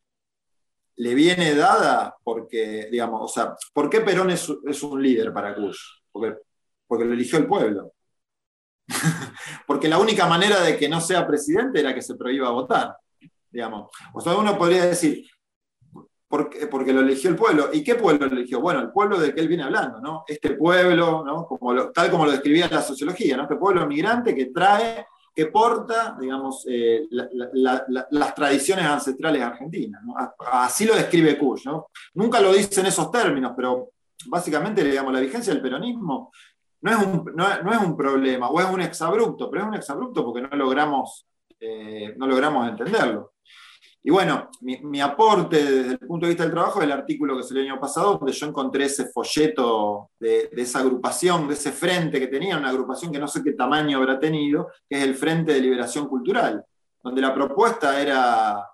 le 0.98 1.14
viene 1.14 1.52
dada 1.56 2.16
porque, 2.22 2.88
digamos, 2.92 3.22
o 3.24 3.28
sea, 3.28 3.56
¿por 3.72 3.90
qué 3.90 4.02
Perón 4.02 4.30
es, 4.30 4.48
es 4.64 4.82
un 4.84 5.02
líder 5.02 5.32
para 5.32 5.52
Kush? 5.52 5.80
Porque, 6.12 6.36
porque 6.86 7.04
lo 7.04 7.14
eligió 7.14 7.40
el 7.40 7.48
pueblo. 7.48 7.92
porque 9.66 9.88
la 9.88 9.98
única 9.98 10.28
manera 10.28 10.60
de 10.60 10.76
que 10.76 10.88
no 10.88 11.00
sea 11.00 11.26
presidente 11.26 11.80
era 11.80 11.92
que 11.92 12.02
se 12.02 12.14
prohíba 12.14 12.50
votar, 12.50 12.96
digamos. 13.50 13.90
O 14.14 14.20
sea, 14.20 14.36
uno 14.36 14.56
podría 14.56 14.86
decir, 14.86 15.28
porque, 16.28 16.66
porque 16.66 16.92
lo 16.92 17.00
eligió 17.00 17.30
el 17.30 17.36
pueblo. 17.36 17.70
¿Y 17.72 17.82
qué 17.82 17.94
pueblo 17.94 18.26
lo 18.26 18.36
eligió? 18.36 18.60
Bueno, 18.60 18.80
el 18.80 18.90
pueblo 18.90 19.18
del 19.18 19.34
que 19.34 19.40
él 19.40 19.48
viene 19.48 19.62
hablando, 19.64 20.00
¿no? 20.00 20.24
Este 20.26 20.50
pueblo, 20.50 21.24
¿no? 21.24 21.46
Como 21.46 21.90
tal 21.90 22.10
como 22.10 22.26
lo 22.26 22.32
describía 22.32 22.68
la 22.70 22.82
sociología, 22.82 23.36
¿no? 23.36 23.44
Este 23.44 23.56
pueblo 23.56 23.86
migrante 23.86 24.34
que 24.34 24.46
trae, 24.46 25.06
que 25.34 25.46
porta, 25.46 26.16
digamos, 26.20 26.66
eh, 26.68 27.06
la- 27.10 27.28
la- 27.32 27.48
la- 27.52 27.84
la- 27.88 28.06
las 28.10 28.34
tradiciones 28.34 28.84
ancestrales 28.84 29.40
argentinas. 29.42 30.02
¿no? 30.04 30.14
Así 30.52 30.84
lo 30.84 30.94
describe 30.96 31.38
Kush, 31.38 31.64
¿no? 31.66 31.86
Nunca 32.14 32.40
lo 32.40 32.52
dice 32.52 32.80
en 32.80 32.86
esos 32.86 33.10
términos, 33.10 33.52
pero 33.56 33.90
básicamente, 34.26 34.82
digamos, 34.84 35.12
la 35.12 35.20
vigencia 35.20 35.52
del 35.52 35.62
peronismo 35.62 36.32
no 36.80 36.90
es 36.90 36.96
un, 36.98 37.24
no 37.34 37.72
es 37.72 37.78
un 37.78 37.96
problema, 37.96 38.50
o 38.50 38.60
es 38.60 38.66
un 38.68 38.80
exabrupto, 38.80 39.48
pero 39.50 39.62
es 39.62 39.68
un 39.68 39.74
exabrupto 39.74 40.24
porque 40.24 40.42
no 40.42 40.56
logramos, 40.56 41.26
eh, 41.60 42.14
no 42.16 42.26
logramos 42.26 42.68
entenderlo. 42.68 43.32
Y 44.08 44.10
bueno, 44.10 44.48
mi, 44.62 45.02
aporte 45.02 45.62
desde 45.62 45.90
el 45.90 45.98
punto 45.98 46.24
de 46.24 46.30
vista 46.30 46.44
del 46.44 46.54
trabajo 46.54 46.78
es 46.78 46.86
el 46.86 46.92
artículo 46.92 47.36
que 47.36 47.42
salió 47.42 47.62
el 47.62 47.72
año 47.72 47.78
pasado, 47.78 48.16
donde 48.16 48.32
yo 48.32 48.46
encontré 48.46 48.86
ese 48.86 49.10
folleto 49.10 50.12
de, 50.18 50.48
esa 50.56 50.78
agrupación, 50.78 51.46
de 51.46 51.52
ese 51.52 51.72
frente 51.72 52.18
que 52.18 52.28
tenía, 52.28 52.56
una 52.56 52.70
agrupación 52.70 53.12
que 53.12 53.18
no 53.18 53.28
sé 53.28 53.44
qué 53.44 53.52
tamaño 53.52 53.98
habrá 53.98 54.18
tenido, 54.18 54.70
que 54.88 54.96
es 54.96 55.02
el 55.02 55.14
Frente 55.14 55.52
de 55.52 55.60
Liberación 55.60 56.08
Cultural, 56.08 56.64
donde 57.02 57.20
la 57.20 57.34
propuesta 57.34 58.00
era, 58.00 58.66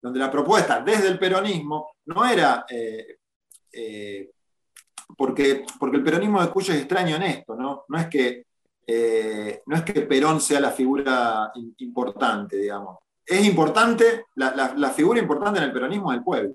donde 0.00 0.20
la 0.20 0.30
propuesta 0.30 0.80
desde 0.80 1.08
el 1.08 1.18
peronismo 1.18 1.96
no 2.06 2.24
era, 2.24 2.64
eh, 2.70 3.16
eh, 3.72 4.30
porque, 5.18 5.66
porque 5.76 5.96
el 5.96 6.04
peronismo 6.04 6.40
de 6.40 6.50
Cuyo 6.50 6.72
es 6.72 6.78
extraño 6.78 7.16
en 7.16 7.22
esto, 7.24 7.56
¿no? 7.56 7.82
No 7.88 7.98
es 7.98 8.06
que, 8.06 8.46
eh, 8.86 9.60
no 9.66 9.74
es 9.74 9.82
que 9.82 10.02
Perón 10.02 10.40
sea 10.40 10.60
la 10.60 10.70
figura 10.70 11.50
importante, 11.78 12.58
digamos 12.58 12.98
es 13.26 13.44
importante, 13.46 14.26
la, 14.34 14.90
figura 14.94 15.20
importante 15.20 15.58
en 15.58 15.66
el 15.66 15.72
peronismo 15.72 16.12
es 16.12 16.18
el 16.18 16.24
pueblo. 16.24 16.54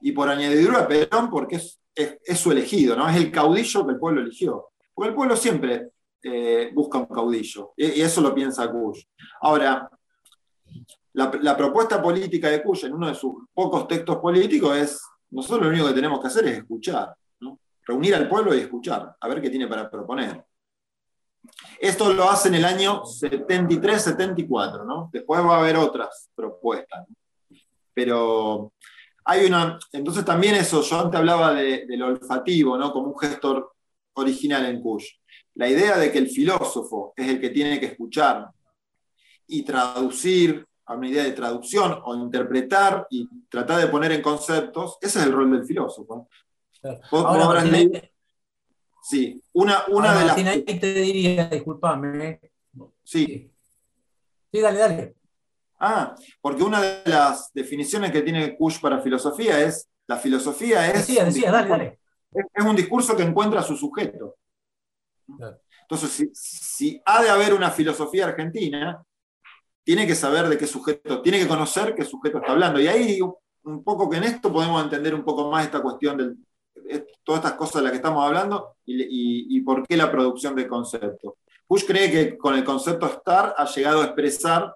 Y 0.00 0.12
por 0.12 0.28
añadidura 0.28 0.86
Perón, 0.86 1.30
porque 1.30 1.56
es, 1.56 2.38
su 2.38 2.52
elegido, 2.52 2.94
¿no? 2.94 3.08
Es 3.08 3.16
el 3.16 3.32
caudillo 3.32 3.86
que 3.86 3.92
el 3.92 3.98
pueblo 3.98 4.20
eligió. 4.20 4.68
Porque 4.94 5.10
el 5.10 5.14
pueblo 5.14 5.36
siempre 5.36 5.90
eh, 6.22 6.70
busca 6.74 6.98
un 6.98 7.06
caudillo, 7.06 7.72
y, 7.76 8.00
eso 8.00 8.20
lo 8.20 8.34
piensa 8.34 8.70
Cush. 8.70 9.04
Ahora, 9.40 9.88
la, 11.14 11.56
propuesta 11.56 12.00
política 12.00 12.48
de 12.48 12.62
Cush 12.62 12.84
en 12.84 12.94
uno 12.94 13.08
de 13.08 13.14
sus 13.14 13.34
pocos 13.52 13.88
textos 13.88 14.18
políticos 14.18 14.76
es, 14.76 15.02
nosotros 15.30 15.62
lo 15.62 15.68
único 15.68 15.88
que 15.88 15.94
tenemos 15.94 16.20
que 16.20 16.26
hacer 16.28 16.46
es 16.46 16.58
escuchar. 16.58 17.14
Reunir 17.86 18.14
al 18.14 18.28
pueblo 18.28 18.54
y 18.54 18.60
escuchar, 18.60 19.16
a 19.18 19.28
ver 19.28 19.40
qué 19.40 19.48
tiene 19.48 19.66
para 19.66 19.90
proponer. 19.90 20.44
Esto 21.80 22.12
lo 22.12 22.28
hace 22.28 22.48
en 22.48 22.56
el 22.56 22.64
año 22.64 23.02
73-74, 23.04 24.84
¿no? 24.84 25.10
Después 25.12 25.40
va 25.40 25.56
a 25.56 25.60
haber 25.60 25.76
otras 25.76 26.28
propuestas. 26.34 27.06
Pero 27.94 28.72
hay 29.24 29.46
una. 29.46 29.78
Entonces 29.92 30.24
también 30.24 30.54
eso, 30.54 30.82
yo 30.82 31.00
antes 31.00 31.18
hablaba 31.18 31.54
de, 31.54 31.86
del 31.86 32.02
olfativo, 32.02 32.76
¿no? 32.76 32.92
Como 32.92 33.08
un 33.08 33.18
gestor 33.18 33.72
original 34.14 34.66
en 34.66 34.80
Kush. 34.82 35.06
La 35.54 35.68
idea 35.68 35.96
de 35.98 36.10
que 36.12 36.18
el 36.18 36.28
filósofo 36.28 37.12
es 37.16 37.28
el 37.28 37.40
que 37.40 37.50
tiene 37.50 37.80
que 37.80 37.86
escuchar 37.86 38.48
y 39.46 39.62
traducir 39.62 40.64
a 40.86 40.94
una 40.94 41.08
idea 41.08 41.24
de 41.24 41.32
traducción 41.32 42.00
o 42.04 42.14
interpretar 42.14 43.06
y 43.10 43.28
tratar 43.48 43.80
de 43.80 43.88
poner 43.88 44.12
en 44.12 44.22
conceptos, 44.22 44.96
ese 45.00 45.18
es 45.20 45.26
el 45.26 45.32
rol 45.32 45.50
del 45.50 45.64
filósofo. 45.66 46.28
Claro. 46.80 47.00
Vos- 47.10 47.24
Ahora, 47.24 47.44
habrás 47.44 47.64
leído- 47.70 48.00
Sí, 49.08 49.42
una, 49.54 49.84
una 49.88 50.08
ahora, 50.10 50.20
de 50.20 50.26
las. 50.26 50.36
Martín, 50.36 50.48
ahí 50.48 50.78
te 50.78 50.92
diría, 50.92 51.48
disculpame. 51.48 52.40
Sí, 53.02 53.50
Sí, 54.52 54.60
dale, 54.60 54.78
dale. 54.78 55.14
Ah, 55.78 56.14
porque 56.40 56.62
una 56.62 56.80
de 56.80 57.02
las 57.06 57.50
definiciones 57.54 58.10
que 58.12 58.22
tiene 58.22 58.56
Kush 58.56 58.80
para 58.80 59.00
filosofía 59.00 59.60
es, 59.62 59.88
la 60.06 60.16
filosofía 60.16 60.88
es, 60.88 61.06
Decía, 61.06 61.24
decía, 61.24 61.50
dale, 61.52 61.68
dale. 61.68 61.98
es- 62.32 62.64
un 62.64 62.76
discurso 62.76 63.16
que 63.16 63.22
encuentra 63.22 63.60
a 63.60 63.62
su 63.62 63.76
sujeto. 63.76 64.36
Claro. 65.36 65.58
Entonces, 65.82 66.10
si, 66.10 66.30
si 66.34 67.02
ha 67.04 67.22
de 67.22 67.30
haber 67.30 67.54
una 67.54 67.70
filosofía 67.70 68.26
argentina, 68.26 69.02
tiene 69.84 70.06
que 70.06 70.14
saber 70.14 70.48
de 70.48 70.58
qué 70.58 70.66
sujeto, 70.66 71.22
tiene 71.22 71.38
que 71.38 71.48
conocer 71.48 71.94
qué 71.94 72.04
sujeto 72.04 72.38
está 72.38 72.52
hablando. 72.52 72.78
Y 72.80 72.88
ahí, 72.88 73.20
un 73.62 73.84
poco 73.84 74.08
que 74.10 74.18
en 74.18 74.24
esto 74.24 74.52
podemos 74.52 74.82
entender 74.82 75.14
un 75.14 75.24
poco 75.24 75.50
más 75.50 75.64
esta 75.64 75.80
cuestión 75.80 76.16
de 76.18 76.34
todas 77.22 77.44
estas 77.44 77.58
cosas 77.58 77.76
de 77.76 77.82
las 77.82 77.90
que 77.92 77.96
estamos 77.96 78.24
hablando 78.24 78.76
y, 78.84 79.60
por 79.60 79.86
qué 79.86 79.96
la 79.96 80.10
producción 80.10 80.54
de 80.54 80.66
conceptos. 80.66 81.34
Bush 81.68 81.84
cree 81.86 82.10
que 82.10 82.38
con 82.38 82.54
el 82.54 82.64
concepto 82.64 83.06
estar 83.06 83.54
ha 83.56 83.66
llegado 83.66 84.00
a 84.00 84.06
expresar 84.06 84.74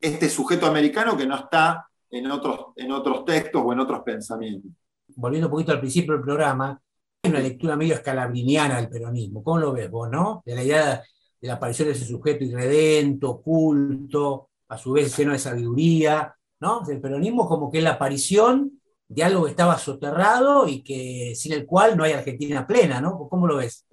este 0.00 0.28
sujeto 0.30 0.66
americano 0.66 1.16
que 1.16 1.26
no 1.26 1.36
está 1.36 1.86
en 2.10 2.30
otros, 2.30 2.66
en 2.76 2.90
otros 2.92 3.24
textos 3.24 3.62
o 3.64 3.72
en 3.72 3.80
otros 3.80 4.00
pensamientos. 4.00 4.70
Volviendo 5.16 5.48
un 5.48 5.52
poquito 5.52 5.72
al 5.72 5.80
principio 5.80 6.14
del 6.14 6.22
programa, 6.22 6.80
hay 7.22 7.30
una 7.30 7.40
lectura 7.40 7.76
medio 7.76 7.94
escalabriniana 7.94 8.76
del 8.76 8.88
peronismo. 8.88 9.42
¿Cómo 9.42 9.58
lo 9.58 9.72
ves 9.72 9.90
vos, 9.90 10.08
no? 10.10 10.42
De 10.46 10.54
la 10.54 10.64
idea 10.64 11.02
de 11.40 11.48
la 11.48 11.54
aparición 11.54 11.88
de 11.88 11.92
ese 11.92 12.06
sujeto 12.06 12.44
irredento, 12.44 13.40
culto, 13.42 14.48
a 14.68 14.78
su 14.78 14.92
vez 14.92 15.16
lleno 15.16 15.32
de 15.32 15.38
sabiduría, 15.38 16.34
¿no? 16.60 16.82
El 16.88 17.00
peronismo 17.00 17.46
como 17.46 17.70
que 17.70 17.78
es 17.78 17.84
la 17.84 17.92
aparición 17.92 18.79
de 19.10 19.24
algo 19.24 19.44
que 19.44 19.50
estaba 19.50 19.76
soterrado 19.76 20.68
y 20.68 20.84
que 20.84 21.32
sin 21.34 21.52
el 21.52 21.66
cual 21.66 21.96
no 21.96 22.04
hay 22.04 22.12
Argentina 22.12 22.64
plena, 22.64 23.00
¿no? 23.00 23.28
¿Cómo 23.28 23.44
lo 23.48 23.56
ves? 23.56 23.84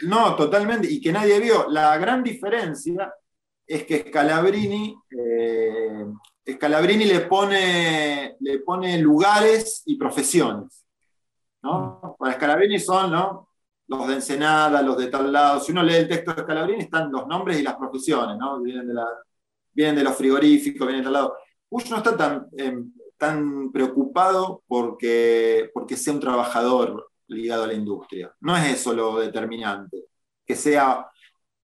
No, 0.00 0.34
totalmente, 0.34 0.90
y 0.90 1.00
que 1.00 1.12
nadie 1.12 1.38
vio. 1.38 1.68
La 1.68 1.96
gran 1.96 2.24
diferencia 2.24 3.14
es 3.64 3.84
que 3.84 4.06
Scalabrini, 4.08 4.96
eh, 5.16 6.06
Scalabrini 6.54 7.04
le, 7.04 7.20
pone, 7.20 8.36
le 8.40 8.58
pone 8.58 8.98
lugares 8.98 9.84
y 9.86 9.96
profesiones. 9.96 10.84
¿no? 11.62 12.16
Para 12.18 12.34
Scalabrini 12.34 12.80
son 12.80 13.12
¿no? 13.12 13.50
los 13.86 14.08
de 14.08 14.14
Ensenada, 14.14 14.82
los 14.82 14.98
de 14.98 15.06
tal 15.06 15.32
lado. 15.32 15.60
Si 15.60 15.70
uno 15.70 15.84
lee 15.84 15.94
el 15.94 16.08
texto 16.08 16.34
de 16.34 16.42
Scalabrini, 16.42 16.82
están 16.82 17.12
los 17.12 17.28
nombres 17.28 17.60
y 17.60 17.62
las 17.62 17.76
profesiones, 17.76 18.36
¿no? 18.36 18.60
vienen, 18.60 18.88
de 19.94 20.02
los 20.02 20.16
frigoríficos, 20.16 20.84
vienen 20.84 21.02
de 21.02 21.04
tal 21.04 21.12
lado. 21.12 21.36
No 21.70 21.96
está 21.96 22.16
tan, 22.16 22.48
eh, 22.58 22.76
tan 23.26 23.70
preocupado 23.72 24.62
porque, 24.66 25.70
porque 25.72 25.96
sea 25.96 26.12
un 26.12 26.20
trabajador 26.20 27.10
ligado 27.28 27.64
a 27.64 27.66
la 27.66 27.74
industria. 27.74 28.32
No 28.40 28.56
es 28.56 28.64
eso 28.72 28.92
lo 28.92 29.18
determinante. 29.18 30.04
Que 30.46 30.54
sea 30.54 31.06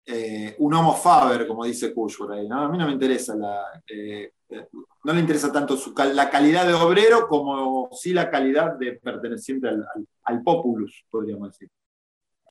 eh, 0.07 0.55
un 0.59 0.75
homo 0.75 0.95
faber, 0.95 1.47
como 1.47 1.65
dice 1.65 1.93
Kush 1.95 2.17
por 2.19 2.33
ahí. 2.33 2.49
¿no? 2.49 2.61
A 2.63 2.69
mí 2.69 2.79
no 2.79 2.87
me 2.87 2.93
interesa 2.93 3.35
la. 3.35 3.83
eh, 3.89 4.33
eh, 4.49 4.67
no 5.05 5.13
le 5.13 5.21
interesa 5.21 5.53
tanto 5.53 5.77
su 5.77 5.95
cal- 5.95 6.15
la 6.17 6.29
calidad 6.29 6.67
de 6.67 6.75
obrero 6.75 7.27
como 7.29 7.89
sí 7.93 8.13
la 8.13 8.31
calidad 8.31 8.75
de 8.77 8.93
perteneciente 8.95 9.69
al, 9.69 9.77
al- 9.95 10.07
al 10.25 10.43
populus, 10.43 11.05
podríamos 11.11 11.51
decir. 11.53 11.69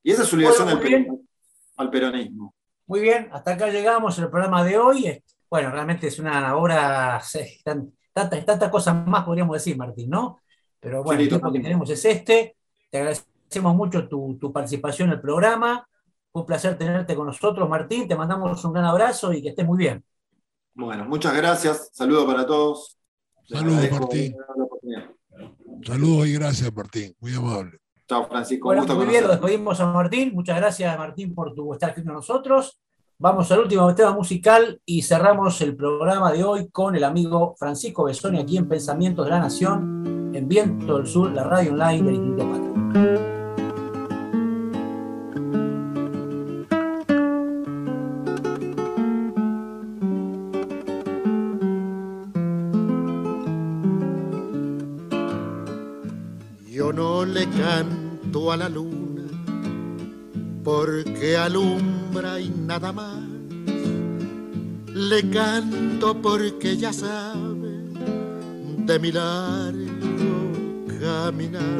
Y 0.03 0.11
esa 0.11 0.23
es 0.23 0.29
su 0.29 0.37
ligación 0.37 0.65
Bueno, 0.65 0.79
al, 0.79 0.85
peronismo- 0.85 1.21
al 1.77 1.89
peronismo. 1.89 2.55
Muy 2.87 3.01
bien, 3.01 3.29
hasta 3.31 3.51
acá 3.53 3.67
llegamos 3.69 4.17
el 4.19 4.29
programa 4.29 4.63
de 4.63 4.77
hoy. 4.77 5.23
Bueno, 5.49 5.71
realmente 5.71 6.07
es 6.07 6.19
una 6.19 6.55
obra, 6.55 7.21
tan- 7.63 7.91
tantas 8.21 8.45
tantas 8.45 8.69
cosas 8.69 9.07
más 9.07 9.23
podríamos 9.23 9.53
decir, 9.53 9.77
Martín, 9.77 10.09
¿no? 10.09 10.39
Pero 10.79 11.03
bueno, 11.03 11.19
Sí, 11.19 11.23
el 11.23 11.29
tiempo 11.29 11.51
que 11.51 11.59
tenemos 11.59 11.89
es 11.89 12.05
este. 12.05 12.55
Te 12.89 12.97
agradecemos 12.97 13.75
mucho 13.75 14.07
tu, 14.07 14.37
tu 14.39 14.51
participación 14.51 15.09
en 15.09 15.15
el 15.15 15.21
programa. 15.21 15.87
Fue 16.31 16.41
un 16.41 16.45
placer 16.45 16.77
tenerte 16.77 17.15
con 17.15 17.27
nosotros, 17.27 17.67
Martín. 17.67 18.07
Te 18.07 18.15
mandamos 18.15 18.63
un 18.63 18.73
gran 18.73 18.85
abrazo 18.85 19.33
y 19.33 19.41
que 19.41 19.49
estés 19.49 19.65
muy 19.65 19.77
bien. 19.77 20.03
Bueno, 20.73 21.05
muchas 21.05 21.35
gracias. 21.35 21.89
Saludos 21.93 22.25
para 22.25 22.45
todos. 22.45 22.97
Les 23.47 23.59
Saludos, 23.59 23.91
Martín. 23.91 24.35
Saludos 25.83 26.27
y 26.27 26.33
gracias, 26.33 26.73
Martín. 26.73 27.15
Muy 27.19 27.33
amable. 27.33 27.79
Chao, 28.07 28.27
Francisco. 28.27 28.67
Bueno, 28.67 28.81
un 28.81 28.87
gusto 28.87 29.03
muy 29.03 29.11
bien, 29.11 29.23
lo 29.23 29.29
despedimos 29.29 29.79
a 29.79 29.87
Martín. 29.87 30.31
Muchas 30.33 30.57
gracias, 30.57 30.97
Martín, 30.97 31.33
por 31.35 31.53
tu 31.53 31.73
estar 31.73 31.91
aquí 31.91 32.03
con 32.03 32.13
nosotros. 32.13 32.79
Vamos 33.21 33.51
al 33.51 33.59
último 33.59 33.93
tema 33.93 34.13
musical 34.13 34.79
y 34.85 35.01
cerramos 35.01 35.59
el 35.59 35.75
programa 35.75 36.31
de 36.31 36.41
hoy 36.45 36.69
con 36.69 36.95
el 36.95 37.03
amigo 37.03 37.53
Francisco 37.59 38.05
Besoni 38.05 38.39
aquí 38.39 38.55
en 38.55 38.69
Pensamientos 38.69 39.25
de 39.25 39.31
la 39.31 39.41
Nación 39.41 40.31
en 40.33 40.47
Viento 40.47 40.95
del 40.95 41.05
Sur, 41.05 41.33
la 41.33 41.43
radio 41.43 41.73
online 41.73 42.01
del 42.01 42.15
Instituto 42.15 42.49
Patria. 42.49 43.19
Yo 56.69 56.93
no 56.93 57.25
le 57.25 57.49
canto 57.49 58.49
a 58.53 58.55
la 58.55 58.69
luna 58.69 58.99
porque 60.63 61.35
alumbra 61.35 62.39
y 62.39 62.49
nada 62.49 62.91
más. 62.91 63.08
Le 64.99 65.21
canto 65.29 66.13
porque 66.13 66.75
ya 66.75 66.91
sabe 66.91 67.71
de 68.85 68.99
mi 68.99 69.13
largo 69.13 70.51
caminar. 70.99 71.79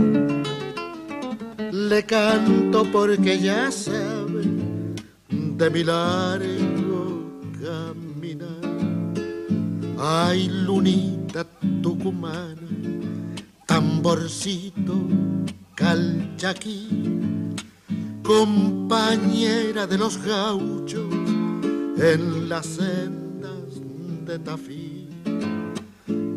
Le 1.74 2.06
canto 2.06 2.86
porque 2.90 3.38
ya 3.38 3.70
sabe 3.72 4.44
de 5.30 5.70
mi 5.70 5.84
largo 5.84 7.28
caminar. 7.62 8.64
Ay, 10.00 10.48
lunita 10.48 11.46
tucumana, 11.84 12.70
tamborcito 13.66 14.96
calchaquí, 15.76 16.88
compañera 18.24 19.86
de 19.86 19.98
los 19.98 20.18
gauchos 20.24 21.09
en 22.02 22.48
las 22.48 22.66
sendas 22.66 23.82
de 24.26 24.40
Tafí, 24.40 25.10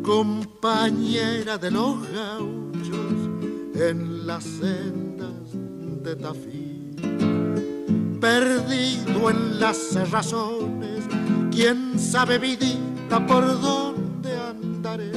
compañera 0.02 1.56
de 1.56 1.70
los 1.70 2.08
gauchos 2.10 3.12
en 3.74 4.26
las 4.26 4.42
sendas 4.42 5.52
de 6.02 6.16
Tafí, 6.16 6.96
perdido 8.20 9.30
en 9.30 9.60
las 9.60 10.10
razones, 10.10 11.04
quién 11.52 11.96
sabe 11.96 12.38
vidita 12.38 13.24
por 13.24 13.60
dónde 13.60 14.36
andaré, 14.36 15.12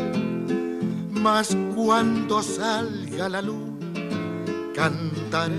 mas 1.09 1.57
cuando 1.75 2.43
salga 2.43 3.29
la 3.29 3.41
luna 3.41 3.75
cantaré, 4.75 5.55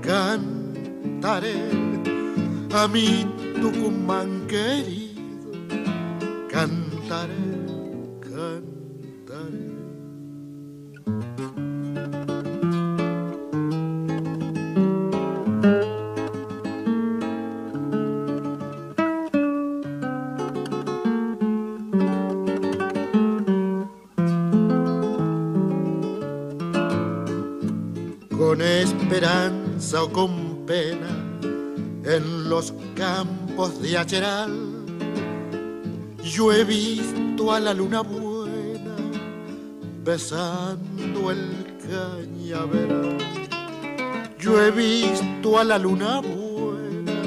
cantaré. 0.00 1.70
A 2.74 2.88
mi 2.88 3.26
Tucumán 3.62 4.48
querido, 4.48 5.52
cantaré, 6.50 7.32
cantaré. 8.20 9.70
Con 28.36 28.60
esperanza 28.60 30.02
o 30.02 30.10
con 30.10 30.66
pena 30.66 31.11
campos 33.62 33.82
de 33.82 33.98
Acheral. 33.98 34.50
Yo 36.22 36.52
he 36.52 36.64
visto 36.64 37.52
a 37.52 37.60
la 37.60 37.74
luna 37.74 38.00
buena 38.00 38.96
besando 40.04 41.30
el 41.30 41.66
cañaveral. 41.78 43.18
Yo 44.38 44.60
he 44.60 44.70
visto 44.70 45.58
a 45.58 45.64
la 45.64 45.78
luna 45.78 46.20
buena 46.20 47.22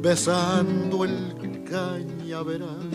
besando 0.00 1.04
el 1.04 1.64
cañaveral. 1.64 2.90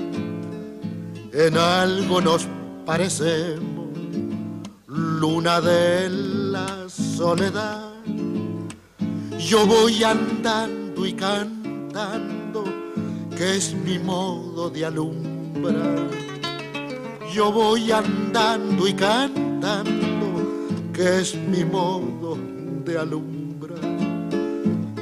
En 1.33 1.57
algo 1.57 2.21
nos 2.21 2.47
parecemos, 2.85 3.89
luna 4.87 5.61
de 5.61 6.09
la 6.09 6.89
soledad. 6.89 7.89
Yo 9.37 9.65
voy 9.65 10.03
andando 10.03 11.05
y 11.05 11.13
cantando, 11.13 12.38
que 13.39 13.55
es 13.55 13.73
mi 13.73 13.97
modo 13.97 14.69
de 14.69 14.85
alumbrar. 14.85 16.09
Yo 17.33 17.53
voy 17.53 17.89
andando 17.89 18.85
y 18.85 18.93
cantando, 18.93 20.27
que 20.91 21.21
es 21.21 21.35
mi 21.35 21.63
modo 21.63 22.37
de 22.83 22.97
alumbrar. 22.97 23.79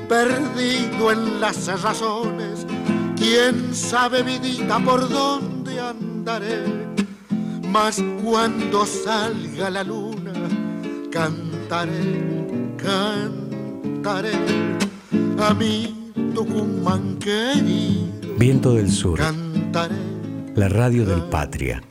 Perdido 0.07 1.11
en 1.11 1.41
las 1.41 1.81
razones, 1.81 2.67
quién 3.15 3.73
sabe 3.73 4.21
vidita 4.21 4.77
por 4.85 5.09
dónde 5.09 5.79
andaré. 5.79 6.61
Mas 7.71 8.03
cuando 8.23 8.85
salga 8.85 9.71
la 9.71 9.83
luna, 9.83 10.33
cantaré, 11.09 12.75
cantaré 12.77 14.37
a 15.39 15.55
mi 15.55 16.11
Tucumán 16.35 17.17
querido. 17.17 18.16
Viento 18.37 18.73
del 18.73 18.89
Sur, 18.89 19.19
Cantaré, 19.19 19.95
la 20.55 20.69
radio 20.69 21.05
del 21.05 21.23
Patria. 21.29 21.81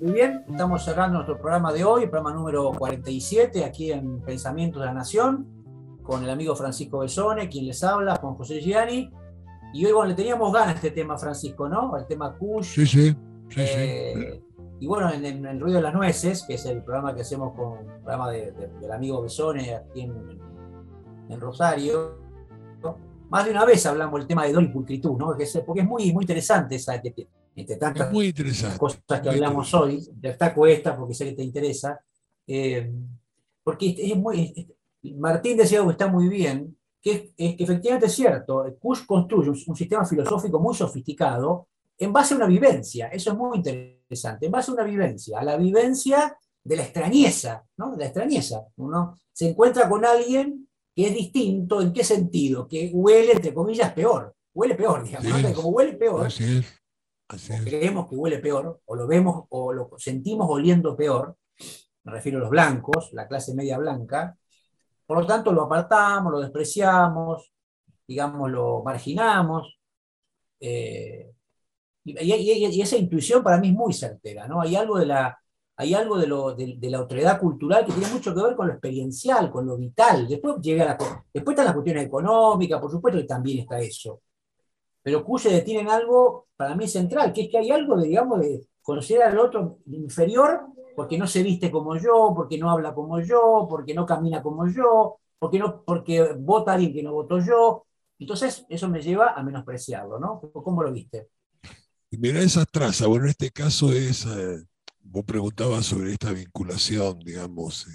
Muy 0.00 0.12
bien, 0.12 0.44
estamos 0.50 0.84
cerrando 0.84 1.14
nuestro 1.18 1.38
programa 1.38 1.72
de 1.72 1.84
hoy, 1.84 2.06
programa 2.08 2.34
número 2.34 2.72
47, 2.72 3.64
aquí 3.64 3.92
en 3.92 4.20
Pensamientos 4.20 4.80
de 4.80 4.86
la 4.86 4.94
Nación, 4.94 5.46
con 6.02 6.24
el 6.24 6.30
amigo 6.30 6.56
Francisco 6.56 6.98
Besone, 7.00 7.48
quien 7.48 7.66
les 7.66 7.82
habla, 7.84 8.16
Juan 8.16 8.34
José 8.34 8.60
Gianni. 8.60 9.10
Y 9.74 9.86
hoy, 9.86 9.92
bueno, 9.92 10.08
le 10.10 10.14
teníamos 10.14 10.52
ganas 10.52 10.70
a 10.70 10.72
este 10.72 10.90
tema, 10.90 11.16
Francisco, 11.16 11.68
¿no? 11.68 11.96
El 11.96 12.06
tema 12.06 12.36
Kush. 12.36 12.64
Sí, 12.66 12.86
sí, 12.86 13.10
sí, 13.48 13.60
Eh, 13.60 14.42
sí. 14.56 14.64
y 14.80 14.86
bueno, 14.86 15.10
en, 15.12 15.24
en 15.24 15.46
El 15.46 15.60
Ruido 15.60 15.76
de 15.78 15.82
las 15.84 15.94
Nueces, 15.94 16.44
que 16.46 16.54
es 16.54 16.66
el 16.66 16.82
programa 16.82 17.14
que 17.14 17.22
hacemos 17.22 17.54
con 17.54 17.78
el 17.88 17.94
programa 18.00 18.30
de- 18.30 18.50
de- 18.52 18.68
del 18.80 18.92
amigo 18.92 19.22
Besone 19.22 19.74
aquí 19.76 20.02
en, 20.02 20.12
en 21.30 21.40
Rosario. 21.40 22.20
Más 23.32 23.44
de 23.46 23.50
una 23.50 23.64
vez 23.64 23.84
hablamos 23.86 24.20
del 24.20 24.28
tema 24.28 24.44
de 24.44 24.52
Dolly 24.52 24.68
Pulcritud, 24.68 25.16
¿no? 25.18 25.34
Es- 25.36 25.62
porque 25.66 25.80
es 25.80 25.86
muy, 25.88 26.12
muy 26.12 26.22
interesante 26.24 26.76
esa, 26.76 26.94
entre, 26.96 27.26
entre 27.56 27.76
tantas 27.76 28.06
Es 28.08 28.12
muy 28.12 28.26
interesante. 28.26 28.78
cosas 28.78 29.00
que 29.06 29.20
muy 29.20 29.28
hablamos 29.30 29.72
hoy, 29.74 30.06
destaco 30.14 30.66
esta 30.66 30.96
porque 30.96 31.14
sé 31.14 31.24
que 31.26 31.32
te 31.32 31.42
interesa, 31.42 31.98
eh, 32.46 32.92
porque 33.64 33.94
es, 33.98 34.16
muy, 34.16 34.52
es- 35.02 35.12
Martín 35.16 35.56
decía 35.56 35.78
algo 35.78 35.90
que 35.90 35.94
está 35.94 36.08
muy 36.08 36.28
bien, 36.28 36.76
que 37.00 37.32
es 37.36 37.56
que 37.56 37.64
efectivamente 37.64 38.06
es 38.06 38.12
cierto, 38.14 38.64
Kush 38.78 39.04
construye 39.06 39.50
un, 39.50 39.58
un 39.66 39.76
sistema 39.76 40.04
filosófico 40.04 40.60
muy 40.60 40.74
sofisticado 40.74 41.66
en 41.98 42.12
base 42.12 42.34
a 42.34 42.36
una 42.36 42.46
vivencia, 42.46 43.08
eso 43.08 43.32
es 43.32 43.36
muy 43.36 43.56
interesante, 43.58 44.46
en 44.46 44.52
base 44.52 44.70
a 44.70 44.74
una 44.74 44.84
vivencia, 44.84 45.38
a 45.40 45.42
la 45.44 45.56
vivencia 45.56 46.36
de 46.64 46.76
la 46.76 46.82
extrañeza, 46.84 47.64
¿no? 47.76 47.90
De 47.92 47.98
la 47.98 48.04
extrañeza. 48.06 48.64
Uno 48.76 49.16
se 49.32 49.48
encuentra 49.48 49.88
con 49.88 50.04
alguien 50.04 50.68
que 50.94 51.06
es 51.08 51.14
distinto, 51.14 51.80
¿en 51.80 51.92
qué 51.92 52.04
sentido? 52.04 52.68
Que 52.68 52.90
huele, 52.92 53.32
entre 53.32 53.54
comillas, 53.54 53.92
peor, 53.92 54.34
huele 54.54 54.74
peor, 54.74 55.04
digamos, 55.04 55.52
como 55.54 55.68
huele 55.70 55.94
peor, 55.94 56.26
Así 56.26 56.58
es. 56.58 56.66
Así 57.28 57.52
o 57.52 57.56
es. 57.56 57.62
creemos 57.64 58.08
que 58.08 58.16
huele 58.16 58.38
peor, 58.38 58.80
o 58.84 58.94
lo 58.96 59.06
vemos 59.06 59.44
o 59.48 59.72
lo 59.72 59.90
sentimos 59.98 60.46
oliendo 60.50 60.96
peor, 60.96 61.36
me 62.04 62.12
refiero 62.12 62.38
a 62.38 62.40
los 62.42 62.50
blancos, 62.50 63.10
la 63.12 63.26
clase 63.28 63.54
media 63.54 63.78
blanca, 63.78 64.36
por 65.06 65.18
lo 65.20 65.26
tanto 65.26 65.52
lo 65.52 65.62
apartamos, 65.62 66.32
lo 66.32 66.40
despreciamos, 66.40 67.52
digamos, 68.06 68.50
lo 68.50 68.82
marginamos, 68.82 69.78
eh, 70.60 71.30
y, 72.04 72.18
y- 72.20 72.66
y 72.66 72.82
esa 72.82 72.96
intuición 72.96 73.42
para 73.42 73.58
mí 73.58 73.68
es 73.68 73.74
muy 73.74 73.92
certera, 73.92 74.46
¿no? 74.48 74.60
Hay 74.60 74.76
algo 74.76 74.98
de 74.98 75.06
la, 75.06 75.38
hay 75.82 75.94
algo 75.94 76.18
de, 76.18 76.90
la 76.90 77.00
otredad 77.00 77.40
cultural 77.40 77.84
que 77.84 77.92
tiene 77.92 78.12
mucho 78.12 78.34
que 78.34 78.42
ver 78.42 78.56
con 78.56 78.66
lo 78.66 78.72
experiencial, 78.72 79.50
con 79.50 79.66
lo 79.66 79.76
vital. 79.76 80.26
Después, 80.28 80.56
llega 80.60 80.96
después 81.32 81.54
están 81.54 81.66
las 81.66 81.74
cuestiones 81.74 82.06
económicas, 82.06 82.80
por 82.80 82.90
supuesto 82.90 83.20
que 83.20 83.26
también 83.26 83.60
está 83.60 83.78
eso 83.80 84.20
pero 85.02 85.24
Q 85.24 85.38
se 85.38 85.50
detiene 85.50 85.80
en 85.80 85.88
algo 85.90 86.46
para 86.56 86.76
mí 86.76 86.86
central, 86.86 87.32
que 87.32 87.42
es 87.42 87.50
que 87.50 87.58
hay 87.58 87.70
algo 87.70 87.96
de, 87.96 88.08
digamos, 88.08 88.40
de 88.40 88.64
considerar 88.80 89.32
al 89.32 89.38
otro 89.40 89.78
inferior 89.86 90.60
porque 90.94 91.18
no 91.18 91.26
se 91.26 91.42
viste 91.42 91.70
como 91.70 91.96
yo, 91.96 92.32
porque 92.36 92.58
no 92.58 92.70
habla 92.70 92.94
como 92.94 93.20
yo, 93.20 93.66
porque 93.68 93.94
no 93.94 94.06
camina 94.06 94.42
como 94.42 94.68
yo, 94.68 95.16
porque, 95.38 95.58
no, 95.58 95.82
porque 95.84 96.34
vota 96.38 96.74
alguien 96.74 96.92
que 96.92 97.02
no 97.02 97.12
votó 97.12 97.40
yo. 97.40 97.86
Entonces, 98.18 98.64
eso 98.68 98.88
me 98.88 99.00
lleva 99.00 99.32
a 99.32 99.42
menospreciarlo, 99.42 100.20
¿no? 100.20 100.40
¿Cómo 100.52 100.82
lo 100.82 100.92
viste? 100.92 101.28
Y 102.10 102.18
mira 102.18 102.40
esa 102.40 102.64
traza, 102.66 103.06
bueno, 103.06 103.24
en 103.24 103.30
este 103.30 103.50
caso 103.50 103.90
es, 103.90 104.26
eh, 104.26 104.62
vos 105.12 105.24
preguntabas 105.24 105.86
sobre 105.86 106.12
esta 106.12 106.32
vinculación, 106.32 107.20
digamos, 107.20 107.86
eh, 107.86 107.90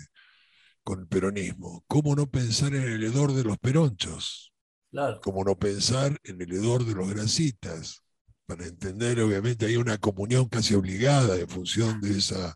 con 0.83 1.01
el 1.01 1.07
peronismo. 1.07 1.83
¿Cómo 1.87 2.15
no 2.15 2.27
pensar 2.27 2.73
en 2.73 2.83
el 2.83 3.03
hedor 3.03 3.33
de 3.33 3.43
los 3.43 3.57
peronchos? 3.57 4.53
Claro, 4.91 5.19
¿Cómo 5.21 5.43
no 5.43 5.57
pensar 5.57 6.17
en 6.23 6.41
el 6.41 6.53
hedor 6.53 6.85
de 6.85 6.93
los 6.93 7.09
grasitas? 7.09 8.03
para 8.47 8.65
entender, 8.65 9.19
obviamente, 9.19 9.65
hay 9.65 9.75
una 9.75 9.97
comunión 9.97 10.47
casi 10.47 10.73
obligada 10.73 11.37
en 11.37 11.49
función 11.49 11.99
de 11.99 12.17
esa, 12.17 12.55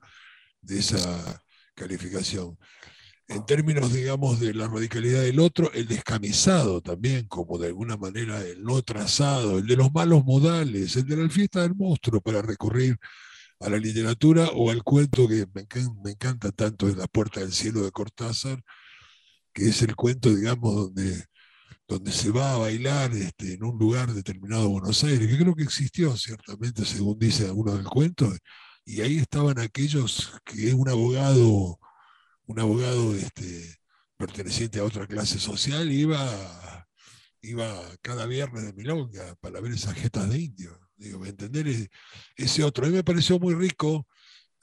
de 0.62 0.80
esa 0.80 1.44
calificación. 1.76 2.58
En 3.28 3.46
términos, 3.46 3.92
digamos, 3.94 4.40
de 4.40 4.54
la 4.54 4.68
radicalidad 4.68 5.22
del 5.22 5.40
otro, 5.40 5.72
el 5.74 5.88
descamisado 5.88 6.82
también, 6.82 7.28
como 7.28 7.58
de 7.58 7.68
alguna 7.68 7.98
manera 7.98 8.42
el 8.42 8.64
no 8.64 8.82
trazado, 8.82 9.60
el 9.60 9.68
de 9.68 9.76
los 9.76 9.92
malos 9.94 10.24
modales, 10.24 10.96
el 10.96 11.06
de 11.06 11.18
la 11.18 11.30
fiesta 11.30 11.62
del 11.62 11.76
monstruo 11.76 12.22
para 12.22 12.42
recurrir 12.42 12.98
a 13.62 13.70
la 13.70 13.78
literatura 13.78 14.50
o 14.54 14.72
al 14.72 14.84
cuento 14.84 15.28
que 15.28 15.46
me, 15.54 16.12
encanta 16.12 16.52
tanto 16.52 16.90
en 16.90 16.98
La 16.98 17.08
Puerta 17.08 17.40
del 17.42 17.54
Cielo 17.54 17.82
de 17.84 17.92
Cortázar, 17.92 18.62
que 19.54 19.70
es 19.70 19.82
el 19.82 19.96
cuento, 19.96 20.30
digamos, 20.34 20.76
donde, 20.76 21.26
donde 21.88 22.12
se 22.12 22.32
va 22.32 22.54
a 22.54 22.58
bailar 22.58 23.14
este, 23.14 23.54
en 23.56 23.64
un 23.64 23.78
lugar 23.78 24.14
determinado 24.14 24.64
de 24.64 24.70
Buenos 24.70 25.04
Aires, 25.04 25.28
que 25.28 25.38
creo 25.38 25.56
que 25.56 25.64
existió 25.64 26.16
ciertamente, 26.18 26.86
según 26.86 27.20
dice 27.20 27.46
alguno 27.46 27.74
del 27.76 27.86
cuento, 27.86 28.34
y 28.86 29.02
ahí 29.02 29.18
estaban 29.18 29.60
aquellos 29.60 30.34
que 30.46 30.74
un 30.74 30.90
abogado, 30.90 31.80
un 32.46 32.60
abogado 32.60 33.16
este, 33.16 33.78
perteneciente 34.18 34.80
a 34.80 34.84
otra 34.86 35.08
clase 35.08 35.40
social, 35.40 35.92
iba, 35.92 36.88
iba 37.42 37.68
cada 38.02 38.26
viernes 38.26 38.66
de 38.66 38.74
Milonga 38.74 39.36
para 39.42 39.62
ver 39.62 39.74
esas 39.74 39.96
jetas 39.96 40.30
de 40.30 40.40
indio. 40.40 40.80
Digo, 41.02 41.26
entender 41.26 41.68
ese 42.36 42.64
otro. 42.64 42.86
A 42.86 42.90
mí 42.90 42.96
me 42.96 43.04
pareció 43.04 43.40
muy 43.40 43.56
rico 43.56 44.06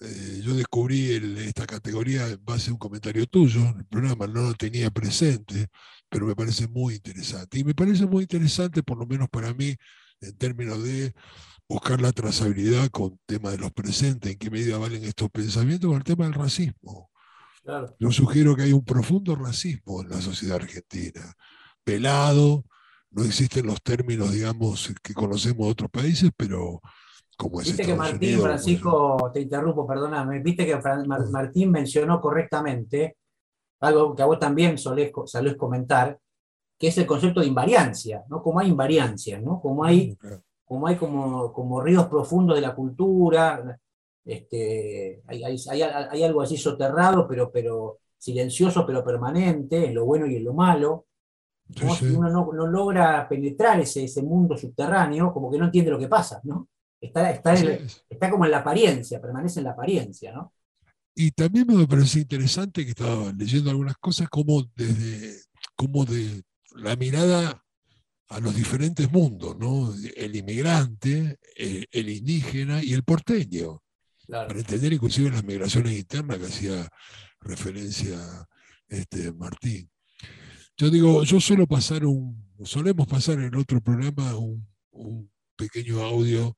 eh, 0.00 0.42
yo 0.44 0.54
descubrí 0.54 1.10
esta 1.38 1.66
categoría 1.66 2.28
en 2.28 2.44
base 2.44 2.70
a 2.70 2.72
un 2.72 2.78
comentario 2.78 3.26
tuyo, 3.26 3.60
el 3.76 3.84
programa 3.86 4.28
no 4.28 4.42
lo 4.42 4.54
tenía 4.54 4.90
presente, 4.90 5.68
pero 6.08 6.26
me 6.26 6.36
parece 6.36 6.68
muy 6.68 6.94
interesante. 6.94 7.58
Y 7.58 7.64
me 7.64 7.74
parece 7.74 8.06
muy 8.06 8.22
interesante, 8.22 8.82
por 8.84 8.98
lo 8.98 9.06
menos 9.06 9.28
para 9.28 9.52
mí, 9.54 9.74
en 10.20 10.36
términos 10.36 10.82
de 10.84 11.12
buscar 11.68 12.00
la 12.00 12.12
trazabilidad 12.12 12.88
con 12.90 13.12
el 13.12 13.18
tema 13.26 13.50
de 13.50 13.58
los 13.58 13.72
presentes, 13.72 14.32
en 14.32 14.38
qué 14.38 14.50
medida 14.50 14.78
valen 14.78 15.04
estos 15.04 15.30
pensamientos, 15.30 15.88
con 15.88 15.98
el 15.98 16.04
tema 16.04 16.24
del 16.24 16.34
racismo. 16.34 17.10
Yo 17.98 18.12
sugiero 18.12 18.56
que 18.56 18.62
hay 18.62 18.72
un 18.72 18.84
profundo 18.84 19.34
racismo 19.34 20.00
en 20.02 20.10
la 20.10 20.20
sociedad 20.22 20.56
argentina, 20.56 21.34
pelado, 21.84 22.64
no 23.10 23.24
existen 23.24 23.66
los 23.66 23.82
términos, 23.82 24.32
digamos, 24.32 24.92
que 25.02 25.14
conocemos 25.14 25.66
de 25.66 25.72
otros 25.72 25.90
países, 25.90 26.30
pero 26.36 26.80
Viste 27.40 27.86
que 27.86 27.94
Martín, 27.94 28.40
Francisco, 28.40 29.30
te 29.32 29.42
interrumpo, 29.42 29.86
perdóname, 29.86 30.40
viste 30.40 30.66
que 30.66 30.76
Martín 31.06 31.70
mencionó 31.70 32.20
correctamente 32.20 33.16
algo 33.80 34.14
que 34.16 34.22
a 34.22 34.26
vos 34.26 34.40
también 34.40 34.76
solés, 34.76 35.12
comentar, 35.56 36.18
que 36.76 36.88
es 36.88 36.98
el 36.98 37.06
concepto 37.06 37.40
de 37.40 37.46
invariancia, 37.46 38.24
¿no? 38.28 38.42
Como 38.42 38.58
hay 38.58 38.68
invariancia, 38.68 39.40
¿no? 39.40 39.60
Como 39.60 39.84
hay, 39.84 40.18
como, 40.64 40.88
hay 40.88 40.96
como, 40.96 41.52
como 41.52 41.80
ríos 41.80 42.06
profundos 42.06 42.56
de 42.56 42.62
la 42.62 42.74
cultura, 42.74 43.78
este, 44.24 45.22
hay, 45.26 46.22
algo 46.24 46.42
así 46.42 46.56
soterrado, 46.56 47.28
pero, 47.28 47.52
pero 47.52 47.98
silencioso, 48.18 48.84
pero 48.84 49.04
permanente, 49.04 49.86
en 49.86 49.94
lo 49.94 50.04
bueno 50.04 50.26
y 50.26 50.36
en 50.36 50.44
lo 50.44 50.54
malo. 50.54 51.06
Uno 51.76 52.30
no, 52.30 52.52
no, 52.52 52.66
logra 52.66 53.28
penetrar 53.28 53.80
ese, 53.80 54.04
ese 54.04 54.22
mundo 54.22 54.56
subterráneo, 54.56 55.32
como 55.32 55.50
que 55.50 55.58
no 55.58 55.66
entiende 55.66 55.90
lo 55.90 55.98
que 55.98 56.08
pasa, 56.08 56.40
¿no? 56.44 56.68
Está, 57.00 57.30
está, 57.30 58.30
como 58.30 58.44
en 58.44 58.50
la 58.50 58.58
apariencia, 58.58 59.20
permanece 59.20 59.60
en 59.60 59.64
la 59.64 59.70
apariencia, 59.70 60.32
¿no? 60.32 60.52
Y 61.14 61.30
también 61.32 61.66
me 61.66 61.86
parece 61.86 62.20
interesante 62.20 62.84
que 62.84 62.90
estaba 62.90 63.32
leyendo 63.36 63.70
algunas 63.70 63.96
cosas 63.98 64.28
como 64.28 64.62
desde 64.74 65.42
como 65.74 66.04
de 66.04 66.42
la 66.76 66.96
mirada 66.96 67.64
a 68.28 68.40
los 68.40 68.54
diferentes 68.54 69.10
mundos, 69.10 69.56
¿no? 69.58 69.92
El 70.16 70.36
inmigrante, 70.36 71.38
eh, 71.56 71.86
el, 71.90 72.08
indígena 72.08 72.82
y 72.82 72.92
el 72.92 73.02
porteño. 73.02 73.82
Para 74.28 74.58
entender 74.58 74.92
inclusive 74.92 75.30
las 75.30 75.44
migraciones 75.44 75.98
internas 75.98 76.38
que 76.38 76.46
hacía 76.46 76.88
referencia 77.40 78.18
este, 78.88 79.32
Martín. 79.32 79.90
Yo 80.80 80.90
digo, 80.90 81.24
yo 81.24 81.40
suelo 81.40 81.66
pasar 81.66 82.06
un, 82.06 82.48
solemos 82.64 83.08
pasar 83.08 83.40
en 83.40 83.56
otro 83.56 83.80
programa 83.80 84.36
un, 84.36 84.64
un 84.92 85.28
pequeño 85.56 86.00
audio 86.04 86.56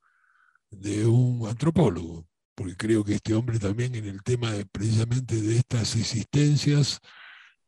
de 0.71 1.07
un 1.07 1.49
antropólogo, 1.49 2.29
porque 2.55 2.77
creo 2.77 3.03
que 3.03 3.15
este 3.15 3.33
hombre 3.33 3.59
también 3.59 3.95
en 3.95 4.05
el 4.05 4.23
tema 4.23 4.53
precisamente 4.73 5.41
de 5.41 5.57
estas 5.57 5.97
existencias, 5.97 7.01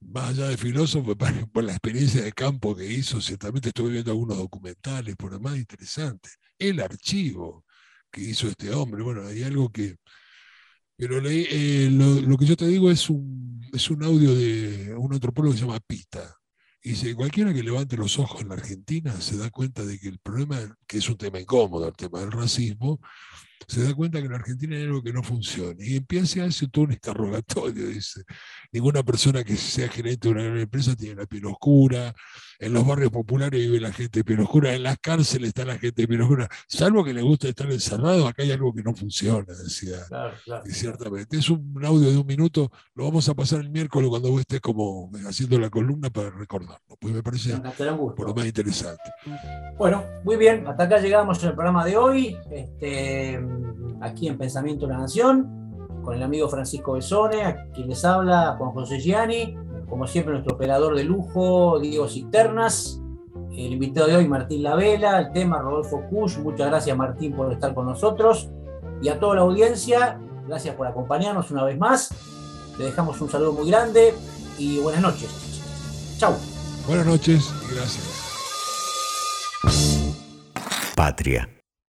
más 0.01 0.31
allá 0.31 0.49
de 0.49 0.59
filósofo, 0.59 1.17
por 1.53 1.65
la 1.65 1.73
experiencia 1.73 2.23
de 2.23 2.33
campo 2.33 2.77
que 2.77 2.87
hizo, 2.87 3.23
ciertamente 3.23 3.69
estuve 3.71 3.93
viendo 3.93 4.11
algunos 4.11 4.37
documentales, 4.37 5.17
por 5.17 5.33
lo 5.33 5.41
más 5.41 5.57
interesante, 5.57 6.29
el 6.59 6.81
archivo 6.81 7.65
que 8.11 8.21
hizo 8.21 8.49
este 8.49 8.71
hombre, 8.75 9.03
bueno, 9.03 9.27
hay 9.27 9.43
algo 9.43 9.71
que... 9.73 9.97
Pero 10.97 11.19
eh, 11.27 11.89
lo, 11.91 12.37
que 12.37 12.45
yo 12.45 12.57
te 12.57 12.67
digo 12.67 12.91
es 12.91 13.09
un, 13.09 13.67
es 13.73 13.91
un 13.91 14.05
audio 14.05 14.35
de 14.35 14.95
un 14.95 15.15
antropólogo 15.15 15.55
que 15.55 15.61
se 15.61 15.67
llama 15.67 15.81
Pita, 15.81 16.37
y 16.83 16.97
si 16.97 17.15
cualquiera 17.15 17.55
que 17.55 17.63
levante 17.63 17.97
los 17.97 18.19
ojos 18.19 18.43
en 18.43 18.49
la 18.49 18.55
Argentina 18.55 19.13
se 19.21 19.37
da 19.37 19.51
cuenta 19.51 19.85
de 19.85 19.99
que 19.99 20.09
el 20.09 20.19
problema, 20.19 20.77
que 20.87 20.99
es 20.99 21.09
un 21.09 21.17
tema 21.17 21.39
incómodo, 21.39 21.87
el 21.87 21.95
tema 21.95 22.21
del 22.21 22.33
racismo, 22.33 23.01
se 23.67 23.85
da 23.85 23.95
cuenta 23.95 24.21
que 24.21 24.27
en 24.27 24.35
Argentina 24.35 24.77
hay 24.77 24.83
algo 24.83 25.03
que 25.03 25.13
no 25.13 25.23
funciona. 25.23 25.75
Y 25.79 25.97
empieza 25.97 26.43
a 26.43 26.47
hacer 26.47 26.69
todo 26.71 26.85
un 26.85 26.93
interrogatorio. 26.93 27.89
Dice, 27.89 28.23
ninguna 28.73 29.03
persona 29.03 29.45
que 29.45 29.57
sea 29.57 29.89
gerente 29.89 30.29
de 30.29 30.35
una 30.35 30.45
gran 30.45 30.59
empresa 30.59 30.95
tiene 30.97 31.17
la 31.17 31.27
piel 31.27 31.47
oscura, 31.47 32.15
en 32.59 32.73
los 32.73 32.87
barrios 32.87 33.11
populares 33.11 33.61
vive 33.61 33.81
la 33.81 33.93
gente 33.93 34.21
de 34.21 34.25
piel 34.25 34.41
oscura, 34.41 34.73
en 34.73 34.85
las 34.85 34.97
cárceles 34.99 35.49
está 35.49 35.65
la 35.65 35.79
gente 35.79 36.03
de 36.03 36.09
piel 36.09 36.23
oscura. 36.23 36.49
Salvo 36.69 37.05
que 37.05 37.13
le 37.13 37.21
gusta 37.21 37.49
estar 37.49 37.71
encerrado, 37.71 38.29
acá 38.29 38.45
hay 38.45 38.53
algo 38.53 38.73
que 38.73 38.83
no 38.83 38.95
funciona, 38.95 39.53
decía. 39.53 39.97
Y 40.65 40.71
ciertamente. 40.71 41.37
Es 41.37 41.51
un 41.51 41.85
audio 41.85 42.11
de 42.11 42.19
un 42.19 42.27
minuto, 42.27 42.71
lo 42.95 43.05
vamos 43.05 43.29
a 43.29 43.35
pasar 43.35 43.61
el 43.61 43.71
miércoles 43.71 44.09
cuando 44.09 44.31
vos 44.31 44.41
estés 44.41 44.61
como 44.61 45.11
haciendo 45.27 45.59
la 45.59 45.71
columna 45.71 46.09
para 46.11 46.31
recordarlo. 46.31 46.97
Pues 47.01 47.13
me 47.13 47.23
parece 47.23 47.57
por 48.17 48.29
lo 48.29 48.35
más 48.35 48.47
interesante. 48.47 49.03
Bueno, 49.77 50.05
muy 50.25 50.37
bien, 50.37 50.67
hasta 50.69 50.85
acá 50.85 50.99
llegamos 50.99 51.43
en 51.43 51.49
el 51.49 51.55
programa 51.55 51.85
de 51.85 51.97
hoy. 51.97 52.37
Este, 52.51 53.41
aquí 54.01 54.29
en 54.29 54.39
Pensamiento 54.39 54.87
de 54.87 54.93
la 54.93 55.01
Nación, 55.01 55.63
con 56.03 56.15
el 56.15 56.23
amigo 56.23 56.49
Francisco 56.49 56.93
Besone, 56.93 57.45
a 57.45 57.71
quien 57.73 57.89
les 57.89 58.05
habla 58.05 58.57
Juan 58.59 58.73
José 58.73 58.99
Gianni, 58.99 59.57
como 59.89 60.07
siempre 60.07 60.33
nuestro 60.33 60.55
operador 60.55 60.97
de 60.97 61.05
lujo, 61.05 61.79
Diego 61.81 62.09
Cisternas, 62.09 63.01
el 63.51 63.73
invitado 63.73 64.09
de 64.09 64.17
hoy, 64.17 64.29
Martín 64.29 64.63
Lavela, 64.63 65.21
el 65.21 65.33
tema 65.33 65.61
Rodolfo 65.61 66.03
Kusch, 66.09 66.39
muchas 66.39 66.69
gracias 66.69 66.97
Martín 66.97 67.35
por 67.35 67.53
estar 67.53 67.75
con 67.75 67.87
nosotros, 67.87 68.51
y 69.01 69.09
a 69.09 69.21
toda 69.21 69.37
la 69.37 69.43
audiencia, 69.43 70.19
gracias 70.47 70.75
por 70.75 70.87
acompañarnos 70.87 71.51
una 71.51 71.65
vez 71.65 71.79
más, 71.79 72.11
le 72.79 72.87
dejamos 72.87 73.21
un 73.21 73.29
saludo 73.29 73.53
muy 73.53 73.71
grande 73.71 74.15
y 74.59 74.79
buenas 74.79 75.03
noches. 75.03 76.17
Chau. 76.19 76.35
Buenas 76.87 77.07
noches 77.07 77.53
y 77.71 77.75
gracias. 77.75 78.23
Patria 80.97 81.49